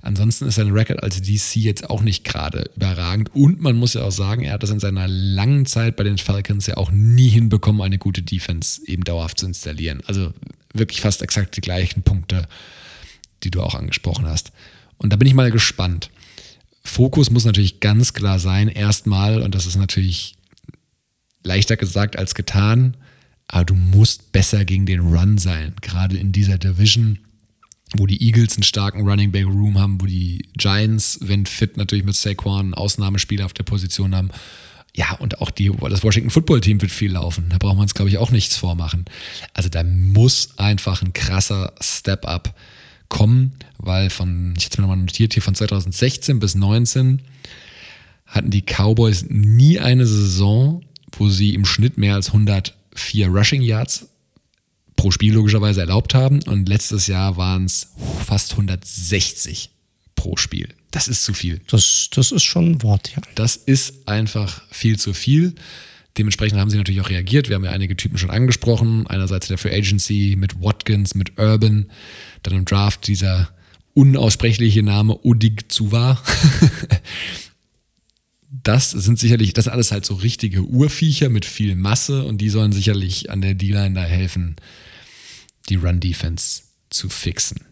[0.02, 4.04] Ansonsten ist sein Record als DC jetzt auch nicht gerade überragend und man muss ja
[4.04, 7.30] auch sagen, er hat das in seiner langen Zeit bei den Falcons ja auch nie
[7.30, 10.02] hinbekommen, eine gute Defense eben dauerhaft zu installieren.
[10.06, 10.34] Also
[10.74, 12.50] wirklich fast exakt die gleichen Punkte,
[13.44, 14.52] die du auch angesprochen hast.
[14.98, 16.10] Und da bin ich mal gespannt.
[16.88, 20.36] Fokus muss natürlich ganz klar sein, erstmal, und das ist natürlich
[21.44, 22.98] leichter gesagt als getan,
[23.48, 27.20] aber du musst besser gegen den Run sein, gerade in dieser Division,
[27.96, 32.06] wo die Eagles einen starken Running Back Room haben, wo die Giants, wenn fit, natürlich
[32.06, 34.30] mit Saquon einen Ausnahmespieler auf der Position haben.
[34.94, 37.46] Ja, und auch die, das Washington Football Team wird viel laufen.
[37.50, 39.06] Da braucht man uns, glaube ich, auch nichts vormachen.
[39.54, 42.56] Also da muss einfach ein krasser Step-up
[43.10, 47.22] kommen, weil von, ich habe es mir nochmal notiert, hier von 2016 bis 2019
[48.26, 50.84] hatten die Cowboys nie eine Saison,
[51.18, 54.08] wo sie im Schnitt mehr als 104 Rushing Yards
[54.96, 56.44] pro Spiel logischerweise erlaubt haben.
[56.44, 57.94] Und letztes Jahr waren es
[58.26, 59.70] fast 160
[60.16, 60.68] pro Spiel.
[60.92, 61.62] Das ist zu viel.
[61.68, 63.22] Das, das ist schon ein Wort, ja.
[63.36, 65.56] Das ist einfach viel zu viel.
[66.18, 67.50] Dementsprechend haben sie natürlich auch reagiert.
[67.50, 69.06] Wir haben ja einige Typen schon angesprochen.
[69.08, 71.88] Einerseits der Free Agency mit Watkins, mit Urban.
[72.44, 73.50] Dann im Draft dieser
[73.94, 76.22] unaussprechliche Name Udig Zuwa.
[78.64, 82.50] das sind sicherlich, das sind alles halt so richtige Urviecher mit viel Masse und die
[82.50, 84.56] sollen sicherlich an der D-Line da helfen,
[85.70, 87.66] die Run-Defense zu fixen.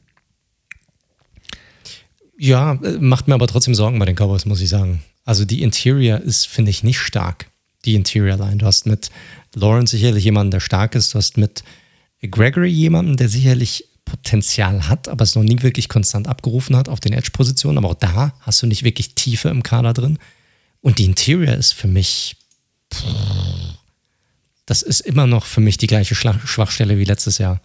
[2.38, 5.02] Ja, äh, macht mir aber trotzdem Sorgen bei den Cowboys, muss ich sagen.
[5.24, 7.50] Also die Interior ist, finde ich, nicht stark,
[7.86, 8.58] die Interior Line.
[8.58, 9.10] Du hast mit
[9.54, 11.14] Lawrence sicherlich jemanden, der stark ist.
[11.14, 11.64] Du hast mit
[12.22, 17.00] Gregory jemanden, der sicherlich Potenzial hat, aber es noch nie wirklich konstant abgerufen hat auf
[17.00, 17.78] den Edge-Positionen.
[17.78, 20.20] Aber auch da hast du nicht wirklich Tiefe im Kader drin.
[20.82, 22.38] Und die Interior ist für mich,
[24.66, 27.62] das ist immer noch für mich die gleiche Schwachstelle wie letztes Jahr.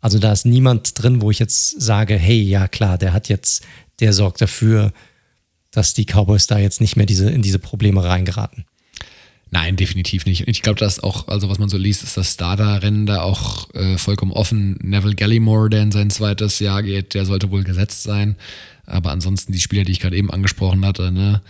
[0.00, 3.64] Also da ist niemand drin, wo ich jetzt sage, hey, ja klar, der hat jetzt,
[4.00, 4.92] der sorgt dafür,
[5.70, 8.64] dass die Cowboys da jetzt nicht mehr diese, in diese Probleme reingeraten.
[9.56, 10.46] Nein, definitiv nicht.
[10.48, 13.96] Ich glaube, dass auch, also was man so liest, ist das Starter-Rennen da auch äh,
[13.96, 14.78] vollkommen offen.
[14.82, 18.36] Neville Gallimore, der in sein zweites Jahr geht, der sollte wohl gesetzt sein.
[18.84, 21.40] Aber ansonsten die Spieler, die ich gerade eben angesprochen hatte, ne,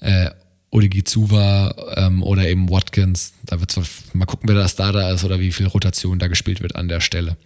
[0.00, 0.30] äh,
[0.70, 3.78] Odegizuwa ähm, oder eben Watkins, da wird
[4.14, 7.00] mal gucken, wer der Starter ist oder wie viel Rotation da gespielt wird an der
[7.00, 7.36] Stelle.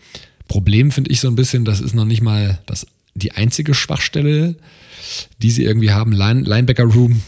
[0.46, 4.54] Problem finde ich so ein bisschen, das ist noch nicht mal das, die einzige Schwachstelle,
[5.42, 6.12] die sie irgendwie haben.
[6.12, 7.22] Line, Linebacker Room,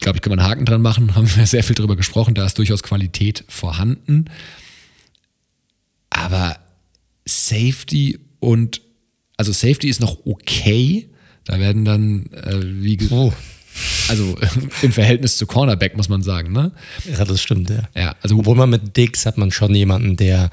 [0.00, 2.44] glaube ich, kann man einen Haken dran machen, haben wir sehr viel drüber gesprochen, da
[2.44, 4.26] ist durchaus Qualität vorhanden.
[6.10, 6.58] Aber
[7.26, 8.80] Safety und,
[9.36, 11.08] also Safety ist noch okay.
[11.44, 13.32] Da werden dann, äh, wie gesagt, oh.
[14.08, 14.36] also
[14.82, 16.72] im Verhältnis zu Cornerback, muss man sagen, ne?
[17.10, 17.88] Ja, das stimmt, ja.
[17.94, 20.50] ja also, Obwohl man mit Dix hat man schon jemanden, der,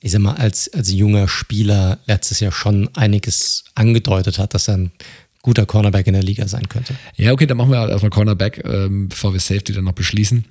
[0.00, 4.78] ich sag mal, als, als junger Spieler letztes Jahr schon einiges angedeutet hat, dass er
[4.78, 4.92] ein
[5.42, 6.94] guter Cornerback in der Liga sein könnte.
[7.16, 10.44] Ja, okay, dann machen wir halt erstmal Cornerback, ähm, bevor wir Safety dann noch beschließen.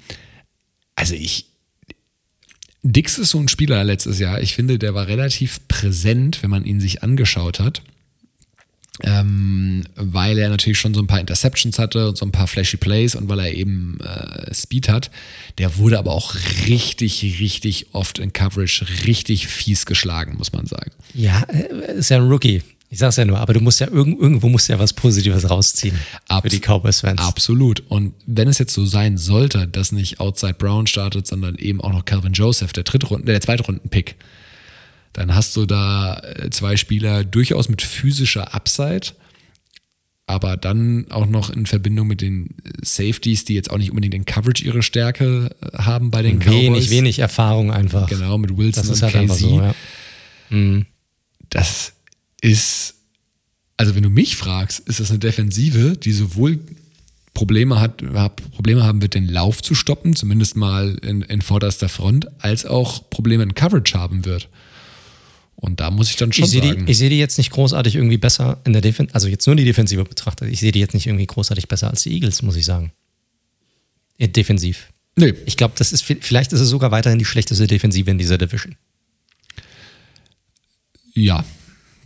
[0.96, 1.46] Also ich,
[2.82, 4.42] Dix ist so ein Spieler letztes Jahr.
[4.42, 7.82] Ich finde, der war relativ präsent, wenn man ihn sich angeschaut hat.
[9.02, 12.76] Ähm, weil er natürlich schon so ein paar Interceptions hatte und so ein paar flashy
[12.76, 15.10] Plays und weil er eben äh, Speed hat.
[15.58, 16.36] Der wurde aber auch
[16.68, 20.92] richtig, richtig oft in Coverage richtig fies geschlagen, muss man sagen.
[21.14, 22.62] Ja, äh, ist ja ein Rookie.
[22.92, 25.98] Ich sag's ja nur, aber du musst ja irgend, irgendwo musst ja was Positives rausziehen
[26.28, 27.22] Abs für die Cowboys-Fans.
[27.22, 27.84] Absolut.
[27.88, 31.94] Und wenn es jetzt so sein sollte, dass nicht Outside Brown startet, sondern eben auch
[31.94, 34.16] noch Calvin Joseph, der Drittrunden, der Zweitrunden-Pick,
[35.14, 39.14] dann hast du da äh, zwei Spieler durchaus mit physischer Upside,
[40.26, 44.26] aber dann auch noch in Verbindung mit den Safeties, die jetzt auch nicht unbedingt in
[44.26, 46.64] Coverage ihre Stärke äh, haben bei den wenig, Cowboys.
[46.64, 48.10] Wenig, wenig Erfahrung einfach.
[48.10, 49.40] Genau, mit Wilson das ist und halt KZ.
[49.40, 49.76] So, ja.
[50.50, 50.86] mhm.
[51.52, 51.94] Das
[52.42, 52.96] ist,
[53.78, 56.60] also wenn du mich fragst, ist das eine Defensive, die sowohl
[57.34, 57.98] Probleme hat,
[58.52, 63.10] Probleme haben wird, den Lauf zu stoppen, zumindest mal in, in vorderster Front, als auch
[63.10, 64.50] Probleme in Coverage haben wird.
[65.56, 66.86] Und da muss ich dann schon ich sagen.
[66.86, 69.56] Die, ich sehe die jetzt nicht großartig irgendwie besser in der Defensive, also jetzt nur
[69.56, 70.50] die Defensive betrachtet.
[70.50, 72.92] Ich sehe die jetzt nicht irgendwie großartig besser als die Eagles, muss ich sagen.
[74.20, 74.90] Defensiv.
[75.16, 75.34] Nö.
[75.46, 78.76] Ich glaube, das ist vielleicht ist es sogar weiterhin die schlechteste Defensive in dieser Division.
[81.14, 81.44] Ja,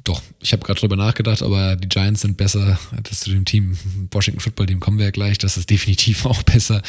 [0.03, 0.21] doch.
[0.41, 2.77] Ich habe gerade drüber nachgedacht, aber die Giants sind besser.
[3.03, 3.77] Das zu dem Team,
[4.11, 5.37] Washington Football Team kommen wir ja gleich.
[5.37, 6.81] Das ist definitiv auch besser.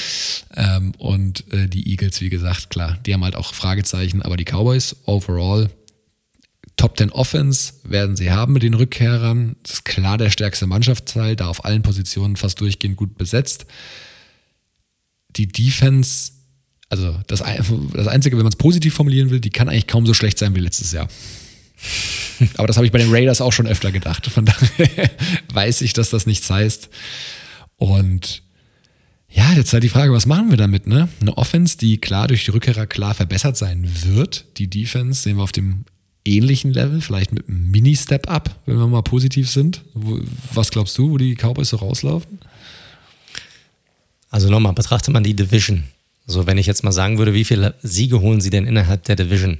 [0.56, 4.22] Ähm, und äh, die Eagles, wie gesagt, klar, die haben halt auch Fragezeichen.
[4.22, 5.70] Aber die Cowboys overall
[6.76, 9.56] Top 10 Offense werden sie haben mit den Rückkehrern.
[9.62, 13.66] Das ist klar der stärkste Mannschaftsteil, da auf allen Positionen fast durchgehend gut besetzt.
[15.36, 16.32] Die Defense,
[16.88, 17.44] also das,
[17.92, 20.54] das Einzige, wenn man es positiv formulieren will, die kann eigentlich kaum so schlecht sein
[20.56, 21.08] wie letztes Jahr.
[22.56, 24.26] Aber das habe ich bei den Raiders auch schon öfter gedacht.
[24.26, 25.10] Von daher
[25.52, 26.88] weiß ich, dass das nichts heißt.
[27.76, 28.42] Und
[29.28, 30.86] ja, jetzt halt die Frage, was machen wir damit?
[30.86, 31.08] Ne?
[31.20, 34.44] Eine Offense, die klar durch die Rückkehrer klar verbessert sein wird.
[34.58, 35.84] Die Defense sehen wir auf dem
[36.24, 39.82] ähnlichen Level, vielleicht mit einem Mini-Step-Up, wenn wir mal positiv sind.
[40.52, 42.38] Was glaubst du, wo die Cowboys so rauslaufen?
[44.30, 45.84] Also nochmal, betrachtet man die Division.
[46.26, 49.16] Also wenn ich jetzt mal sagen würde, wie viele Siege holen sie denn innerhalb der
[49.16, 49.58] Division?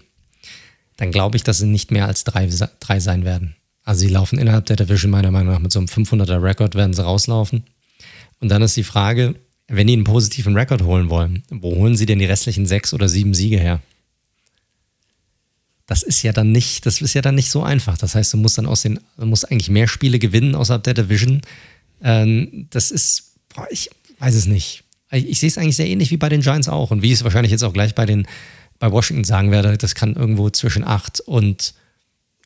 [0.97, 2.49] Dann glaube ich, dass sie nicht mehr als drei,
[2.81, 3.57] drei sein werden.
[3.83, 6.95] Also sie laufen innerhalb der Division meiner Meinung nach mit so einem 500er Rekord werden
[6.95, 7.65] sie rauslaufen.
[8.41, 9.35] Und dann ist die Frage,
[9.69, 13.09] wenn die einen positiven Rekord holen wollen, wo holen sie denn die restlichen sechs oder
[13.09, 13.81] sieben Siege her?
[15.87, 17.99] das ist ja dann nicht, das ist ja dann nicht so einfach.
[17.99, 20.95] Das heißt, du musst dann aus den, du musst eigentlich mehr Spiele gewinnen außerhalb der
[20.95, 21.43] Division.
[22.03, 24.85] Ähm, das ist, boah, ich weiß es nicht.
[25.11, 27.23] Ich, ich sehe es eigentlich sehr ähnlich wie bei den Giants auch und wie es
[27.23, 28.27] wahrscheinlich jetzt auch gleich bei den,
[28.79, 31.75] bei Washington sagen werde, das kann irgendwo zwischen acht und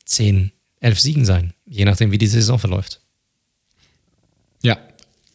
[0.05, 3.01] zehn, elf Siegen sein, je nachdem, wie die Saison verläuft.
[4.61, 4.77] Ja,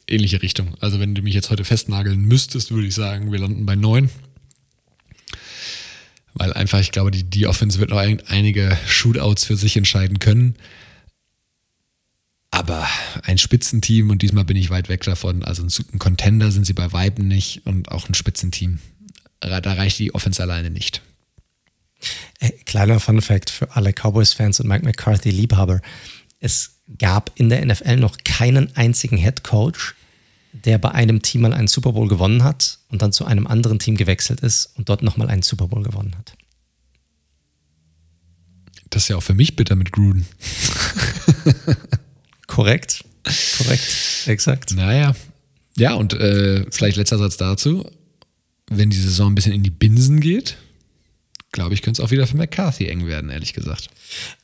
[0.06, 0.74] ähnliche Richtung.
[0.80, 4.10] Also wenn du mich jetzt heute festnageln müsstest, würde ich sagen, wir landen bei neun.
[6.34, 10.56] Weil einfach, ich glaube, die, die Offense wird noch einige Shootouts für sich entscheiden können.
[12.50, 12.86] Aber
[13.22, 16.92] ein Spitzenteam, und diesmal bin ich weit weg davon, also ein Contender sind sie bei
[16.92, 18.78] Weiben nicht und auch ein Spitzenteam.
[19.48, 21.02] Da reicht die Offense alleine nicht.
[22.40, 25.80] Äh, kleiner Fun Fact für alle Cowboys-Fans und Mike McCarthy-Liebhaber.
[26.40, 29.94] Es gab in der NFL noch keinen einzigen Head Coach,
[30.52, 33.78] der bei einem Team mal einen Super Bowl gewonnen hat und dann zu einem anderen
[33.78, 36.34] Team gewechselt ist und dort nochmal einen Super Bowl gewonnen hat.
[38.90, 40.26] Das ist ja auch für mich bitter mit Gruden.
[42.46, 43.04] korrekt,
[43.58, 43.82] korrekt,
[44.26, 44.72] exakt.
[44.72, 45.14] Naja,
[45.76, 47.90] ja, und äh, vielleicht letzter Satz dazu.
[48.70, 50.57] Wenn die Saison ein bisschen in die Binsen geht,
[51.53, 53.89] glaube ich, könnte es auch wieder für McCarthy eng werden, ehrlich gesagt.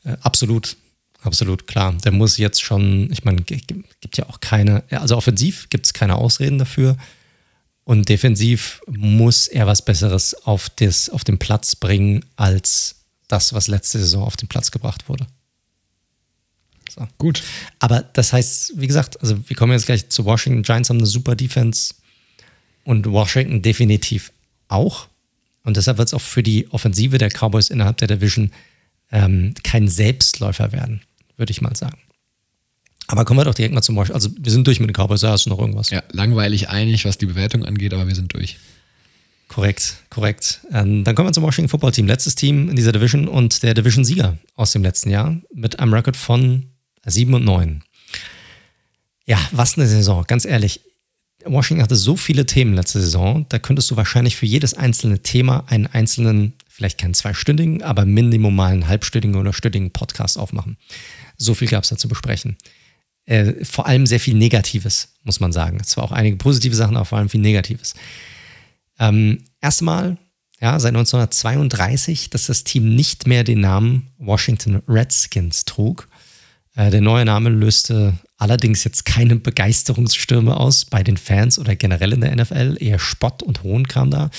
[0.04, 0.76] Äh, absolut.
[1.22, 1.92] Absolut, klar.
[2.02, 6.14] Der muss jetzt schon, ich meine, gibt ja auch keine, also offensiv gibt es keine
[6.14, 6.96] Ausreden dafür.
[7.84, 12.96] Und defensiv muss er was Besseres auf, das, auf den Platz bringen, als
[13.28, 15.26] das, was letzte Saison auf den Platz gebracht wurde.
[16.88, 17.06] So.
[17.18, 17.42] Gut.
[17.78, 20.62] Aber das heißt, wie gesagt, also wir kommen jetzt gleich zu Washington.
[20.62, 21.94] Giants haben eine super Defense
[22.84, 24.32] und Washington definitiv
[24.68, 25.08] auch.
[25.64, 28.50] Und deshalb wird es auch für die Offensive der Cowboys innerhalb der Division
[29.12, 31.02] ähm, kein Selbstläufer werden
[31.40, 31.98] würde ich mal sagen.
[33.08, 34.14] Aber kommen wir doch direkt mal zum Washington.
[34.14, 35.90] Also wir sind durch mit den Cowboys, da hast du noch irgendwas.
[35.90, 38.58] Ja, langweilig einig, was die Bewertung angeht, aber wir sind durch.
[39.48, 40.60] Korrekt, korrekt.
[40.70, 42.06] Ähm, dann kommen wir zum Washington Football Team.
[42.06, 46.16] Letztes Team in dieser Division und der Division-Sieger aus dem letzten Jahr mit einem Rekord
[46.16, 46.66] von
[47.04, 47.82] 7 und 9.
[49.26, 50.82] Ja, was eine Saison, ganz ehrlich.
[51.44, 55.64] Washington hatte so viele Themen letzte Saison, da könntest du wahrscheinlich für jedes einzelne Thema
[55.68, 60.76] einen einzelnen, vielleicht keinen zweistündigen, aber minimum mal einen halbstündigen oder stündigen Podcast aufmachen.
[61.36, 62.56] So viel gab es da zu besprechen.
[63.24, 65.82] Äh, vor allem sehr viel Negatives, muss man sagen.
[65.84, 67.94] Zwar auch einige positive Sachen, aber vor allem viel Negatives.
[68.98, 70.16] Ähm, Erstmal,
[70.60, 76.08] ja, seit 1932, dass das Team nicht mehr den Namen Washington Redskins trug.
[76.76, 82.12] Äh, der neue Name löste allerdings jetzt keine Begeisterungsstürme aus bei den Fans oder generell
[82.12, 82.76] in der NFL.
[82.80, 84.30] Eher Spott und Hohn kam da.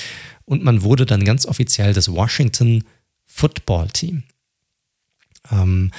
[0.46, 2.84] Und man wurde dann ganz offiziell das Washington
[3.26, 4.24] Football Team.
[5.52, 5.92] Ähm,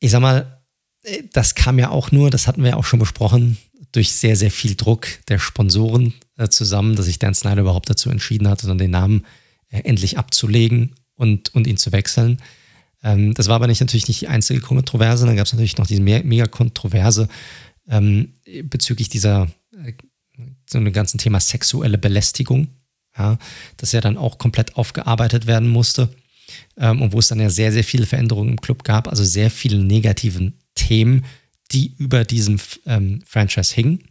[0.00, 0.60] ich sag mal,
[1.02, 3.58] äh, das kam ja auch nur, das hatten wir ja auch schon besprochen,
[3.92, 8.10] durch sehr, sehr viel Druck der Sponsoren äh, zusammen, dass sich Dan Snyder überhaupt dazu
[8.10, 9.24] entschieden hatte, dann den Namen
[9.70, 12.38] äh, endlich abzulegen und, und ihn zu wechseln.
[13.08, 15.26] Ähm, das war aber nicht, natürlich nicht die einzige Kontroverse.
[15.26, 17.28] Dann gab es natürlich noch diese mega Kontroverse
[17.88, 19.92] ähm, bezüglich dieser äh,
[20.68, 22.68] so einem ganzen Thema sexuelle Belästigung,
[23.16, 23.38] ja,
[23.78, 26.10] das ja dann auch komplett aufgearbeitet werden musste
[26.76, 29.50] ähm, und wo es dann ja sehr, sehr viele Veränderungen im Club gab, also sehr
[29.50, 31.24] viele negativen Themen,
[31.72, 34.04] die über diesem ähm, Franchise hingen.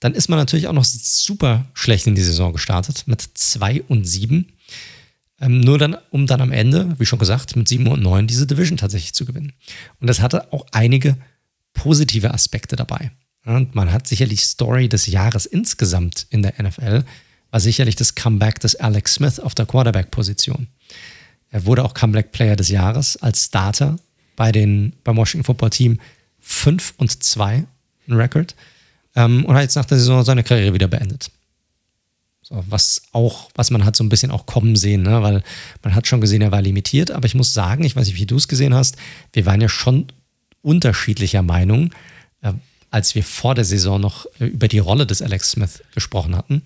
[0.00, 4.04] Dann ist man natürlich auch noch super schlecht in die Saison gestartet mit 2 und
[4.04, 4.46] 7.
[5.40, 8.46] Ähm, nur dann, um dann am Ende, wie schon gesagt, mit 7 und 9 diese
[8.46, 9.52] Division tatsächlich zu gewinnen.
[10.00, 11.16] Und das hatte auch einige
[11.72, 13.10] positive Aspekte dabei.
[13.44, 17.04] Und man hat sicherlich Story des Jahres insgesamt in der NFL
[17.50, 20.68] war sicherlich das Comeback des Alex Smith auf der Quarterback-Position.
[21.50, 23.98] Er wurde auch Comeback Player des Jahres als Starter
[24.36, 26.00] bei den, beim Washington Football Team
[26.38, 27.64] 5 und 2,
[28.08, 28.54] ein Record,
[29.16, 31.30] ähm, und hat jetzt nach der Saison seine Karriere wieder beendet.
[32.50, 35.22] So, was auch, was man hat so ein bisschen auch kommen sehen, ne?
[35.22, 35.42] weil
[35.82, 38.26] man hat schon gesehen, er war limitiert, aber ich muss sagen, ich weiß nicht, wie
[38.26, 38.96] du es gesehen hast,
[39.32, 40.06] wir waren ja schon
[40.60, 41.92] unterschiedlicher Meinung,
[42.42, 42.52] äh,
[42.90, 46.62] als wir vor der Saison noch äh, über die Rolle des Alex Smith gesprochen hatten.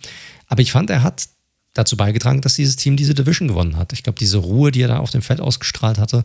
[0.49, 1.29] Aber ich fand, er hat
[1.75, 3.93] dazu beigetragen, dass dieses Team diese Division gewonnen hat.
[3.93, 6.25] Ich glaube, diese Ruhe, die er da auf dem Feld ausgestrahlt hatte,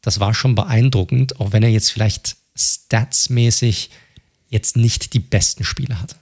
[0.00, 3.90] das war schon beeindruckend, auch wenn er jetzt vielleicht statsmäßig
[4.48, 6.16] jetzt nicht die besten Spiele hatte.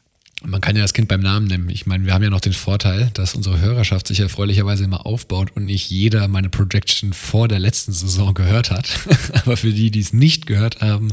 [0.45, 1.69] Man kann ja das Kind beim Namen nennen.
[1.69, 5.53] Ich meine, wir haben ja noch den Vorteil, dass unsere Hörerschaft sich erfreulicherweise immer aufbaut
[5.55, 8.89] und nicht jeder meine Projection vor der letzten Saison gehört hat.
[9.45, 11.13] Aber für die, die es nicht gehört haben,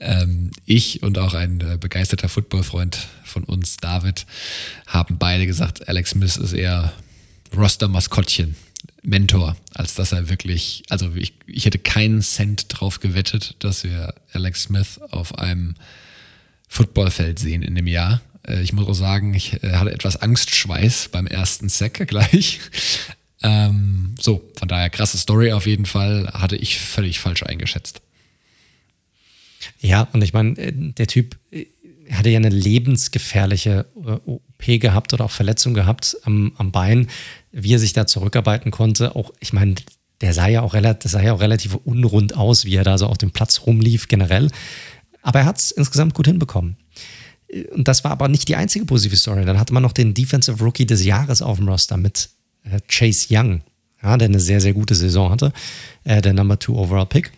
[0.00, 4.26] ähm, ich und auch ein äh, begeisterter Footballfreund von uns, David,
[4.86, 6.92] haben beide gesagt, Alex Smith ist eher
[7.56, 8.56] Roster-Maskottchen,
[9.02, 14.14] Mentor, als dass er wirklich, also ich, ich hätte keinen Cent drauf gewettet, dass wir
[14.32, 15.74] Alex Smith auf einem
[16.68, 18.20] Footballfeld sehen in dem Jahr.
[18.50, 22.60] Äh, ich muss auch sagen, ich äh, hatte etwas Angstschweiß beim ersten Sack gleich.
[23.42, 28.02] Ähm, so, von daher krasse Story auf jeden Fall, hatte ich völlig falsch eingeschätzt.
[29.80, 31.36] Ja, und ich meine, äh, der Typ
[32.12, 37.08] hatte ja eine lebensgefährliche OP gehabt oder auch Verletzung gehabt am, am Bein,
[37.52, 39.14] wie er sich da zurückarbeiten konnte.
[39.14, 39.76] Auch, ich meine,
[40.20, 43.06] der sah ja auch relativ, sah ja auch relativ unrund aus, wie er da so
[43.06, 44.50] auf dem Platz rumlief generell.
[45.22, 46.76] Aber er hat es insgesamt gut hinbekommen.
[47.72, 49.44] Und das war aber nicht die einzige positive Story.
[49.44, 52.30] Dann hatte man noch den Defensive Rookie des Jahres auf dem Roster mit
[52.64, 53.62] äh, Chase Young,
[54.02, 55.52] ja, der eine sehr, sehr gute Saison hatte,
[56.04, 57.32] äh, der Number Two Overall Pick,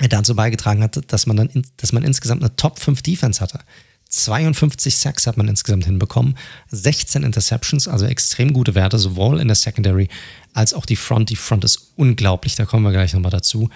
[0.00, 3.60] der dazu beigetragen hat, dass man dann dass man insgesamt eine Top 5 Defense hatte.
[4.08, 6.36] 52 Sacks hat man insgesamt hinbekommen,
[6.70, 10.08] 16 Interceptions, also extrem gute Werte, sowohl in der Secondary
[10.54, 11.30] als auch die Front.
[11.30, 13.68] Die Front ist unglaublich, da kommen wir gleich nochmal dazu.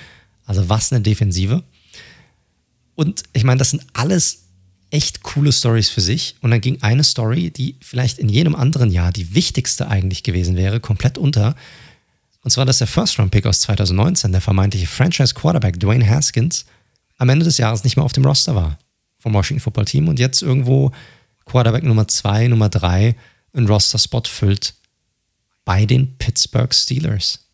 [0.47, 1.63] Also was eine Defensive.
[2.95, 4.42] Und ich meine, das sind alles
[4.93, 6.37] echt coole Stories für sich.
[6.41, 10.57] Und dann ging eine Story, die vielleicht in jedem anderen Jahr die wichtigste eigentlich gewesen
[10.57, 11.57] wäre, komplett unter.
[12.43, 16.67] Und zwar, dass der First-Round-Pick aus 2019, der vermeintliche Franchise-Quarterback Dwayne Haskins,
[17.17, 18.79] am Ende des Jahres nicht mehr auf dem Roster war
[19.19, 20.91] vom Washington Football Team und jetzt irgendwo
[21.47, 23.17] Quarterback Nummer 2, Nummer 3
[23.55, 24.75] einen Roster-Spot füllt
[25.65, 27.47] bei den Pittsburgh Steelers.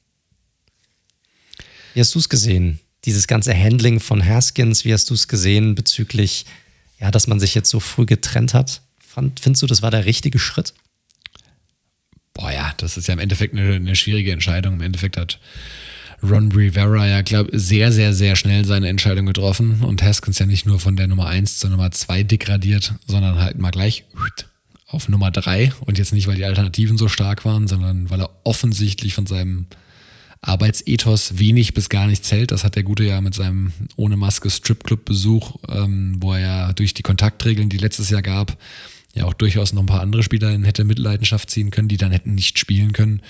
[1.95, 2.81] Wie hast du es gesehen?
[3.05, 6.47] Dieses ganze Handling von Haskins, wie hast du es gesehen bezüglich
[7.01, 8.83] ja, dass man sich jetzt so früh getrennt hat.
[8.99, 10.75] Fand, findest du, das war der richtige Schritt?
[12.35, 14.75] Boah, ja, das ist ja im Endeffekt eine, eine schwierige Entscheidung.
[14.75, 15.39] Im Endeffekt hat
[16.23, 20.67] Ron Rivera ja, glaube sehr, sehr, sehr schnell seine Entscheidung getroffen und Haskins ja nicht
[20.67, 24.05] nur von der Nummer 1 zur Nummer 2 degradiert, sondern halt mal gleich
[24.89, 28.31] auf Nummer 3 und jetzt nicht, weil die Alternativen so stark waren, sondern weil er
[28.45, 29.67] offensichtlich von seinem
[30.41, 32.53] Arbeitsethos wenig bis gar nichts hält.
[32.53, 36.95] Das hat der Gute ja mit seinem ohne Maske Stripclub-Besuch, ähm, wo er ja durch
[36.95, 38.57] die Kontaktregeln, die letztes Jahr gab,
[39.15, 42.13] ja auch durchaus noch ein paar andere Spieler in hätte Mitleidenschaft ziehen können, die dann
[42.13, 43.23] hätten nicht spielen können,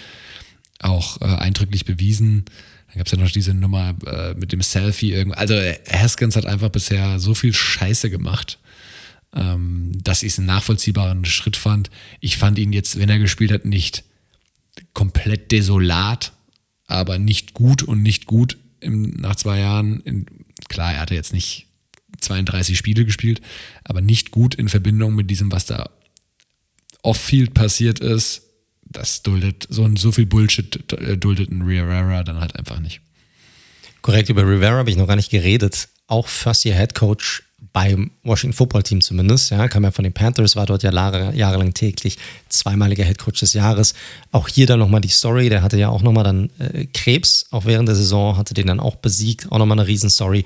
[0.80, 2.44] auch äh, eindrücklich bewiesen.
[2.88, 5.32] Dann gab es ja noch diese Nummer äh, mit dem Selfie.
[5.32, 5.54] Also
[5.90, 8.58] Haskins hat einfach bisher so viel Scheiße gemacht,
[9.34, 11.90] ähm, dass ich es einen nachvollziehbaren Schritt fand.
[12.20, 14.04] Ich fand ihn jetzt, wenn er gespielt hat, nicht
[14.92, 16.32] komplett desolat,
[16.88, 20.00] aber nicht gut und nicht gut im, nach zwei Jahren.
[20.00, 20.26] In,
[20.68, 21.66] klar, er hatte jetzt nicht
[22.20, 23.40] 32 Spiele gespielt,
[23.84, 25.90] aber nicht gut in Verbindung mit diesem, was da
[27.02, 28.42] off-field passiert ist.
[28.82, 33.02] Das duldet, so, so viel Bullshit äh, duldet ein Rivera dann halt einfach nicht.
[34.00, 35.88] Korrekt, über Rivera habe ich noch gar nicht geredet.
[36.06, 37.42] Auch First-Year-Head Coach
[37.72, 41.34] beim Washington Football Team zumindest, ja, kam ja von den Panthers, war dort ja Jahre,
[41.34, 42.16] jahrelang täglich
[42.48, 43.94] zweimaliger Headcoach des Jahres.
[44.32, 47.64] Auch hier dann nochmal die Story, der hatte ja auch nochmal dann äh, Krebs, auch
[47.64, 50.44] während der Saison, hatte den dann auch besiegt, auch nochmal eine Riesenstory.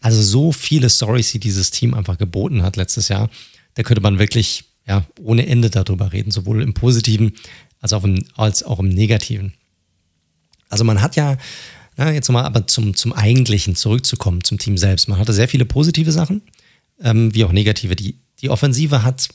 [0.00, 3.28] Also so viele Stories, die dieses Team einfach geboten hat letztes Jahr,
[3.74, 7.34] da könnte man wirklich ja, ohne Ende darüber reden, sowohl im Positiven
[7.80, 9.54] als auch im, als auch im Negativen.
[10.68, 11.36] Also man hat ja
[12.00, 15.08] ja, jetzt nochmal aber zum, zum Eigentlichen zurückzukommen, zum Team selbst.
[15.08, 16.40] Man hatte sehr viele positive Sachen,
[17.02, 17.96] ähm, wie auch negative.
[17.96, 19.28] Die, die Offensive hat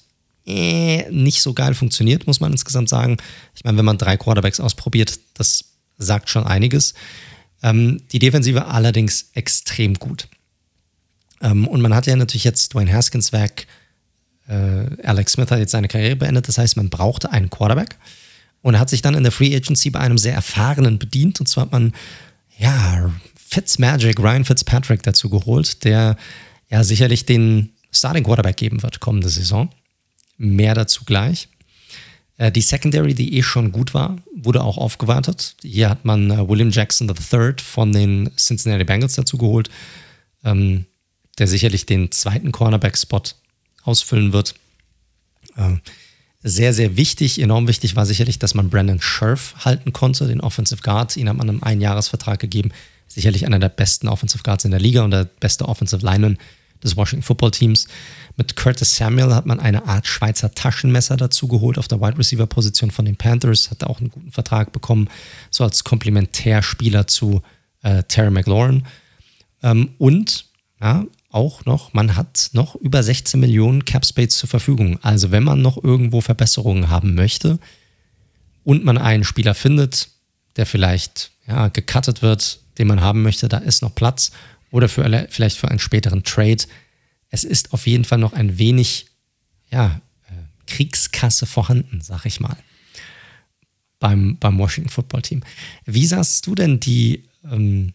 [0.45, 3.17] äh, nicht so geil funktioniert, muss man insgesamt sagen.
[3.55, 5.65] Ich meine, wenn man drei Quarterbacks ausprobiert, das
[5.97, 6.93] sagt schon einiges.
[7.63, 10.27] Ähm, die Defensive allerdings extrem gut.
[11.41, 13.67] Ähm, und man hat ja natürlich jetzt Dwayne Haskins weg.
[14.47, 16.47] Äh, Alex Smith hat jetzt seine Karriere beendet.
[16.47, 17.97] Das heißt, man brauchte einen Quarterback.
[18.61, 21.39] Und hat sich dann in der Free Agency bei einem sehr erfahrenen bedient.
[21.39, 21.93] Und zwar hat man
[22.57, 26.17] ja, Fitzmagic, Ryan Fitzpatrick dazu geholt, der
[26.69, 29.69] ja sicherlich den Starting Quarterback geben wird kommende Saison.
[30.37, 31.47] Mehr dazu gleich.
[32.37, 35.55] Äh, die Secondary, die eh schon gut war, wurde auch aufgewartet.
[35.61, 39.69] Hier hat man äh, William Jackson III von den Cincinnati Bengals dazu geholt,
[40.43, 40.85] ähm,
[41.37, 43.23] der sicherlich den zweiten Cornerback-Spot
[43.83, 44.55] ausfüllen wird.
[45.57, 45.81] Ähm,
[46.43, 50.81] sehr, sehr wichtig, enorm wichtig war sicherlich, dass man Brandon Scherf halten konnte, den Offensive
[50.83, 51.17] Guard.
[51.17, 52.71] Ihn hat man einen Einjahresvertrag gegeben.
[53.07, 56.37] Sicherlich einer der besten Offensive Guards in der Liga und der beste Offensive Lineman
[56.83, 57.87] des Washington Football Teams.
[58.37, 62.45] Mit Curtis Samuel hat man eine Art Schweizer Taschenmesser dazu geholt auf der Wide Receiver
[62.47, 65.09] Position von den Panthers, hat auch einen guten Vertrag bekommen,
[65.49, 67.41] so als Komplementärspieler zu
[67.81, 68.83] äh, Terry McLaurin.
[69.63, 70.45] Ähm, und
[70.81, 74.99] ja, auch noch, man hat noch über 16 Millionen Cap Space zur Verfügung.
[75.01, 77.59] Also wenn man noch irgendwo Verbesserungen haben möchte
[78.63, 80.09] und man einen Spieler findet,
[80.55, 84.31] der vielleicht ja, gecuttet wird, den man haben möchte, da ist noch Platz
[84.71, 86.63] oder für, vielleicht für einen späteren Trade.
[87.29, 89.07] Es ist auf jeden Fall noch ein wenig
[89.71, 90.33] ja, äh,
[90.67, 92.57] Kriegskasse vorhanden, sag ich mal,
[93.99, 95.43] beim, beim Washington Football Team.
[95.85, 97.93] Wie sahst du denn die, ähm,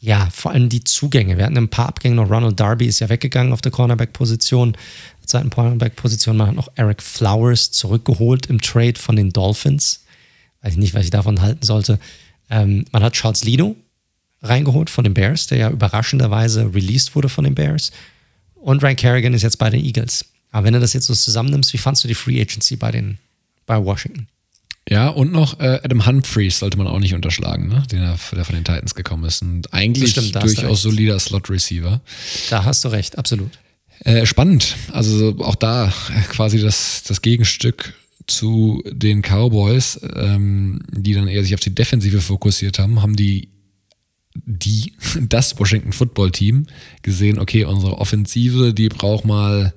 [0.00, 1.38] ja, vor allem die Zugänge?
[1.38, 2.30] Wir hatten ein paar Abgänge noch.
[2.30, 4.76] Ronald Darby ist ja weggegangen auf der Cornerback-Position,
[5.24, 6.36] zweiten Cornerback-Position.
[6.36, 10.04] Man hat noch Eric Flowers zurückgeholt im Trade von den Dolphins.
[10.62, 12.00] Weiß ich nicht, was ich davon halten sollte.
[12.50, 13.76] Ähm, man hat Charles Lino
[14.42, 17.90] reingeholt von den Bears, der ja überraschenderweise released wurde von den Bears.
[18.54, 20.24] Und Ryan Kerrigan ist jetzt bei den Eagles.
[20.50, 23.18] Aber wenn du das jetzt so zusammennimmst, wie fandst du die Free Agency bei, den,
[23.66, 24.28] bei Washington?
[24.88, 27.82] Ja, und noch äh, Adam Humphreys sollte man auch nicht unterschlagen, ne?
[27.92, 29.42] Den er, der von den Titans gekommen ist.
[29.42, 32.00] Und eigentlich stimmt, durchaus solider Slot-Receiver.
[32.48, 33.58] Da hast du recht, absolut.
[34.04, 34.76] Äh, spannend.
[34.92, 35.92] Also auch da
[36.30, 37.94] quasi das, das Gegenstück
[38.26, 43.48] zu den Cowboys, ähm, die dann eher sich auf die Defensive fokussiert haben, haben die
[44.46, 44.92] die,
[45.28, 46.66] das Washington Football Team
[47.02, 49.72] gesehen, okay, unsere Offensive, die braucht mal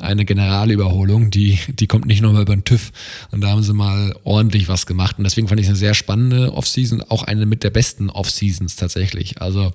[0.00, 2.92] eine Generalüberholung, die, die kommt nicht nochmal über den TÜV.
[3.30, 5.18] Und da haben sie mal ordentlich was gemacht.
[5.18, 8.76] Und deswegen fand ich es eine sehr spannende Offseason, auch eine mit der besten Offseasons
[8.76, 9.40] tatsächlich.
[9.40, 9.72] Also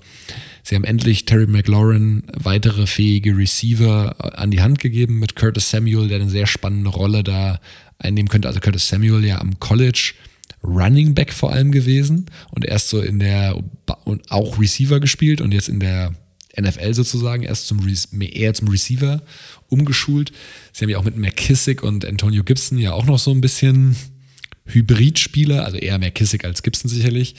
[0.63, 6.07] sie haben endlich Terry McLaurin weitere fähige Receiver an die Hand gegeben mit Curtis Samuel,
[6.07, 7.59] der eine sehr spannende Rolle da
[7.99, 8.47] einnehmen könnte.
[8.47, 10.13] Also Curtis Samuel ja am College
[10.65, 13.61] Running Back vor allem gewesen und erst so in der
[14.03, 16.13] und auch Receiver gespielt und jetzt in der
[16.59, 17.85] NFL sozusagen erst zum
[18.19, 19.21] eher zum Receiver
[19.67, 20.31] umgeschult.
[20.71, 23.95] Sie haben ja auch mit McKissick und Antonio Gibson ja auch noch so ein bisschen
[24.65, 27.35] Hybridspieler, also eher McKissick als Gibson sicherlich.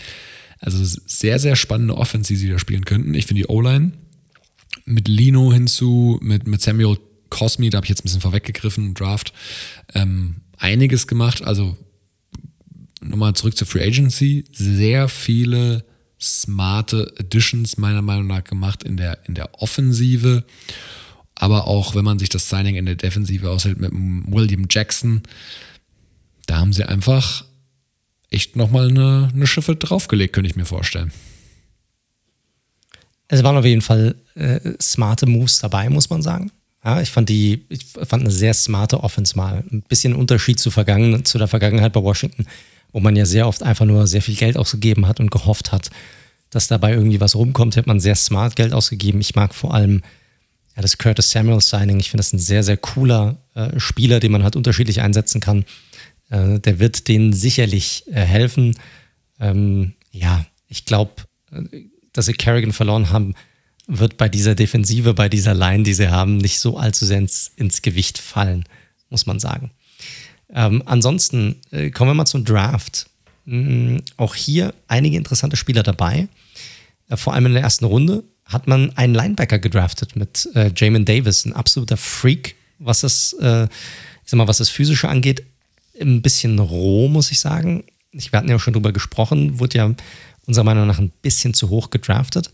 [0.59, 3.15] Also sehr, sehr spannende Offense, die sie da spielen könnten.
[3.15, 3.93] Ich finde die O-Line
[4.85, 6.99] mit Lino hinzu, mit, mit Samuel
[7.29, 9.33] Cosme, da habe ich jetzt ein bisschen vorweggegriffen, Draft,
[9.95, 11.43] ähm, einiges gemacht.
[11.43, 11.77] Also
[13.09, 15.85] nochmal zurück zur Free Agency, sehr viele
[16.21, 20.45] smarte Additions meiner Meinung nach gemacht in der, in der Offensive.
[21.35, 25.23] Aber auch wenn man sich das Signing in der Defensive aushält mit William Jackson,
[26.47, 27.45] da haben sie einfach
[28.31, 31.13] echt nochmal eine, eine Schiffe draufgelegt, könnte ich mir vorstellen.
[33.29, 36.53] Es waren auf jeden Fall äh, smarte Moves dabei, muss man sagen.
[36.85, 39.65] Ja, ich fand die, ich fand eine sehr smarte Offense mal.
[39.71, 42.47] Ein bisschen Unterschied zu, Vergangen, zu der Vergangenheit bei Washington
[42.93, 45.91] wo man ja sehr oft einfach nur sehr viel Geld ausgegeben hat und gehofft hat,
[46.51, 49.21] dass dabei irgendwie was rumkommt, hat man sehr smart Geld ausgegeben.
[49.21, 50.03] Ich mag vor allem
[50.77, 51.99] ja, das Curtis Samuel Signing.
[52.01, 55.65] Ich finde das ein sehr, sehr cooler äh, Spieler, den man halt unterschiedlich einsetzen kann.
[56.31, 58.79] Äh, der wird denen sicherlich äh, helfen.
[59.41, 61.13] Ähm, ja, ich glaube,
[61.51, 61.63] äh,
[62.13, 63.35] dass sie Kerrigan verloren haben,
[63.87, 67.53] wird bei dieser Defensive, bei dieser Line, die sie haben, nicht so allzu sehr ins,
[67.57, 68.65] ins Gewicht fallen,
[69.11, 69.71] muss man sagen.
[70.53, 73.07] Ähm, ansonsten äh, kommen wir mal zum Draft.
[73.45, 76.29] Mhm, auch hier einige interessante Spieler dabei.
[77.09, 81.05] Äh, vor allem in der ersten Runde hat man einen Linebacker gedraftet mit äh, Jamin
[81.05, 83.67] Davis, ein absoluter Freak, was das, äh,
[84.25, 85.43] sag mal, was das Physische angeht.
[86.01, 87.85] Ein bisschen roh, muss ich sagen.
[88.13, 89.95] Ich, wir hatten ja auch schon drüber gesprochen, wurde ja
[90.47, 92.51] unserer Meinung nach ein bisschen zu hoch gedraftet.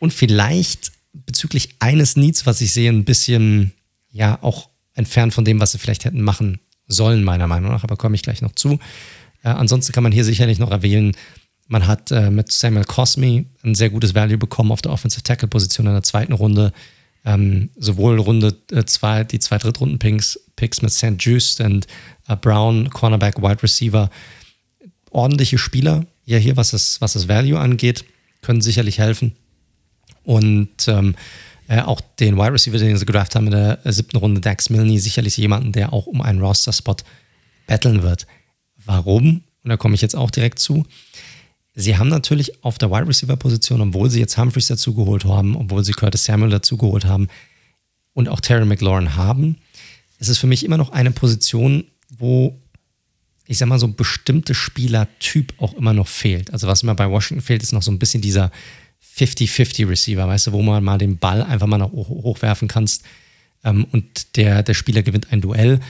[0.00, 3.72] Und vielleicht bezüglich eines Needs, was ich sehe, ein bisschen,
[4.10, 7.96] ja, auch entfernt von dem, was sie vielleicht hätten machen sollen, meiner Meinung nach, aber
[7.96, 8.78] komme ich gleich noch zu.
[9.42, 11.12] Äh, ansonsten kann man hier sicherlich noch erwähnen,
[11.66, 15.48] man hat äh, mit Samuel Cosme ein sehr gutes Value bekommen auf der Offensive Tackle
[15.48, 16.72] Position in der zweiten Runde.
[17.24, 21.14] Ähm, sowohl Runde 2, äh, die zwei Drittrunden-Picks Picks mit St.
[21.18, 21.86] Just und
[22.28, 24.10] äh, Brown, Cornerback, Wide Receiver.
[25.10, 28.04] Ordentliche Spieler, ja hier, was das, was das Value angeht,
[28.42, 29.34] können sicherlich helfen.
[30.22, 31.14] Und ähm,
[31.68, 34.98] äh, auch den Wide Receiver, den sie gedraft haben in der siebten Runde, Dax Milne,
[34.98, 36.96] sicherlich jemanden, der auch um einen Roster-Spot
[37.66, 38.26] battlen wird.
[38.84, 39.42] Warum?
[39.62, 40.84] Und da komme ich jetzt auch direkt zu.
[41.74, 45.92] Sie haben natürlich auf der Wide Receiver-Position, obwohl sie jetzt Humphreys dazugeholt haben, obwohl sie
[45.92, 47.28] Curtis Samuel dazugeholt haben
[48.12, 49.56] und auch Terry McLaurin haben,
[50.18, 51.84] ist es für mich immer noch eine Position,
[52.16, 52.56] wo
[53.46, 56.52] ich sag mal, so ein bestimmter Spielertyp auch immer noch fehlt.
[56.52, 58.50] Also was mir bei Washington fehlt, ist noch so ein bisschen dieser
[59.16, 63.04] 50-50 Receiver, weißt du, wo man mal den Ball einfach mal noch hochwerfen kannst
[63.64, 65.80] ähm, und der, der Spieler gewinnt ein Duell.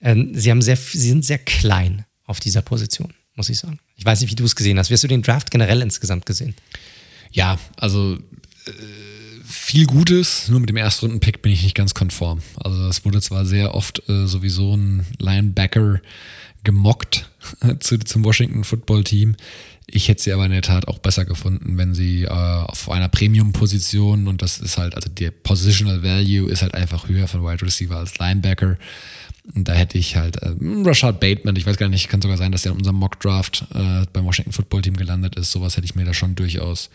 [0.00, 3.78] Ähm, sie, haben sehr, sie sind sehr klein auf dieser Position, muss ich sagen.
[3.96, 4.90] Ich weiß nicht, wie du es gesehen hast.
[4.90, 6.54] Wie hast du den Draft generell insgesamt gesehen?
[7.32, 8.14] Ja, also
[8.66, 8.72] äh,
[9.44, 12.42] viel Gutes, nur mit dem Erstrunden-Pick bin ich nicht ganz konform.
[12.56, 16.00] Also es wurde zwar sehr oft äh, sowieso ein Linebacker
[16.64, 17.30] gemockt
[17.80, 19.36] zu, zum Washington Football Team.
[19.86, 23.08] Ich hätte sie aber in der Tat auch besser gefunden, wenn sie äh, auf einer
[23.08, 27.62] Premium-Position und das ist halt, also der Positional Value ist halt einfach höher von Wide
[27.62, 28.78] Receiver als Linebacker.
[29.54, 32.50] Und da hätte ich halt äh, Rashad Bateman, ich weiß gar nicht, kann sogar sein,
[32.50, 35.52] dass der in unserem Mock-Draft äh, beim Washington Football Team gelandet ist.
[35.52, 36.88] Sowas hätte ich mir da schon durchaus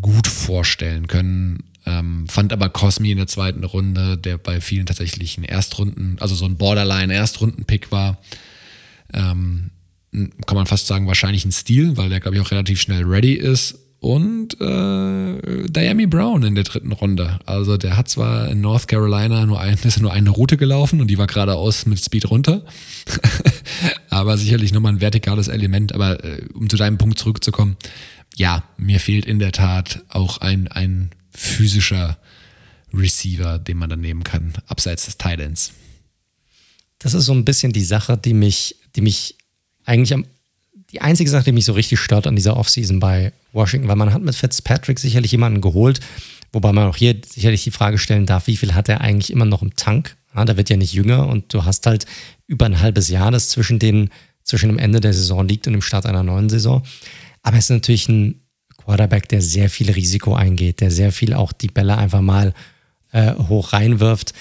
[0.00, 1.64] gut vorstellen können.
[1.86, 6.34] Ähm, fand aber Cosmi in der zweiten Runde, der bei vielen tatsächlich ein Erstrunden, also
[6.34, 8.18] so ein Borderline-Erstrunden-Pick war,
[9.12, 9.70] ähm,
[10.12, 13.32] kann man fast sagen, wahrscheinlich ein Stil, weil der, glaube ich, auch relativ schnell ready
[13.32, 13.78] ist.
[13.98, 17.38] Und äh, Diami Brown in der dritten Runde.
[17.46, 21.06] Also der hat zwar in North Carolina nur, ein, ist nur eine Route gelaufen und
[21.06, 22.64] die war geradeaus mit Speed runter.
[24.10, 25.94] aber sicherlich nochmal ein vertikales Element.
[25.94, 27.76] Aber äh, um zu deinem Punkt zurückzukommen,
[28.36, 32.18] ja, mir fehlt in der Tat auch ein, ein physischer
[32.92, 35.72] Receiver, den man dann nehmen kann, abseits des Titans.
[36.98, 39.36] Das ist so ein bisschen die Sache, die mich, die mich
[39.84, 40.26] eigentlich am,
[40.92, 44.12] die einzige Sache, die mich so richtig stört an dieser Offseason bei Washington, weil man
[44.12, 46.00] hat mit Fitzpatrick sicherlich jemanden geholt,
[46.52, 49.44] wobei man auch hier sicherlich die Frage stellen darf, wie viel hat er eigentlich immer
[49.44, 50.16] noch im Tank?
[50.34, 52.06] Ja, der wird ja nicht jünger und du hast halt
[52.46, 54.10] über ein halbes Jahr, das zwischen, den,
[54.44, 56.82] zwischen dem Ende der Saison liegt und dem Start einer neuen Saison.
[57.42, 58.40] Aber es ist natürlich ein
[58.76, 62.54] Quarterback, der sehr viel Risiko eingeht, der sehr viel auch die Bälle einfach mal
[63.12, 64.32] äh, hoch reinwirft.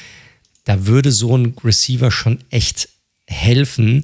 [0.63, 2.89] Da würde so ein Receiver schon echt
[3.27, 4.03] helfen,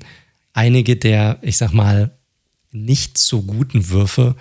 [0.57, 2.17] einige der, ich sag mal,
[2.71, 4.35] nicht so guten Würfe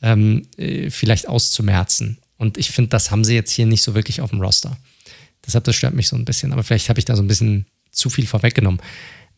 [0.00, 2.18] ähm, äh, vielleicht auszumerzen.
[2.38, 4.78] Und ich finde, das haben sie jetzt hier nicht so wirklich auf dem Roster.
[5.46, 6.52] Deshalb, das stört mich so ein bisschen.
[6.52, 8.80] Aber vielleicht habe ich da so ein bisschen zu viel vorweggenommen.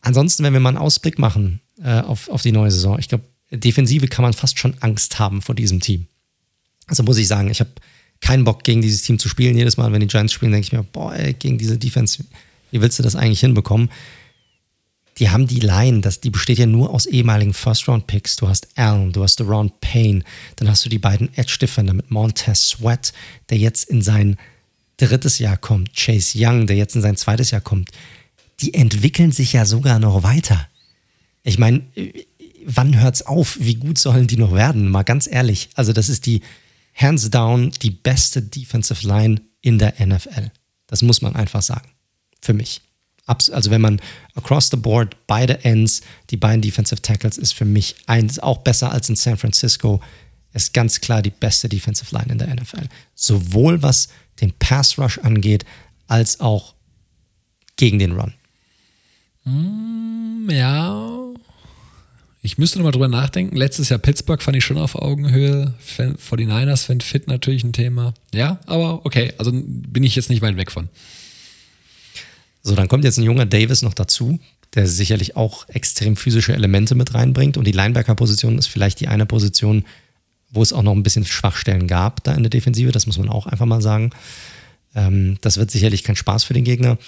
[0.03, 3.25] Ansonsten, wenn wir mal einen Ausblick machen äh, auf, auf die neue Saison, ich glaube,
[3.51, 6.07] Defensive kann man fast schon Angst haben vor diesem Team.
[6.87, 7.71] Also muss ich sagen, ich habe
[8.21, 9.57] keinen Bock, gegen dieses Team zu spielen.
[9.57, 12.25] Jedes Mal, wenn die Giants spielen, denke ich mir, boah, ey, gegen diese Defense,
[12.71, 13.91] wie willst du das eigentlich hinbekommen?
[15.21, 18.37] Die haben die Line, das, die besteht ja nur aus ehemaligen First-Round-Picks.
[18.37, 20.25] Du hast Allen, du hast Deron Payne,
[20.57, 23.13] dann hast du die beiden Edge-Defender mit Montez Sweat,
[23.51, 24.39] der jetzt in sein
[24.97, 27.91] drittes Jahr kommt, Chase Young, der jetzt in sein zweites Jahr kommt.
[28.61, 30.69] Die entwickeln sich ja sogar noch weiter.
[31.43, 31.83] Ich meine,
[32.65, 33.59] wann hört's auf?
[33.61, 34.89] Wie gut sollen die noch werden?
[34.89, 35.69] Mal ganz ehrlich.
[35.75, 36.41] Also, das ist die
[36.95, 40.51] hands down die beste Defensive Line in der NFL.
[40.87, 41.91] Das muss man einfach sagen.
[42.41, 42.81] Für mich.
[43.31, 44.01] Also, wenn man
[44.35, 48.93] across the board beide Ends, die beiden Defensive Tackles, ist für mich eins auch besser
[48.93, 50.01] als in San Francisco.
[50.53, 52.89] Ist ganz klar die beste Defensive Line in der NFL.
[53.15, 54.09] Sowohl was
[54.41, 55.65] den Pass Rush angeht,
[56.09, 56.75] als auch
[57.77, 58.35] gegen den Run.
[59.45, 61.31] Mm, ja,
[62.43, 63.55] ich müsste nochmal drüber nachdenken.
[63.57, 65.75] Letztes Jahr Pittsburgh fand ich schon auf Augenhöhe.
[65.99, 68.15] 49ers fand Fit natürlich ein Thema.
[68.33, 70.89] Ja, aber okay, also bin ich jetzt nicht weit weg von.
[72.63, 74.39] So, dann kommt jetzt ein junger Davis noch dazu,
[74.75, 77.57] der sicherlich auch extrem physische Elemente mit reinbringt.
[77.57, 79.85] Und die Linebacker-Position ist vielleicht die eine Position,
[80.51, 82.93] wo es auch noch ein bisschen Schwachstellen gab da in der Defensive.
[82.93, 84.11] Das muss man auch einfach mal sagen.
[84.95, 86.99] Ähm, das wird sicherlich kein Spaß für den Gegner.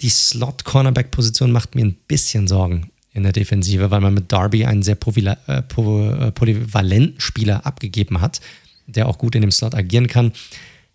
[0.00, 4.82] Die Slot-Cornerback-Position macht mir ein bisschen Sorgen in der Defensive, weil man mit Darby einen
[4.82, 8.40] sehr äh, äh, polyvalenten Spieler abgegeben hat,
[8.86, 10.32] der auch gut in dem Slot agieren kann.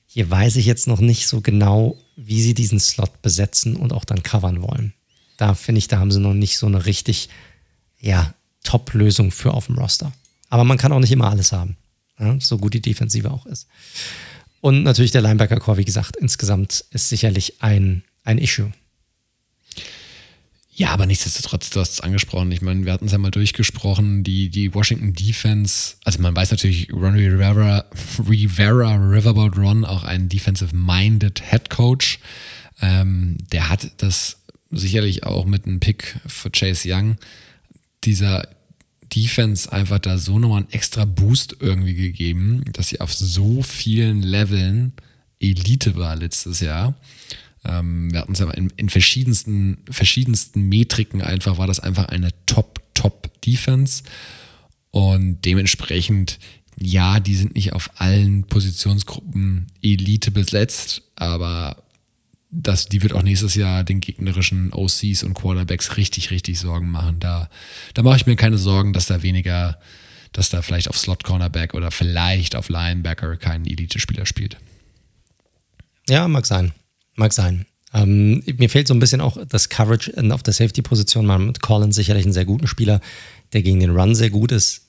[0.07, 4.05] Hier weiß ich jetzt noch nicht so genau, wie sie diesen Slot besetzen und auch
[4.05, 4.93] dann covern wollen.
[5.37, 7.29] Da finde ich, da haben sie noch nicht so eine richtig,
[7.99, 8.33] ja,
[8.63, 10.11] Top-Lösung für auf dem Roster.
[10.49, 11.77] Aber man kann auch nicht immer alles haben,
[12.19, 13.67] ja, so gut die Defensive auch ist.
[14.61, 18.71] Und natürlich der Linebacker-Core, wie gesagt, insgesamt ist sicherlich ein, ein Issue.
[20.77, 22.51] Ja, aber nichtsdestotrotz, du hast es angesprochen.
[22.51, 26.51] Ich meine, wir hatten es ja mal durchgesprochen, die, die Washington Defense, also man weiß
[26.51, 27.85] natürlich, Ron Rivera,
[28.29, 32.19] Rivera Riverboat Ron, auch ein defensive-minded Head Coach.
[32.81, 37.15] Ähm, der hat das sicherlich auch mit einem Pick für Chase Young,
[38.03, 38.45] dieser
[39.15, 44.21] Defense einfach da so nochmal einen extra Boost irgendwie gegeben, dass sie auf so vielen
[44.21, 44.91] Leveln
[45.39, 46.95] Elite war letztes Jahr.
[47.65, 52.29] Ähm, wir hatten es ja in, in, verschiedensten, verschiedensten Metriken einfach, war das einfach eine
[52.45, 54.03] Top, Top Defense.
[54.91, 56.39] Und dementsprechend,
[56.77, 61.83] ja, die sind nicht auf allen Positionsgruppen Elite besetzt, aber
[62.51, 67.19] das, die wird auch nächstes Jahr den gegnerischen OCs und Quarterbacks richtig, richtig Sorgen machen.
[67.19, 67.49] Da,
[67.93, 69.79] da mache ich mir keine Sorgen, dass da weniger,
[70.31, 74.57] dass da vielleicht auf Slot Cornerback oder vielleicht auf Linebacker kein Elite-Spieler spielt.
[76.07, 76.71] Ja, mag sein.
[77.15, 77.65] Mag sein.
[77.93, 81.25] Ähm, mir fehlt so ein bisschen auch das Coverage auf der Safety-Position.
[81.25, 82.99] Man mit Collins sicherlich einen sehr guten Spieler,
[83.53, 84.81] der gegen den Run sehr gut ist.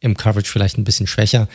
[0.00, 1.48] Im Coverage vielleicht ein bisschen schwächer.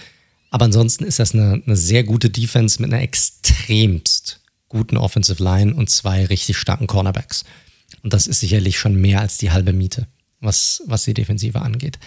[0.49, 4.39] Aber ansonsten ist das eine, eine sehr gute Defense mit einer extremst
[4.69, 7.45] guten Offensive Line und zwei richtig starken Cornerbacks.
[8.03, 10.07] Und das ist sicherlich schon mehr als die halbe Miete,
[10.39, 11.99] was, was die Defensive angeht.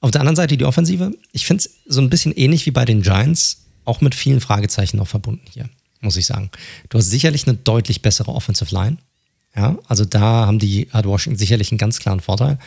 [0.00, 1.12] Auf der anderen Seite die Offensive.
[1.32, 4.96] Ich finde es so ein bisschen ähnlich wie bei den Giants, auch mit vielen Fragezeichen
[4.96, 5.68] noch verbunden hier,
[6.02, 6.50] muss ich sagen.
[6.88, 8.98] Du hast sicherlich eine deutlich bessere Offensive Line.
[9.56, 12.58] Ja, also da haben die, hat Washington sicherlich einen ganz klaren Vorteil.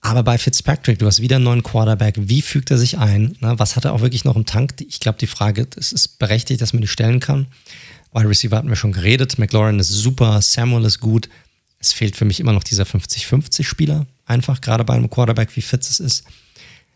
[0.00, 2.16] Aber bei Fitzpatrick, du hast wieder einen neuen Quarterback.
[2.18, 3.36] Wie fügt er sich ein?
[3.40, 4.74] Na, was hat er auch wirklich noch im Tank?
[4.86, 7.46] Ich glaube, die Frage es ist berechtigt, dass man die stellen kann.
[8.12, 9.38] Wide Receiver hatten wir schon geredet.
[9.38, 11.28] McLaurin ist super, Samuel ist gut.
[11.78, 15.90] Es fehlt für mich immer noch dieser 50-50-Spieler, einfach gerade bei einem Quarterback, wie Fitz
[15.90, 16.24] es ist.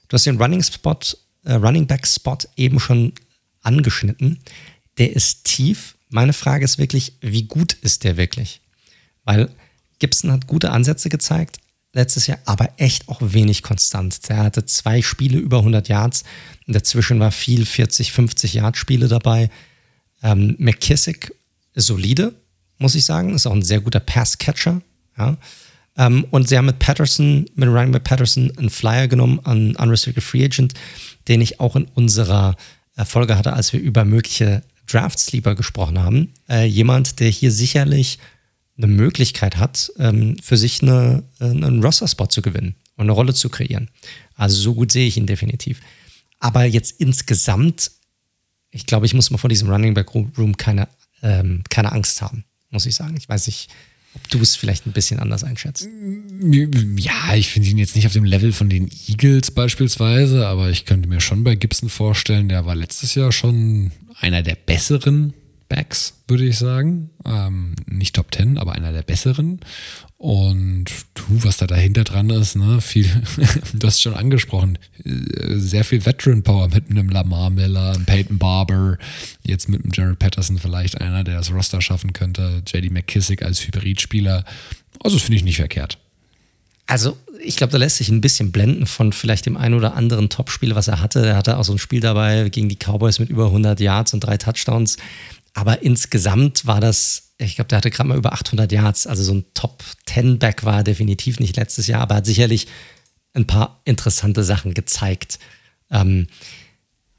[0.09, 0.99] Du hast den Running Spot,
[1.45, 3.13] äh, Running Back Spot eben schon
[3.63, 4.41] angeschnitten.
[4.99, 5.97] Der ist tief.
[6.11, 8.61] Meine Frage ist wirklich, wie gut ist der wirklich?
[9.25, 9.51] Weil
[9.99, 11.59] Gibson hat gute Ansätze gezeigt
[11.93, 14.29] letztes Jahr, aber echt auch wenig konstant.
[14.29, 16.25] Der hatte zwei Spiele über 100 Yards.
[16.67, 19.51] Dazwischen war viel 40, 50 Yard Spiele dabei.
[20.23, 21.33] Ähm, McKissick
[21.75, 22.35] solide,
[22.79, 23.35] muss ich sagen.
[23.35, 24.83] Ist auch ein sehr guter Pass-Catcher.
[25.17, 25.37] Ja.
[25.97, 30.23] Ähm, und sie haben mit Patterson, mit Ryan mit Patterson einen Flyer genommen an Unrestricted
[30.23, 30.75] Free Agent,
[31.27, 32.57] den ich auch in unserer
[33.05, 36.33] Folge hatte, als wir über mögliche Draft-Sleeper gesprochen haben.
[36.49, 38.19] Äh, jemand, der hier sicherlich
[38.77, 43.35] eine Möglichkeit hat, ähm, für sich eine, äh, einen Roster-Spot zu gewinnen und eine Rolle
[43.35, 43.91] zu kreieren.
[44.35, 45.81] Also so gut sehe ich ihn definitiv.
[46.39, 47.91] Aber jetzt insgesamt
[48.71, 50.89] ich glaube, ich muss mal vor diesem Running Back Room keine,
[51.23, 53.17] ähm, keine Angst haben, muss ich sagen.
[53.17, 53.69] Ich weiß nicht,
[54.15, 55.89] ob du es vielleicht ein bisschen anders einschätzt.
[56.97, 60.85] Ja, ich finde ihn jetzt nicht auf dem Level von den Eagles beispielsweise, aber ich
[60.85, 65.35] könnte mir schon bei Gibson vorstellen, der war letztes Jahr schon einer der besseren
[65.69, 67.11] Backs, würde ich sagen.
[67.27, 69.61] Ähm, nicht Top 10, aber einer der besseren.
[70.17, 73.05] Und du, was da dahinter dran ist, ne, viel,
[73.75, 78.39] du hast es schon angesprochen, sehr viel Veteran Power mit einem Lamar Miller, einem Peyton
[78.39, 78.99] Barber,
[79.45, 83.65] jetzt mit einem Jared Patterson vielleicht einer, der das Roster schaffen könnte, JD McKissick als
[83.65, 84.45] Hybridspieler.
[85.01, 85.99] Also, das finde ich nicht verkehrt.
[86.89, 90.31] Also, ich glaube, da lässt sich ein bisschen blenden von vielleicht dem einen oder anderen
[90.31, 91.25] Topspiel, was er hatte.
[91.25, 94.21] Er hatte auch so ein Spiel dabei gegen die Cowboys mit über 100 Yards und
[94.21, 94.97] drei Touchdowns.
[95.53, 99.07] Aber insgesamt war das, ich glaube, der hatte gerade mal über 800 Yards.
[99.07, 102.67] Also so ein Top-10-Back war definitiv nicht letztes Jahr, aber hat sicherlich
[103.35, 105.39] ein paar interessante Sachen gezeigt.
[105.91, 106.27] Ähm,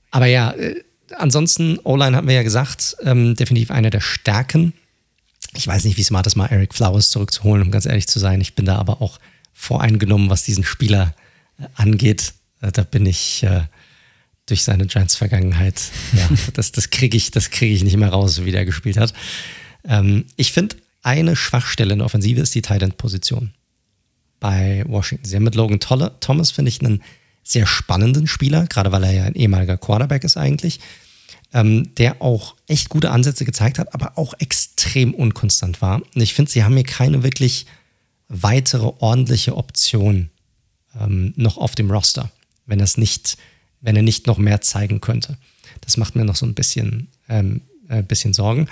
[0.10, 0.84] aber ja, äh,
[1.16, 4.74] ansonsten, O-Line hatten wir ja gesagt, ähm, definitiv eine der Stärken.
[5.56, 8.42] Ich weiß nicht, wie smart es mal, Eric Flowers zurückzuholen, um ganz ehrlich zu sein.
[8.42, 9.20] Ich bin da aber auch
[9.60, 11.14] voreingenommen, was diesen Spieler
[11.60, 12.34] äh, angeht.
[12.62, 13.64] Äh, da bin ich äh,
[14.46, 15.82] durch seine Giants-Vergangenheit.
[16.14, 19.14] Ja, das, das kriege ich, krieg ich nicht mehr raus, wie der gespielt hat.
[19.84, 23.52] Ähm, ich finde, eine Schwachstelle in der Offensive ist die Tight End-Position
[24.40, 25.26] bei Washington.
[25.26, 27.04] Sie haben mit Logan Tolle, Thomas, finde ich, einen
[27.44, 30.80] sehr spannenden Spieler, gerade weil er ja ein ehemaliger Quarterback ist eigentlich,
[31.54, 36.02] ähm, der auch echt gute Ansätze gezeigt hat, aber auch extrem unkonstant war.
[36.02, 37.66] Und ich finde, sie haben hier keine wirklich
[38.30, 40.30] weitere ordentliche Option
[41.00, 42.32] ähm, noch auf dem Roster,
[42.66, 43.38] wenn das nicht
[43.82, 45.38] wenn er nicht noch mehr zeigen könnte.
[45.82, 48.68] Das macht mir noch so ein bisschen, ähm, äh, bisschen Sorgen.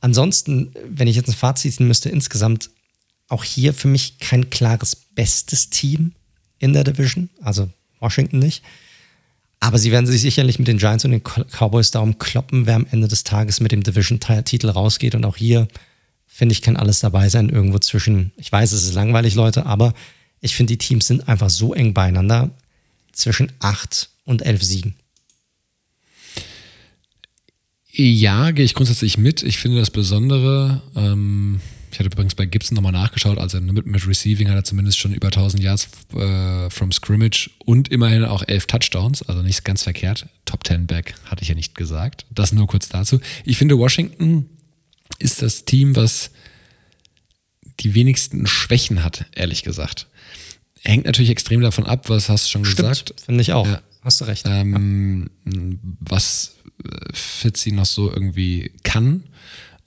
[0.00, 2.70] Ansonsten, wenn ich jetzt ein Fazit ziehen müsste, insgesamt
[3.28, 6.12] auch hier für mich kein klares bestes Team
[6.58, 7.68] in der Division, also
[8.00, 8.62] Washington nicht.
[9.60, 12.86] Aber sie werden sich sicherlich mit den Giants und den Cowboys darum kloppen, wer am
[12.90, 15.16] Ende des Tages mit dem Division-Titel rausgeht.
[15.16, 15.66] Und auch hier,
[16.38, 19.92] finde ich, kann alles dabei sein, irgendwo zwischen, ich weiß, es ist langweilig, Leute, aber
[20.40, 22.50] ich finde, die Teams sind einfach so eng beieinander,
[23.10, 24.94] zwischen acht und elf Siegen.
[27.90, 29.42] Ja, gehe ich grundsätzlich mit.
[29.42, 31.60] Ich finde das Besondere, ähm,
[31.90, 35.12] ich hatte übrigens bei Gibson nochmal nachgeschaut, also mit, mit Receiving hat er zumindest schon
[35.12, 40.28] über 1000 Yards äh, from Scrimmage und immerhin auch elf Touchdowns, also nicht ganz verkehrt.
[40.44, 42.26] Top 10 Back hatte ich ja nicht gesagt.
[42.30, 43.18] Das nur kurz dazu.
[43.44, 44.48] Ich finde, Washington
[45.18, 46.30] ist das Team, was
[47.80, 50.06] die wenigsten Schwächen hat, ehrlich gesagt.
[50.82, 53.14] Hängt natürlich extrem davon ab, was hast du schon Stimmt, gesagt.
[53.24, 53.66] Finde ich auch.
[53.66, 53.82] Ja.
[54.02, 54.46] Hast du recht.
[54.46, 55.52] Ähm, ja.
[56.00, 56.54] Was
[57.12, 59.24] Fitzy noch so irgendwie kann.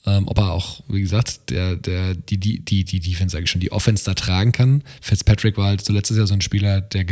[0.06, 3.52] Ähm, ob er auch, wie gesagt, der, der, die, die, die, die Defense, sage ich
[3.52, 4.84] schon, die Offense da tragen kann.
[4.99, 7.06] Fitzpatrick war halt so letztes Jahr so ein Spieler, der,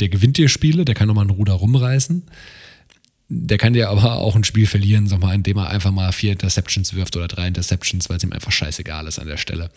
[0.00, 2.22] der gewinnt dir Spiele, der kann nochmal ein Ruder rumreißen.
[3.32, 6.32] Der kann dir aber auch ein Spiel verlieren, sag mal, indem er einfach mal vier
[6.32, 9.70] Interceptions wirft oder drei Interceptions, weil es ihm einfach scheißegal ist an der Stelle.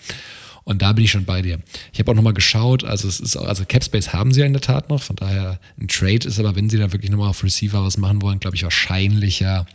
[0.63, 1.59] Und da bin ich schon bei dir.
[1.91, 4.53] Ich habe auch nochmal geschaut, also es ist auch, also Capspace haben sie ja in
[4.53, 7.43] der Tat noch, von daher ein Trade ist aber, wenn sie da wirklich nochmal auf
[7.43, 9.67] Receiver was machen wollen, glaube ich, wahrscheinlicher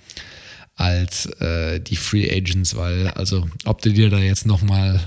[0.75, 5.01] als äh, die Free Agents, weil, also ob du dir da jetzt nochmal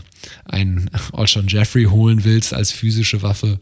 [0.45, 3.59] einen Alshon Jeffrey holen willst als physische Waffe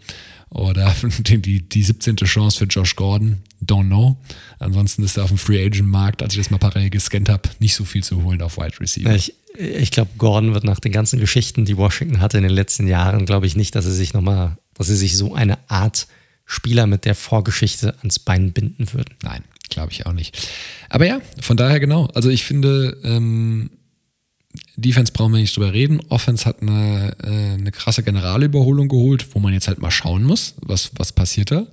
[0.49, 2.15] oder die, die 17.
[2.17, 4.17] Chance für Josh Gordon, don't know.
[4.59, 7.49] Ansonsten ist da auf dem Free Agent Markt, als ich das mal parallel gescannt habe,
[7.59, 9.13] nicht so viel zu holen auf Wide Receiver.
[9.13, 12.88] Ich, ich glaube, Gordon wird nach den ganzen Geschichten, die Washington hatte in den letzten
[12.88, 16.07] Jahren, glaube ich nicht, dass er sich nochmal, dass sie sich so eine Art
[16.45, 19.13] Spieler mit der Vorgeschichte ans Bein binden würden.
[19.21, 20.49] Nein, glaube ich auch nicht.
[20.89, 22.07] Aber ja, von daher genau.
[22.15, 23.69] Also ich finde, ähm,
[24.76, 25.99] Defense brauchen wir nicht drüber reden.
[26.09, 30.55] Offense hat eine, äh, eine krasse Generalüberholung geholt, wo man jetzt halt mal schauen muss,
[30.61, 31.67] was, was passiert da.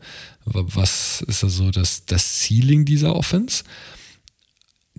[0.44, 3.64] Was ist da so das, das Ceiling dieser Offense?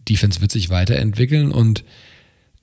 [0.10, 1.84] Defense wird sich weiterentwickeln und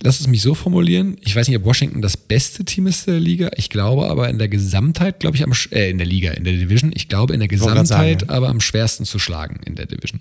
[0.03, 1.17] lass es mich so formulieren.
[1.21, 3.51] Ich weiß nicht, ob Washington das beste Team ist der Liga.
[3.57, 6.55] Ich glaube aber in der Gesamtheit, glaube ich, am, äh, in der Liga, in der
[6.55, 6.93] Division.
[6.95, 10.21] Ich glaube in der Gesamtheit sagen, aber am schwersten zu schlagen in der Division.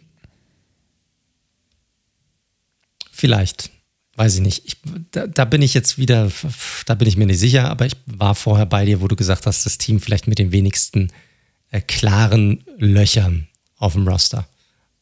[3.12, 3.72] Vielleicht.
[4.16, 4.64] Weiß ich nicht.
[4.66, 4.78] Ich,
[5.12, 6.32] da, da, bin ich jetzt wieder,
[6.86, 9.48] da bin ich mir nicht sicher, aber ich war vorher bei dir, wo du gesagt
[9.48, 11.12] hast, das Team vielleicht mit den wenigsten
[11.72, 14.48] äh, klaren Löchern auf dem Roster.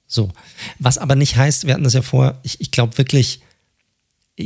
[0.08, 0.32] So.
[0.80, 3.42] Was aber nicht heißt, wir hatten das ja vorher, ich, ich glaube wirklich,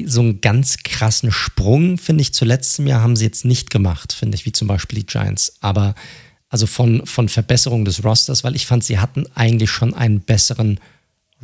[0.06, 4.14] so einen ganz krassen Sprung, finde ich, zu letztem Jahr haben sie jetzt nicht gemacht,
[4.14, 5.58] finde ich, wie zum Beispiel die Giants.
[5.62, 5.96] Aber
[6.50, 10.80] also von, von Verbesserung des Rosters, weil ich fand, sie hatten eigentlich schon einen besseren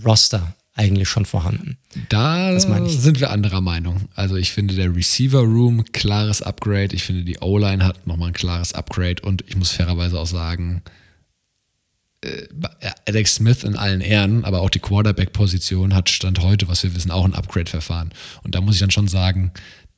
[0.03, 1.77] Roster eigentlich schon vorhanden.
[2.09, 4.07] Da sind wir anderer Meinung.
[4.15, 6.95] Also ich finde der Receiver Room klares Upgrade.
[6.95, 10.81] Ich finde die O-Line hat nochmal ein klares Upgrade und ich muss fairerweise auch sagen,
[12.21, 12.47] äh,
[13.05, 17.11] Alex Smith in allen Ehren, aber auch die Quarterback-Position hat Stand heute, was wir wissen,
[17.11, 18.11] auch ein Upgrade-Verfahren.
[18.43, 19.51] Und da muss ich dann schon sagen,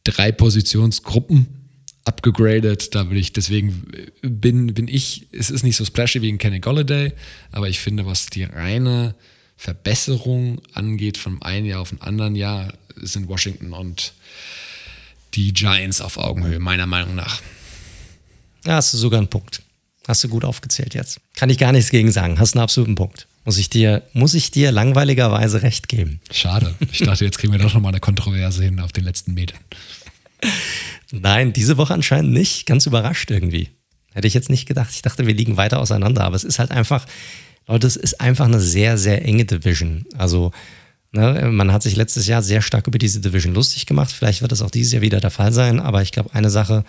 [0.04, 1.48] drei Positionsgruppen
[2.06, 2.96] abgegradet.
[2.96, 3.86] Da will ich, deswegen
[4.22, 7.14] bin, bin ich, es ist nicht so splashy wie in Kenny Golladay,
[7.52, 9.16] aber ich finde, was die reine
[9.58, 14.14] Verbesserung angeht von einem Jahr auf ein anderen Jahr, sind Washington und
[15.34, 17.42] die Giants auf Augenhöhe, meiner Meinung nach.
[18.66, 19.62] Ja, hast du sogar einen Punkt.
[20.08, 21.22] Hast du gut aufgezählt jetzt.
[21.36, 22.40] Kann ich gar nichts gegen sagen.
[22.40, 23.28] Hast einen absoluten Punkt.
[23.46, 26.22] Muss ich dir, muss ich dir langweiligerweise recht geben.
[26.32, 26.76] Schade.
[26.92, 29.60] Ich dachte, jetzt kriegen wir doch nochmal eine Kontroverse hin auf den letzten Metern.
[31.12, 32.66] Nein, diese Woche anscheinend nicht.
[32.66, 33.70] Ganz überrascht irgendwie.
[34.14, 34.92] Hätte ich jetzt nicht gedacht.
[34.94, 36.24] Ich dachte, wir liegen weiter auseinander.
[36.24, 37.06] Aber es ist halt einfach,
[37.68, 40.06] Leute, es ist einfach eine sehr, sehr enge Division.
[40.18, 40.52] Also,
[41.12, 44.12] ne, man hat sich letztes Jahr sehr stark über diese Division lustig gemacht.
[44.12, 45.80] Vielleicht wird das auch dieses Jahr wieder der Fall sein.
[45.80, 46.84] Aber ich glaube, eine Sache,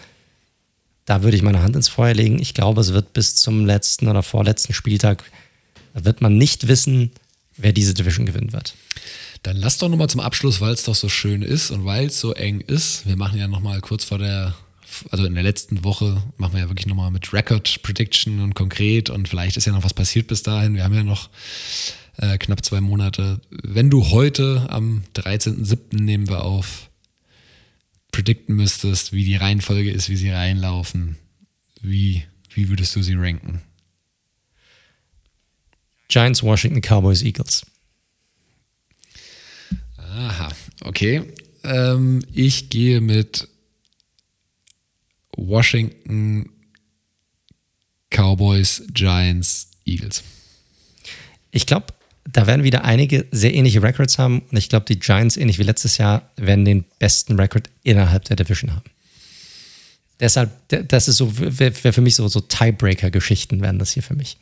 [1.04, 2.40] da würde ich meine Hand ins Feuer legen.
[2.40, 5.22] Ich glaube, es wird bis zum letzten oder vorletzten Spieltag,
[5.92, 7.12] wird man nicht wissen,
[7.56, 8.74] wer diese Division gewinnen wird.
[9.44, 12.18] Dann lass doch nochmal zum Abschluss, weil es doch so schön ist und weil es
[12.18, 13.06] so eng ist.
[13.06, 14.54] Wir machen ja nochmal kurz vor der
[15.10, 19.10] also in der letzten Woche machen wir ja wirklich nochmal mit Record Prediction und konkret
[19.10, 20.74] und vielleicht ist ja noch was passiert bis dahin.
[20.74, 21.30] Wir haben ja noch
[22.16, 23.40] äh, knapp zwei Monate.
[23.50, 26.00] Wenn du heute am 13.07.
[26.00, 26.90] nehmen wir auf,
[28.12, 31.16] predikten müsstest, wie die Reihenfolge ist, wie sie reinlaufen,
[31.80, 33.60] wie, wie würdest du sie ranken?
[36.08, 37.66] Giants, Washington, Cowboys, Eagles.
[39.96, 40.52] Aha,
[40.82, 41.24] okay.
[41.64, 43.48] Ähm, ich gehe mit
[45.36, 46.50] Washington,
[48.10, 50.22] Cowboys, Giants, Eagles.
[51.50, 51.86] Ich glaube,
[52.30, 55.64] da werden wieder einige sehr ähnliche Records haben und ich glaube, die Giants, ähnlich wie
[55.64, 58.84] letztes Jahr, werden den besten Record innerhalb der Division haben.
[60.20, 64.14] Deshalb, das ist so, wäre wär für mich so, so Tiebreaker-Geschichten werden das hier für
[64.14, 64.36] mich.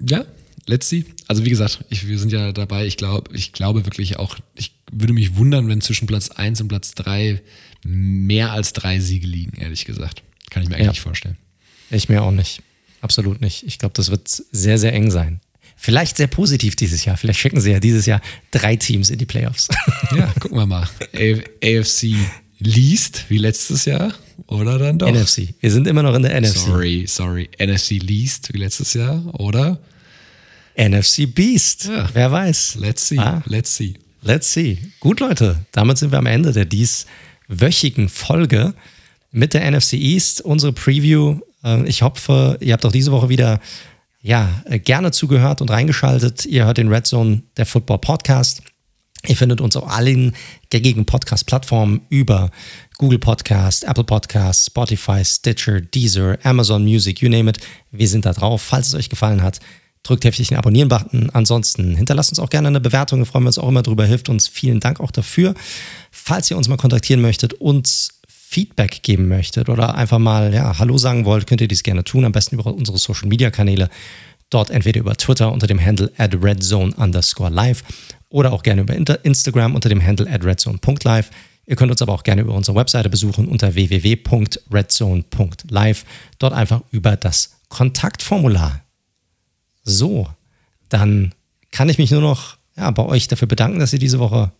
[0.00, 0.24] Ja,
[0.66, 1.04] let's see.
[1.26, 2.86] Also wie gesagt, ich, wir sind ja dabei.
[2.86, 6.68] Ich glaube, ich glaube wirklich auch, ich würde mich wundern, wenn zwischen Platz 1 und
[6.68, 7.42] Platz 3
[7.84, 10.22] mehr als drei Siege liegen, ehrlich gesagt.
[10.50, 10.92] Kann ich mir eigentlich ja.
[10.92, 11.36] nicht vorstellen.
[11.90, 12.62] Ich mir auch nicht.
[13.00, 13.64] Absolut nicht.
[13.64, 15.40] Ich glaube, das wird sehr, sehr eng sein.
[15.76, 17.16] Vielleicht sehr positiv dieses Jahr.
[17.16, 18.20] Vielleicht schicken sie ja dieses Jahr
[18.50, 19.68] drei Teams in die Playoffs.
[20.16, 20.88] Ja, gucken wir mal.
[21.62, 22.14] AFC
[22.60, 24.12] Least wie letztes Jahr
[24.46, 25.10] oder dann doch?
[25.10, 25.54] NFC.
[25.60, 26.56] Wir sind immer noch in der NFC.
[26.56, 27.48] Sorry, sorry.
[27.60, 29.78] NFC Least wie letztes Jahr oder?
[30.76, 31.86] NFC Beast.
[31.86, 32.08] Ja.
[32.12, 32.76] Wer weiß.
[32.80, 33.18] Let's see.
[33.18, 33.42] Ah.
[33.46, 33.94] Let's see.
[34.22, 34.78] Let's see.
[35.00, 35.64] Gut, Leute.
[35.72, 38.74] Damit sind wir am Ende der dieswöchigen Folge
[39.30, 41.40] mit der NFC East, unsere Preview.
[41.64, 43.60] Ähm, ich hoffe, ihr habt auch diese Woche wieder
[44.20, 46.44] ja, gerne zugehört und reingeschaltet.
[46.44, 48.62] Ihr hört den Red Zone, der Football Podcast.
[49.26, 50.34] Ihr findet uns auf allen
[50.70, 52.50] gängigen Podcast-Plattformen über
[52.98, 57.58] Google Podcast, Apple Podcast, Spotify, Stitcher, Deezer, Amazon Music, you name it.
[57.90, 58.62] Wir sind da drauf.
[58.62, 59.60] Falls es euch gefallen hat,
[60.02, 61.30] drückt heftig den Abonnieren-Button.
[61.30, 64.28] Ansonsten hinterlasst uns auch gerne eine Bewertung, da freuen wir uns auch immer drüber, hilft
[64.28, 64.48] uns.
[64.48, 65.54] Vielen Dank auch dafür.
[66.10, 68.17] Falls ihr uns mal kontaktieren möchtet, uns
[68.50, 72.24] Feedback geben möchtet oder einfach mal ja, Hallo sagen wollt, könnt ihr dies gerne tun,
[72.24, 73.90] am besten über unsere Social-Media-Kanäle.
[74.48, 77.84] Dort entweder über Twitter unter dem Handle at redzone underscore live
[78.30, 81.28] oder auch gerne über Instagram unter dem Handle at redzone.live.
[81.66, 86.04] Ihr könnt uns aber auch gerne über unsere Webseite besuchen unter www.redzone.live.
[86.38, 88.80] Dort einfach über das Kontaktformular.
[89.84, 90.26] So,
[90.88, 91.34] dann
[91.70, 94.52] kann ich mich nur noch ja, bei euch dafür bedanken, dass ihr diese Woche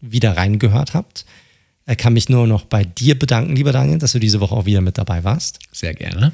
[0.00, 1.24] wieder reingehört habt.
[1.88, 4.66] Ich kann mich nur noch bei dir bedanken, lieber Daniel, dass du diese Woche auch
[4.66, 5.58] wieder mit dabei warst.
[5.72, 6.32] Sehr gerne.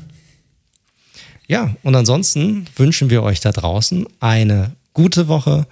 [1.47, 5.67] Ja, und ansonsten wünschen wir euch da draußen eine gute Woche,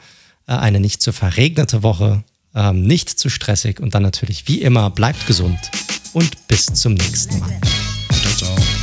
[0.47, 2.23] äh, eine nicht zu verregnete Woche
[2.55, 5.59] ähm, nicht zu stressig und dann natürlich wie immer bleibt gesund
[6.13, 7.61] und bis zum nächsten Mal.
[8.11, 8.82] Ciao, ciao.